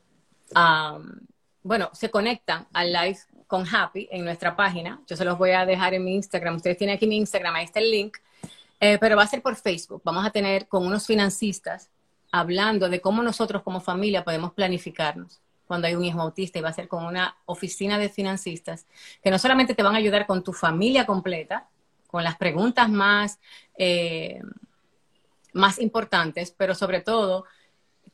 bueno, 1.62 1.90
se 1.92 2.11
conectan 2.11 2.66
al 2.72 2.92
live 2.92 3.18
con 3.46 3.66
Happy 3.66 4.09
en 4.11 4.24
nuestra 4.24 4.57
página. 4.57 5.01
Yo 5.07 5.16
se 5.16 5.24
los 5.24 5.36
voy 5.36 5.51
a 5.51 5.66
dejar 5.66 5.94
en 5.94 6.05
mi 6.05 6.14
Instagram. 6.14 6.57
Ustedes 6.57 6.78
tienen 6.78 6.96
aquí 6.96 7.07
mi 7.07 7.16
Instagram, 7.16 7.55
ahí 7.57 7.64
está 7.64 7.80
el 7.80 7.90
link. 7.90 8.16
Eh, 8.81 8.99
pero 8.99 9.16
va 9.16 9.24
a 9.24 9.26
ser 9.26 9.43
por 9.43 9.57
Facebook. 9.57 10.01
Vamos 10.05 10.24
a 10.26 10.31
tener 10.31 10.66
con 10.66 10.87
unos 10.87 11.07
financistas 11.07 11.91
hablando 12.33 12.89
de 12.89 13.01
cómo 13.01 13.22
nosotros 13.22 13.62
como 13.62 13.81
familia 13.81 14.24
podemos 14.24 14.53
planificarnos 14.53 15.41
cuando 15.66 15.87
hay 15.87 15.95
un 15.95 16.05
hijo 16.05 16.20
autista 16.20 16.59
y 16.59 16.62
va 16.62 16.70
a 16.70 16.72
ser 16.72 16.89
con 16.89 17.05
una 17.05 17.37
oficina 17.45 17.99
de 17.99 18.09
financistas 18.09 18.87
que 19.22 19.31
no 19.31 19.39
solamente 19.39 19.74
te 19.74 19.83
van 19.83 19.95
a 19.95 19.99
ayudar 19.99 20.26
con 20.26 20.43
tu 20.43 20.53
familia 20.53 21.07
completa, 21.07 21.68
con 22.09 22.24
las 22.24 22.37
preguntas 22.37 22.89
más, 22.89 23.39
eh, 23.78 24.41
más 25.53 25.78
importantes, 25.78 26.53
pero 26.57 26.74
sobre 26.74 27.03
todo, 27.03 27.45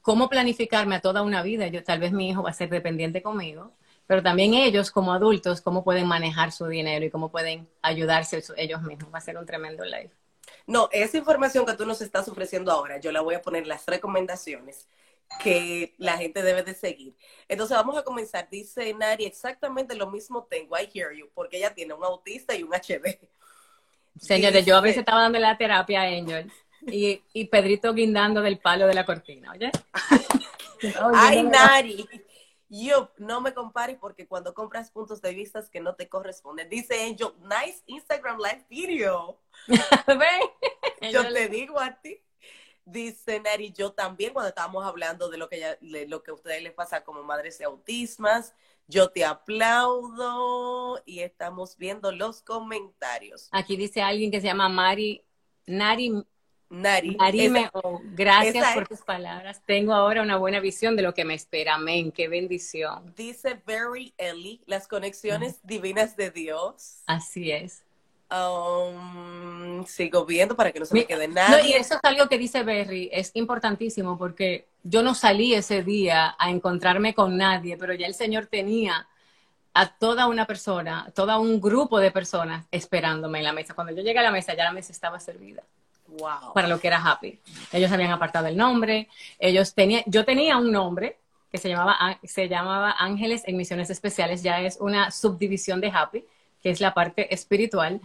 cómo 0.03 0.29
planificarme 0.29 0.97
a 0.97 1.01
toda 1.01 1.23
una 1.23 1.43
vida. 1.43 1.69
Yo, 1.69 1.83
tal 1.83 1.99
vez 1.99 2.13
mi 2.13 2.29
hijo 2.29 2.43
va 2.43 2.51
a 2.51 2.53
ser 2.53 2.69
dependiente 2.69 3.23
conmigo, 3.23 3.73
pero 4.07 4.23
también 4.23 4.53
ellos 4.53 4.91
como 4.91 5.15
adultos, 5.15 5.63
cómo 5.63 5.83
pueden 5.83 6.07
manejar 6.07 6.53
su 6.53 6.67
dinero 6.67 7.05
y 7.07 7.11
cómo 7.11 7.31
pueden 7.31 7.69
ayudarse 7.83 8.43
ellos 8.57 8.83
mismos. 8.83 9.13
Va 9.15 9.19
a 9.19 9.23
ser 9.23 9.39
un 9.39 9.47
tremendo 9.47 9.85
live. 9.85 10.11
No, 10.67 10.89
esa 10.93 11.17
información 11.17 11.65
que 11.67 11.75
tú 11.75 11.87
nos 11.87 12.01
estás 12.01 12.29
ofreciendo 12.29 12.73
ahora, 12.73 12.99
yo 12.99 13.13
la 13.13 13.21
voy 13.21 13.35
a 13.35 13.43
poner 13.43 13.67
las 13.67 13.87
recomendaciones 13.87 14.89
que 15.43 15.95
la 15.99 16.17
gente 16.17 16.43
debe 16.43 16.63
de 16.63 16.75
seguir. 16.75 17.17
Entonces 17.49 17.77
vamos 17.77 17.97
a 17.99 18.03
comenzar. 18.03 18.49
Dice 18.51 18.93
Nari, 18.95 19.25
exactamente 19.25 19.95
lo 19.95 20.11
mismo 20.11 20.45
tengo, 20.45 20.77
I 20.79 20.89
hear 20.93 21.15
you, 21.15 21.29
porque 21.35 21.59
ella 21.59 21.75
tiene 21.75 21.95
un 21.95 22.05
autista 22.05 22.55
y 22.55 22.63
un 22.63 22.73
HD. 22.73 23.19
Señores, 24.21 24.65
yo 24.65 24.77
a 24.77 24.81
veces 24.81 24.99
estaba 24.99 25.23
dando 25.23 25.39
la 25.39 25.59
terapia 25.59 26.03
a 26.03 26.05
Angel 26.05 26.51
y, 26.87 27.23
y 27.33 27.45
Pedrito 27.47 27.93
guindando 27.93 28.41
del 28.41 28.59
palo 28.59 28.87
de 28.87 28.95
la 28.95 29.05
cortina, 29.05 29.53
¿oye? 29.53 29.71
Ay, 31.15 31.43
Nari. 31.43 32.09
Yo, 32.69 33.13
no 33.19 33.41
me 33.41 33.55
compares 33.55 33.97
porque 33.99 34.27
cuando 34.27 34.53
compras 34.53 34.91
puntos 34.91 35.23
de 35.23 35.33
vista 35.33 35.63
que 35.71 35.81
no 35.81 35.95
te 35.95 36.09
corresponden. 36.09 36.69
Dice 36.69 37.05
Angel, 37.05 37.33
nice 37.41 37.83
Instagram 37.87 38.39
live 38.39 38.67
video. 38.69 39.41
yo 41.13 41.33
te 41.33 41.49
digo 41.49 41.79
a 41.79 42.01
ti. 42.01 42.21
Dice 42.85 43.41
Nari, 43.41 43.73
yo 43.73 43.93
también 43.93 44.33
cuando 44.33 44.49
estábamos 44.49 44.85
hablando 44.85 45.29
de 45.29 45.39
lo 45.39 45.49
que 45.49 45.59
ya, 45.59 45.77
lo 45.81 46.23
que 46.23 46.31
a 46.31 46.35
ustedes 46.35 46.63
les 46.63 46.73
pasa 46.73 47.03
como 47.03 47.23
madres 47.25 47.59
de 47.59 47.65
autismas, 47.65 48.55
yo 48.87 49.11
te 49.11 49.25
aplaudo 49.25 51.03
y 51.05 51.21
estamos 51.21 51.77
viendo 51.77 52.13
los 52.13 52.43
comentarios. 52.43 53.49
Aquí 53.51 53.77
dice 53.77 54.03
alguien 54.03 54.31
que 54.31 54.41
se 54.41 54.47
llama 54.47 54.69
Mari, 54.69 55.25
Nari 55.67 56.13
Nari. 56.69 57.17
Narime, 57.17 57.71
gracias 58.15 58.75
por 58.75 58.89
tus 58.89 59.03
palabras. 59.03 59.63
Tengo 59.65 59.95
ahora 59.95 60.23
una 60.23 60.37
buena 60.37 60.61
visión 60.61 60.97
de 60.97 61.03
lo 61.03 61.15
que 61.15 61.25
me 61.25 61.35
espera. 61.35 61.75
Amén. 61.75 62.13
Qué 62.13 62.29
bendición. 62.29 63.13
Dice 63.17 63.61
Barry 63.67 64.13
Ellie, 64.19 64.61
las 64.67 64.89
conexiones 64.89 65.61
divinas 65.63 66.17
de 66.17 66.31
Dios. 66.31 67.03
Así 67.07 67.53
es. 67.53 67.83
Um, 68.29 69.87
sigo 69.87 70.27
viendo 70.27 70.57
para 70.57 70.73
que 70.73 70.81
no 70.81 70.87
se 70.87 70.95
me 70.95 71.05
quede 71.05 71.29
nada. 71.29 71.63
y 71.63 71.75
eso 71.75 71.95
es 71.95 72.01
algo 72.03 72.29
que 72.29 72.39
dice 72.39 72.65
Berry, 72.65 73.09
es 73.13 73.31
importantísimo 73.35 74.19
porque 74.19 74.67
yo 74.83 75.03
no 75.03 75.15
salí 75.15 75.55
ese 75.55 75.85
día 75.85 76.35
a 76.37 76.51
encontrarme 76.51 77.15
con 77.15 77.37
nadie, 77.37 77.77
pero 77.77 77.95
ya 77.95 78.09
el 78.09 78.15
Señor 78.15 78.47
tenía 78.47 79.07
a 79.75 79.87
toda 79.97 80.27
una 80.27 80.47
persona, 80.47 81.13
todo 81.15 81.39
un 81.41 81.61
grupo 81.61 82.01
de 82.01 82.11
personas 82.11 82.67
esperándome 82.73 83.39
en 83.39 83.45
la 83.45 83.53
mesa. 83.53 83.75
Cuando 83.75 83.93
yo 83.93 84.03
llegué 84.03 84.19
a 84.19 84.23
la 84.23 84.33
mesa, 84.33 84.55
ya 84.55 84.65
la 84.65 84.73
mesa 84.73 84.91
estaba 84.91 85.21
servida. 85.21 85.63
Para 86.55 86.69
lo 86.69 86.81
que 86.81 86.89
era 86.89 87.03
Happy. 87.03 87.39
Ellos 87.73 87.91
habían 87.93 88.11
apartado 88.11 88.47
el 88.47 88.57
nombre, 88.57 89.09
ellos 89.39 89.75
tenían, 89.75 90.03
yo 90.07 90.25
tenía 90.25 90.57
un 90.57 90.73
nombre 90.73 91.19
que 91.51 91.59
se 91.59 91.69
llamaba, 91.69 92.19
se 92.25 92.49
llamaba 92.49 92.95
Ángeles 92.99 93.43
en 93.47 93.57
Misiones 93.57 93.91
Especiales, 93.91 94.43
ya 94.43 94.61
es 94.61 94.79
una 94.81 95.11
subdivisión 95.11 95.81
de 95.81 95.91
Happy, 95.91 96.25
que 96.63 96.71
es 96.71 96.81
la 96.81 96.95
parte 96.95 97.33
espiritual 97.33 98.01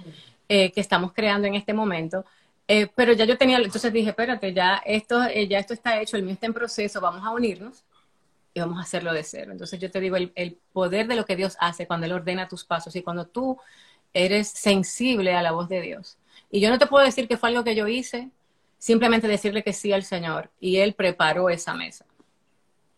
eh, 0.48 0.72
que 0.72 0.82
estamos 0.82 1.14
creando 1.14 1.48
en 1.48 1.56
este 1.56 1.74
momento. 1.74 2.26
Eh, 2.68 2.88
pero 2.96 3.14
ya 3.14 3.26
yo 3.26 3.38
tenía, 3.38 3.58
entonces 3.58 3.92
dije, 3.92 4.10
espérate, 4.10 4.54
ya 4.54 4.82
esto, 4.86 5.24
eh, 5.24 5.48
ya 5.48 5.60
esto 5.60 5.74
está 5.74 6.00
hecho, 6.00 6.18
el 6.18 6.24
mío 6.24 6.34
está 6.34 6.46
en 6.46 6.54
proceso, 6.54 7.02
vamos 7.02 7.26
a 7.26 7.32
unirnos 7.32 7.84
y 8.54 8.60
vamos 8.60 8.78
a 8.78 8.82
hacerlo 8.82 9.14
de 9.14 9.24
cero. 9.24 9.52
Entonces 9.52 9.80
yo 9.80 9.90
te 9.90 10.00
digo, 10.00 10.16
el, 10.16 10.32
el 10.36 10.58
poder 10.72 11.08
de 11.08 11.16
lo 11.16 11.26
que 11.26 11.36
Dios 11.36 11.58
hace 11.60 11.88
cuando 11.88 12.06
Él 12.06 12.14
ordena 12.14 12.48
tus 12.48 12.64
pasos 12.64 12.96
y 12.96 13.02
cuando 13.02 13.26
tú 13.26 13.58
eres 14.14 14.50
sensible 14.50 15.34
a 15.36 15.42
la 15.42 15.52
voz 15.52 15.70
de 15.70 15.82
Dios 15.82 16.18
y 16.52 16.60
yo 16.60 16.70
no 16.70 16.78
te 16.78 16.86
puedo 16.86 17.06
decir 17.06 17.28
que 17.28 17.38
fue 17.38 17.50
algo 17.50 17.64
que 17.64 17.76
yo 17.76 17.88
hice, 17.88 18.30
simplemente 18.78 19.28
decirle 19.28 19.64
que 19.64 19.74
sí 19.74 19.94
al 19.94 20.04
Señor. 20.04 20.52
Y 20.60 20.78
Él 20.78 20.94
preparó 20.94 21.50
esa 21.50 21.74
mesa. 21.74 22.06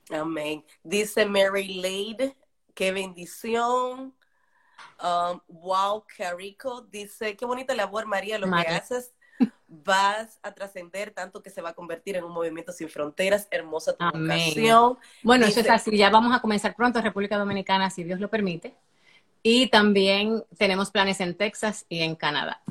Amén. 0.09 0.65
Dice 0.83 1.25
Mary 1.25 1.75
Lade, 1.75 2.35
qué 2.73 2.91
bendición. 2.91 4.13
Um, 5.01 5.39
wow, 5.47 6.03
qué 6.15 6.33
rico. 6.33 6.81
Dice, 6.81 7.35
qué 7.37 7.45
bonita 7.45 7.75
labor, 7.75 8.07
María, 8.07 8.39
lo 8.39 8.49
que 8.49 8.67
haces. 8.67 9.11
Vas 9.67 10.39
a 10.43 10.53
trascender 10.53 11.11
tanto 11.11 11.41
que 11.41 11.49
se 11.49 11.61
va 11.61 11.69
a 11.69 11.73
convertir 11.73 12.15
en 12.15 12.23
un 12.23 12.31
movimiento 12.31 12.71
sin 12.71 12.89
fronteras. 12.89 13.47
Hermosa 13.51 13.95
tu 13.95 14.03
Amén. 14.03 14.53
Bueno, 15.21 15.45
eso 15.45 15.59
es 15.59 15.69
así. 15.69 15.95
Ya 15.95 16.09
vamos 16.09 16.35
a 16.35 16.41
comenzar 16.41 16.75
pronto 16.75 17.01
República 17.01 17.37
Dominicana, 17.37 17.89
si 17.89 18.03
Dios 18.03 18.19
lo 18.19 18.29
permite. 18.29 18.75
Y 19.41 19.67
también 19.67 20.43
tenemos 20.57 20.89
planes 20.89 21.19
en 21.19 21.35
Texas 21.35 21.85
y 21.89 22.01
en 22.01 22.15
Canadá. 22.15 22.61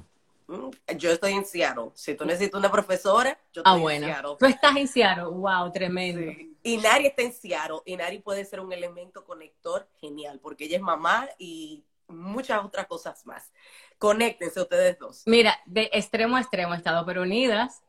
Mm, 0.46 0.70
yo 0.96 1.10
estoy 1.10 1.32
en 1.32 1.44
Seattle. 1.44 1.90
Si 1.94 2.14
tú 2.14 2.24
necesitas 2.24 2.58
una 2.58 2.70
profesora, 2.70 3.38
yo 3.52 3.62
ah, 3.64 3.70
estoy 3.70 3.72
ah, 3.72 3.82
bueno. 3.82 4.06
en 4.06 4.12
Seattle. 4.12 4.36
Tú 4.38 4.46
estás 4.46 4.76
en 4.76 4.88
Seattle. 4.88 5.24
Wow, 5.24 5.72
tremendo. 5.72 6.32
Y 6.62 6.76
Nari 6.78 7.06
está 7.06 7.22
en 7.22 7.32
Seattle. 7.32 7.80
Y 7.84 7.96
Nari 7.96 8.18
puede 8.18 8.44
ser 8.44 8.60
un 8.60 8.72
elemento 8.72 9.24
conector 9.24 9.88
genial, 10.00 10.40
porque 10.42 10.64
ella 10.64 10.76
es 10.76 10.82
mamá 10.82 11.28
y 11.38 11.84
muchas 12.08 12.64
otras 12.64 12.86
cosas 12.86 13.24
más. 13.26 13.50
Conéctense 13.98 14.60
ustedes 14.60 14.98
dos. 14.98 15.22
Mira, 15.26 15.58
de 15.66 15.90
extremo 15.92 16.36
a 16.36 16.40
extremo, 16.40 16.74
estado 16.74 17.04
pero 17.06 17.22
unidas 17.22 17.82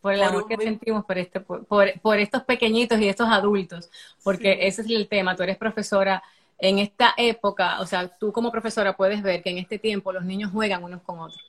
por 0.00 0.12
el 0.12 0.22
amor 0.22 0.46
que 0.46 0.56
sentimos 0.56 1.04
por, 1.04 1.18
este, 1.18 1.40
por, 1.40 2.00
por, 2.00 2.18
estos 2.18 2.44
pequeñitos 2.44 3.00
y 3.00 3.08
estos 3.08 3.28
adultos, 3.28 3.90
porque 4.22 4.66
ese 4.66 4.82
es 4.82 4.90
el 4.90 5.08
tema. 5.08 5.34
Tú 5.34 5.42
eres 5.42 5.56
profesora 5.56 6.22
en 6.58 6.78
esta 6.78 7.14
época, 7.16 7.80
o 7.80 7.86
sea, 7.86 8.08
tú 8.08 8.32
como 8.32 8.50
profesora 8.50 8.96
puedes 8.96 9.22
ver 9.22 9.42
que 9.42 9.50
en 9.50 9.58
este 9.58 9.78
tiempo 9.78 10.12
los 10.12 10.24
niños 10.24 10.50
juegan 10.52 10.82
unos 10.82 11.02
con 11.02 11.18
otros. 11.20 11.47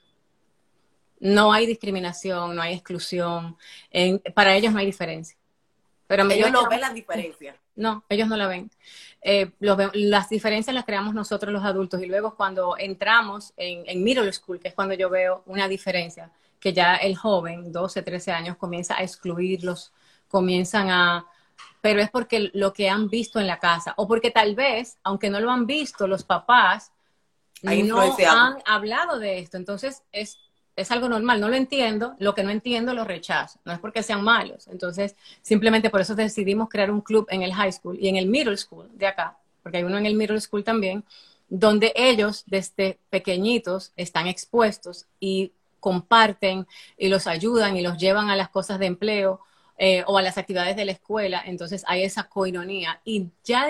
No 1.20 1.51
hay 1.51 1.65
discriminación, 1.65 2.55
no 2.55 2.61
hay 2.61 2.74
exclusión. 2.74 3.57
para 4.34 4.55
ellos 4.55 4.72
no 4.74 4.80
hay 4.80 4.86
diferencia. 4.86 5.38
Pero 6.07 6.30
ellos 6.30 6.51
no 6.51 6.67
ven 6.67 6.82
la 6.82 6.89
diferencia. 6.91 7.55
No, 7.76 8.03
ellos 8.09 8.28
no 8.28 8.36
la 8.36 8.47
ven. 8.47 8.72
Eh, 9.22 9.51
las 9.59 10.30
diferencias 10.30 10.74
las 10.74 10.86
creamos 10.86 11.13
nosotros 11.13 11.53
los 11.53 11.63
adultos 11.63 12.01
y 12.01 12.07
luego 12.07 12.36
cuando 12.36 12.76
entramos 12.78 13.53
en, 13.57 13.84
en 13.86 14.03
middle 14.03 14.32
school, 14.34 14.59
que 14.59 14.70
es 14.70 14.74
cuando 14.74 14.95
yo 14.95 15.09
veo 15.09 15.43
una 15.45 15.67
diferencia, 15.67 16.32
que 16.59 16.74
ya 16.74 16.95
el 16.95 17.15
joven, 17.15 17.72
12, 17.72 18.01
13 18.01 18.32
años, 18.32 18.57
comienza 18.57 18.97
a 18.97 19.03
excluirlos, 19.03 19.93
comienzan 20.28 20.89
a... 20.89 21.26
Pero 21.82 22.01
es 22.01 22.09
porque 22.09 22.49
lo 22.53 22.74
que 22.74 22.89
han 22.89 23.07
visto 23.07 23.39
en 23.39 23.47
la 23.47 23.59
casa, 23.59 23.93
o 23.95 24.07
porque 24.07 24.32
tal 24.32 24.55
vez, 24.55 24.97
aunque 25.03 25.30
no 25.30 25.39
lo 25.39 25.51
han 25.51 25.65
visto, 25.65 26.07
los 26.07 26.24
papás 26.24 26.91
no 27.61 28.01
han 28.01 28.57
hablado 28.65 29.20
de 29.20 29.39
esto. 29.39 29.57
Entonces, 29.57 30.03
es 30.11 30.38
es 30.80 30.92
algo 30.92 31.10
normal, 31.10 31.42
no 31.42 31.50
lo 31.50 31.56
entiendo, 31.56 32.16
lo 32.20 32.34
que 32.34 32.44
no 32.44 32.50
entiendo 32.50 32.94
lo 32.94 33.04
rechazo, 33.04 33.60
no 33.66 33.74
es 33.74 33.80
porque 33.80 34.02
sean 34.02 34.24
malos. 34.24 34.68
Entonces, 34.68 35.16
simplemente 35.42 35.90
por 35.90 36.02
eso 36.02 36.16
decidimos 36.16 36.70
crear 36.70 36.90
un 36.90 37.02
club 37.02 37.28
en 37.30 37.42
el 37.42 37.54
high 37.54 37.72
school 37.72 37.98
y 38.00 38.08
en 38.08 38.16
el 38.16 38.28
middle 38.28 38.58
school 38.58 38.90
de 38.94 39.08
acá, 39.08 39.38
porque 39.62 39.78
hay 39.78 39.84
uno 39.84 39.98
en 39.98 40.06
el 40.06 40.16
middle 40.16 40.40
school 40.40 40.64
también, 40.64 41.04
donde 41.50 41.92
ellos 41.96 42.44
desde 42.46 43.00
pequeñitos 43.10 43.92
están 43.98 44.28
expuestos 44.28 45.06
y 45.20 45.52
comparten 45.80 46.68
y 46.98 47.08
los 47.10 47.28
ayudan 47.28 47.76
y 47.76 47.82
los 47.82 47.98
llevan 47.98 48.30
a 48.30 48.36
las 48.36 48.50
cosas 48.50 48.80
de 48.80 48.86
empleo 48.86 49.42
eh, 49.78 50.04
o 50.08 50.18
a 50.18 50.22
las 50.22 50.38
actividades 50.38 50.76
de 50.76 50.86
la 50.86 50.92
escuela. 50.92 51.42
Entonces 51.46 51.84
hay 51.88 52.04
esa 52.04 52.24
coinonía. 52.24 53.02
Y 53.04 53.28
ya 53.44 53.68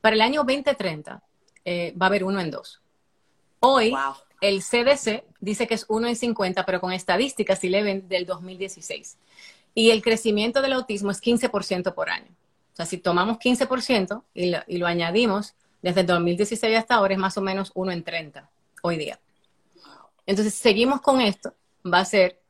para 0.00 0.14
el 0.14 0.22
año 0.22 0.42
2030 0.44 1.22
eh, 1.64 1.94
va 2.00 2.06
a 2.06 2.08
haber 2.08 2.24
uno 2.24 2.40
en 2.40 2.50
dos. 2.50 2.80
Hoy 3.60 3.94
el 4.40 4.62
CDC 4.62 5.24
dice 5.40 5.66
que 5.66 5.74
es 5.74 5.84
1 5.88 6.08
en 6.08 6.16
50, 6.16 6.64
pero 6.64 6.80
con 6.80 6.92
estadísticas 6.92 7.60
ven 7.62 8.08
del 8.08 8.26
2016. 8.26 9.16
Y 9.74 9.90
el 9.90 10.02
crecimiento 10.02 10.62
del 10.62 10.72
autismo 10.72 11.10
es 11.10 11.22
15% 11.22 11.94
por 11.94 12.10
año. 12.10 12.30
O 12.72 12.76
sea, 12.76 12.86
si 12.86 12.98
tomamos 12.98 13.38
15% 13.38 14.22
y 14.34 14.50
lo, 14.50 14.58
y 14.66 14.78
lo 14.78 14.86
añadimos 14.86 15.54
desde 15.82 16.00
el 16.00 16.06
2016 16.06 16.76
hasta 16.76 16.94
ahora, 16.94 17.14
es 17.14 17.20
más 17.20 17.36
o 17.36 17.40
menos 17.40 17.70
1 17.74 17.92
en 17.92 18.02
30 18.02 18.48
hoy 18.82 18.96
día. 18.96 19.18
Entonces, 20.26 20.54
seguimos 20.54 21.00
con 21.00 21.20
esto, 21.20 21.54
va 21.84 21.98
a 21.98 22.04
ser 22.04 22.40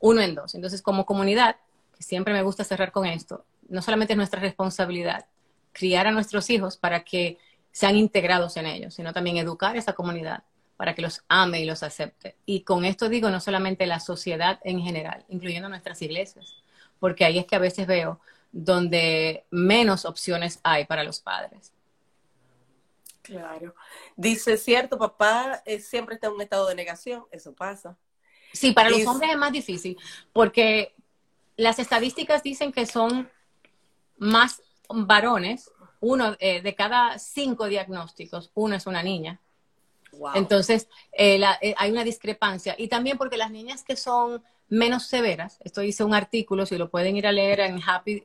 1 0.00 0.20
en 0.20 0.34
2. 0.34 0.54
Entonces, 0.54 0.82
como 0.82 1.06
comunidad, 1.06 1.56
que 1.96 2.02
siempre 2.02 2.32
me 2.32 2.42
gusta 2.42 2.64
cerrar 2.64 2.92
con 2.92 3.06
esto, 3.06 3.44
no 3.68 3.82
solamente 3.82 4.12
es 4.14 4.16
nuestra 4.16 4.40
responsabilidad 4.40 5.26
criar 5.72 6.06
a 6.06 6.12
nuestros 6.12 6.50
hijos 6.50 6.76
para 6.76 7.04
que 7.04 7.38
sean 7.72 7.96
integrados 7.96 8.56
en 8.56 8.66
ellos, 8.66 8.94
sino 8.94 9.12
también 9.12 9.36
educar 9.36 9.76
a 9.76 9.78
esa 9.78 9.92
comunidad 9.92 10.42
para 10.78 10.94
que 10.94 11.02
los 11.02 11.24
ame 11.28 11.60
y 11.60 11.64
los 11.66 11.82
acepte. 11.82 12.36
Y 12.46 12.60
con 12.60 12.84
esto 12.84 13.08
digo 13.08 13.30
no 13.30 13.40
solamente 13.40 13.84
la 13.84 13.98
sociedad 13.98 14.60
en 14.62 14.80
general, 14.80 15.24
incluyendo 15.28 15.68
nuestras 15.68 16.00
iglesias, 16.02 16.54
porque 17.00 17.24
ahí 17.24 17.36
es 17.36 17.46
que 17.46 17.56
a 17.56 17.58
veces 17.58 17.88
veo 17.88 18.20
donde 18.52 19.44
menos 19.50 20.04
opciones 20.04 20.60
hay 20.62 20.84
para 20.86 21.02
los 21.02 21.18
padres. 21.18 21.72
Claro. 23.22 23.74
Dice, 24.16 24.56
cierto, 24.56 24.96
papá 24.96 25.60
eh, 25.66 25.80
siempre 25.80 26.14
está 26.14 26.28
en 26.28 26.34
un 26.34 26.42
estado 26.42 26.68
de 26.68 26.76
negación, 26.76 27.24
eso 27.32 27.52
pasa. 27.52 27.98
Sí, 28.52 28.70
para 28.70 28.88
los 28.88 29.04
hombres 29.04 29.32
es 29.32 29.36
más 29.36 29.52
difícil, 29.52 29.98
porque 30.32 30.94
las 31.56 31.80
estadísticas 31.80 32.44
dicen 32.44 32.70
que 32.70 32.86
son 32.86 33.28
más 34.16 34.62
varones, 34.88 35.72
uno 35.98 36.36
eh, 36.38 36.62
de 36.62 36.74
cada 36.76 37.18
cinco 37.18 37.66
diagnósticos, 37.66 38.52
uno 38.54 38.76
es 38.76 38.86
una 38.86 39.02
niña. 39.02 39.40
Entonces, 40.34 40.88
eh, 41.12 41.40
hay 41.76 41.90
una 41.90 42.04
discrepancia. 42.04 42.74
Y 42.78 42.88
también 42.88 43.18
porque 43.18 43.36
las 43.36 43.50
niñas 43.50 43.82
que 43.82 43.96
son 43.96 44.42
menos 44.68 45.06
severas, 45.06 45.58
esto 45.64 45.80
dice 45.80 46.04
un 46.04 46.14
artículo, 46.14 46.66
si 46.66 46.76
lo 46.76 46.90
pueden 46.90 47.16
ir 47.16 47.26
a 47.26 47.32
leer 47.32 47.60
en 47.60 47.80
Happy, 47.84 48.24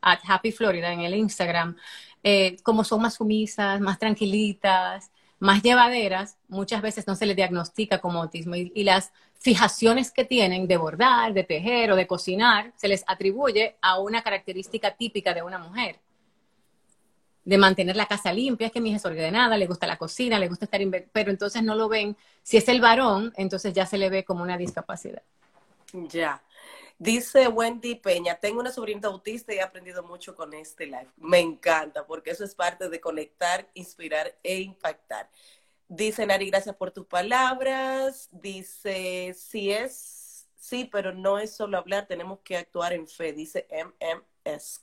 at 0.00 0.18
Happy 0.26 0.52
Florida, 0.52 0.92
en 0.92 1.00
el 1.00 1.14
Instagram, 1.14 1.76
eh, 2.22 2.56
como 2.62 2.84
son 2.84 3.02
más 3.02 3.14
sumisas, 3.14 3.80
más 3.80 3.98
tranquilitas, 3.98 5.10
más 5.38 5.62
llevaderas, 5.62 6.36
muchas 6.48 6.82
veces 6.82 7.06
no 7.06 7.16
se 7.16 7.26
les 7.26 7.34
diagnostica 7.34 7.98
como 7.98 8.22
autismo 8.22 8.54
y, 8.54 8.84
las 8.84 9.12
fijaciones 9.38 10.12
que 10.12 10.26
tienen 10.26 10.68
de 10.68 10.76
bordar, 10.76 11.32
de 11.32 11.44
tejer 11.44 11.90
o 11.90 11.96
de 11.96 12.06
cocinar 12.06 12.74
se 12.76 12.88
les 12.88 13.02
atribuye 13.06 13.78
a 13.80 13.98
una 13.98 14.22
característica 14.22 14.94
típica 14.94 15.32
de 15.32 15.42
una 15.42 15.58
mujer. 15.58 15.98
De 17.44 17.56
mantener 17.56 17.96
la 17.96 18.06
casa 18.06 18.32
limpia, 18.32 18.66
es 18.66 18.72
que 18.72 18.80
mi 18.80 18.90
hija 18.90 18.98
es 18.98 19.06
ordenada, 19.06 19.56
le 19.56 19.66
gusta 19.66 19.86
la 19.86 19.96
cocina, 19.96 20.38
le 20.38 20.48
gusta 20.48 20.66
estar, 20.66 20.80
pero 21.12 21.30
entonces 21.30 21.62
no 21.62 21.74
lo 21.74 21.88
ven. 21.88 22.16
Si 22.42 22.56
es 22.56 22.68
el 22.68 22.80
varón, 22.80 23.32
entonces 23.36 23.72
ya 23.72 23.86
se 23.86 23.98
le 23.98 24.10
ve 24.10 24.24
como 24.24 24.42
una 24.42 24.58
discapacidad. 24.58 25.22
Ya. 25.92 26.42
Dice 26.98 27.48
Wendy 27.48 27.94
Peña, 27.94 28.34
tengo 28.34 28.60
una 28.60 28.70
sobrinita 28.70 29.08
autista 29.08 29.54
y 29.54 29.56
he 29.56 29.62
aprendido 29.62 30.02
mucho 30.02 30.36
con 30.36 30.52
este 30.52 30.84
live. 30.84 31.08
Me 31.16 31.38
encanta 31.38 32.06
porque 32.06 32.30
eso 32.30 32.44
es 32.44 32.54
parte 32.54 32.90
de 32.90 33.00
conectar, 33.00 33.66
inspirar 33.72 34.36
e 34.42 34.60
impactar. 34.60 35.30
Dice 35.88 36.26
Nari, 36.26 36.50
gracias 36.50 36.76
por 36.76 36.90
tus 36.90 37.06
palabras. 37.06 38.28
Dice, 38.32 39.34
sí 39.34 39.72
es, 39.72 40.46
sí, 40.56 40.84
pero 40.92 41.12
no 41.14 41.38
es 41.38 41.56
solo 41.56 41.78
hablar, 41.78 42.06
tenemos 42.06 42.40
que 42.40 42.58
actuar 42.58 42.92
en 42.92 43.08
fe. 43.08 43.32
Dice 43.32 43.66
MMS. 43.72 44.80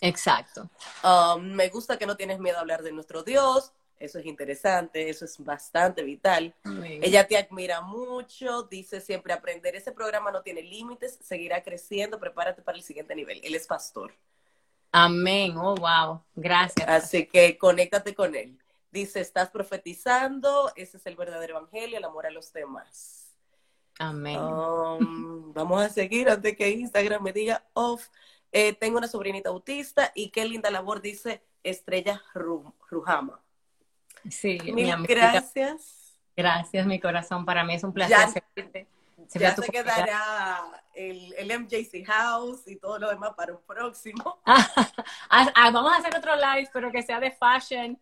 Exacto. 0.00 0.68
Um, 1.02 1.52
me 1.52 1.68
gusta 1.68 1.96
que 1.96 2.06
no 2.06 2.16
tienes 2.16 2.38
miedo 2.38 2.58
a 2.58 2.60
hablar 2.60 2.82
de 2.82 2.92
nuestro 2.92 3.22
Dios, 3.22 3.72
eso 3.98 4.18
es 4.18 4.26
interesante, 4.26 5.08
eso 5.08 5.24
es 5.24 5.42
bastante 5.42 6.02
vital. 6.02 6.54
Ella 6.84 7.26
te 7.26 7.38
admira 7.38 7.80
mucho, 7.80 8.64
dice 8.64 9.00
siempre 9.00 9.32
aprender. 9.32 9.74
Ese 9.74 9.90
programa 9.92 10.30
no 10.30 10.42
tiene 10.42 10.62
límites, 10.62 11.18
seguirá 11.22 11.62
creciendo, 11.62 12.20
prepárate 12.20 12.60
para 12.60 12.76
el 12.76 12.84
siguiente 12.84 13.14
nivel. 13.14 13.40
Él 13.42 13.54
es 13.54 13.66
pastor. 13.66 14.12
Amén, 14.92 15.56
oh, 15.56 15.74
wow, 15.74 16.22
gracias. 16.34 16.88
Así 16.88 17.26
que 17.26 17.56
conéctate 17.58 18.14
con 18.14 18.34
él. 18.34 18.58
Dice, 18.90 19.20
estás 19.20 19.50
profetizando, 19.50 20.72
ese 20.76 20.96
es 20.98 21.06
el 21.06 21.16
verdadero 21.16 21.56
evangelio, 21.56 21.98
el 21.98 22.04
amor 22.04 22.26
a 22.26 22.30
los 22.30 22.52
demás. 22.52 23.34
Amén. 23.98 24.38
Um, 24.38 25.52
vamos 25.54 25.82
a 25.82 25.88
seguir 25.88 26.28
antes 26.28 26.56
que 26.56 26.70
Instagram 26.70 27.22
me 27.22 27.32
diga 27.32 27.64
off. 27.72 28.08
Eh, 28.58 28.72
tengo 28.72 28.96
una 28.96 29.06
sobrinita 29.06 29.50
autista 29.50 30.12
y 30.14 30.30
qué 30.30 30.46
linda 30.46 30.70
labor, 30.70 31.02
dice 31.02 31.42
Estrella 31.62 32.22
Rujama. 32.32 33.38
Sí, 34.30 34.58
Mil 34.72 34.96
gracias. 35.06 36.18
Gracias, 36.34 36.86
mi 36.86 36.98
corazón. 36.98 37.44
Para 37.44 37.64
mí 37.64 37.74
es 37.74 37.84
un 37.84 37.92
placer. 37.92 38.16
Ya, 39.34 39.54
se 39.54 39.68
quedará 39.70 40.62
el, 40.94 41.34
el, 41.34 41.60
MJC 41.60 42.02
House 42.06 42.66
y 42.66 42.76
todo 42.76 42.98
lo 42.98 43.10
demás 43.10 43.34
para 43.36 43.52
un 43.52 43.60
próximo. 43.66 44.40
Ah, 45.28 45.52
ah, 45.54 45.70
vamos 45.70 45.92
a 45.92 45.96
hacer 45.96 46.16
otro 46.16 46.34
live, 46.34 46.70
pero 46.72 46.90
que 46.90 47.02
sea 47.02 47.20
de 47.20 47.32
fashion 47.32 48.00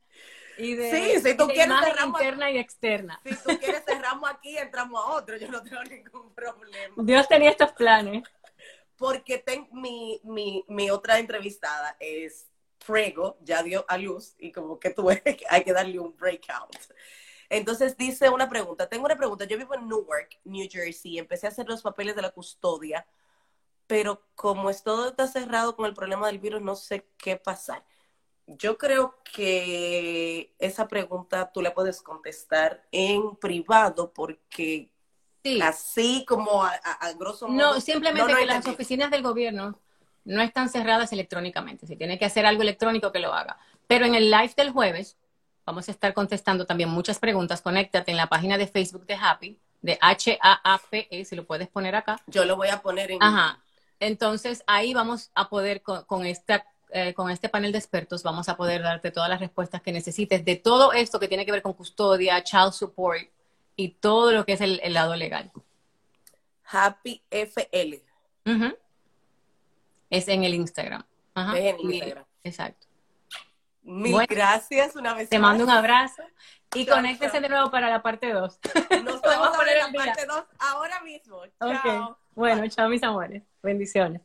y 0.57 0.75
de, 0.75 0.91
sí, 0.91 1.21
si 1.21 1.37
tú 1.37 1.49
quieres 1.49 1.75
interna 2.07 2.49
y 2.53 2.59
externa. 2.59 3.21
Si 3.25 3.35
tú 3.35 3.59
quieres 3.59 3.83
cerramos 3.85 4.31
aquí, 4.31 4.57
entramos 4.57 5.05
a 5.05 5.15
otro, 5.15 5.37
yo 5.37 5.49
no 5.49 5.63
tengo 5.65 5.83
ningún 5.83 6.33
problema. 6.33 6.95
Dios 6.99 7.27
tenía 7.27 7.51
estos 7.51 7.73
planes. 7.73 8.23
Porque 8.97 9.39
ten, 9.39 9.69
mi, 9.73 10.21
mi, 10.23 10.91
otra 10.91 11.19
entrevistada 11.19 11.97
es 11.99 12.49
Frego 12.79 13.39
ya 13.43 13.63
dio 13.63 13.85
a 13.89 13.99
luz 13.99 14.35
y 14.39 14.53
como 14.53 14.79
que 14.79 14.91
tuve, 14.91 15.23
hay 15.51 15.65
que 15.65 15.73
darle 15.73 15.99
un 15.99 16.17
breakout. 16.17 16.77
Entonces 17.49 17.97
dice 17.97 18.31
una 18.31 18.49
pregunta, 18.49 18.89
tengo 18.89 19.05
una 19.05 19.17
pregunta, 19.17 19.45
yo 19.45 19.59
vivo 19.59 19.75
en 19.75 19.87
Newark, 19.89 20.41
New 20.45 20.67
Jersey, 20.71 21.19
empecé 21.19 21.47
a 21.47 21.51
hacer 21.51 21.69
los 21.69 21.83
papeles 21.83 22.17
de 22.17 22.23
la 22.23 22.31
custodia, 22.31 23.07
pero 23.87 24.23
como 24.35 24.73
todo 24.75 25.09
está 25.09 25.27
cerrado 25.27 25.77
con 25.77 25.87
el 25.87 25.95
problema 25.95 26.27
del 26.27 26.39
virus, 26.39 26.63
no 26.63 26.75
sé 26.77 27.09
qué 27.19 27.37
pasar. 27.37 27.85
Yo 28.47 28.77
creo 28.79 29.23
que 29.25 30.55
esa 30.59 30.89
pregunta 30.89 31.51
tú 31.53 31.63
la 31.63 31.75
puedes 31.75 32.03
contestar 32.03 32.87
en 32.93 33.37
privado 33.37 34.13
porque 34.13 34.94
así 35.63 36.25
como 36.27 36.65
a, 36.65 36.73
grosso 37.19 37.49
modo... 37.49 37.75
No, 37.75 37.81
simplemente 37.81 38.35
que 38.35 38.47
las 38.47 38.67
oficinas 38.67 39.11
del 39.11 39.23
gobierno 39.23 39.79
no 40.25 40.43
están 40.43 40.69
cerradas 40.69 41.13
electrónicamente. 41.13 41.87
Si 41.87 41.97
tiene 41.97 42.19
que 42.19 42.25
hacer 42.25 42.47
algo 42.47 42.63
electrónico, 42.63 43.13
que 43.13 43.19
lo 43.19 43.33
haga. 43.33 43.59
Pero 43.87 44.07
en 44.07 44.15
el 44.15 44.31
live 44.31 44.53
del 44.57 44.71
jueves 44.71 45.17
vamos 45.67 45.89
a 45.89 45.93
estar 45.93 46.15
contestando 46.15 46.67
también 46.67 46.89
muchas 46.89 47.19
preguntas. 47.19 47.61
Conéctate 47.61 48.11
en 48.11 48.17
la 48.17 48.29
página 48.29 48.57
de 48.57 48.67
Facebook 48.67 49.07
de 49.07 49.15
Happy, 49.15 49.59
de 49.83 49.99
H-A-A-P-E, 50.01 51.25
si 51.25 51.37
lo 51.37 51.45
puedes 51.45 51.69
poner 51.69 51.95
acá. 51.95 52.21
Yo 52.27 52.45
lo 52.45 52.57
voy 52.57 52.69
a 52.69 52.81
poner 52.81 53.11
en... 53.11 53.23
Ajá. 53.23 53.59
Entonces 54.01 54.65
ahí 54.67 54.95
vamos 54.95 55.31
a 55.35 55.49
poder 55.49 55.83
con, 55.83 56.27
esta 56.27 56.65
eh, 56.91 57.15
con 57.15 57.31
este 57.31 57.49
panel 57.49 57.73
de 57.73 57.79
expertos 57.79 58.23
vamos 58.23 58.49
a 58.49 58.57
poder 58.57 58.83
darte 58.83 59.11
todas 59.11 59.31
las 59.31 59.41
respuestas 59.41 59.81
que 59.83 59.93
necesites 59.93 60.45
de 60.45 60.57
todo 60.57 60.93
esto 60.93 61.19
que 61.19 61.29
tiene 61.29 61.47
que 61.47 61.53
ver 61.53 61.63
con 61.63 61.73
custodia, 61.73 62.43
child 62.43 62.73
support 62.73 63.29
y 63.77 63.91
todo 63.91 64.33
lo 64.33 64.45
que 64.45 64.53
es 64.53 64.61
el, 64.61 64.81
lado 64.93 65.17
legal. 65.17 65.51
Happy 66.65 67.23
FL. 67.31 68.03
Es 70.11 70.29
en 70.29 70.45
el 70.45 70.55
Instagram. 70.55 71.05
Ajá. 71.35 71.59
Es 71.59 71.75
en 71.75 71.81
Instagram. 71.81 72.25
Exacto. 72.43 72.87
Mil 73.83 74.27
gracias 74.27 74.97
una 74.97 75.13
vez 75.13 75.29
Te 75.29 75.39
mando 75.39 75.63
un 75.63 75.69
abrazo 75.71 76.23
y 76.75 76.87
conéctese 76.87 77.41
de 77.41 77.49
nuevo 77.51 77.71
para 77.71 77.91
la 77.91 78.03
parte 78.03 78.33
2. 78.33 78.61
Nos 79.05 79.23
vamos 79.23 79.49
a 79.49 79.53
poner 79.53 79.77
la 79.77 79.93
parte 79.93 80.27
2 80.27 80.45
ahora 80.59 81.01
mismo. 81.03 81.43
Chao. 81.59 82.19
Bueno, 82.35 82.67
chao 82.69 82.89
mis 82.89 83.03
amores. 83.03 83.43
Bendiciones. 83.63 84.23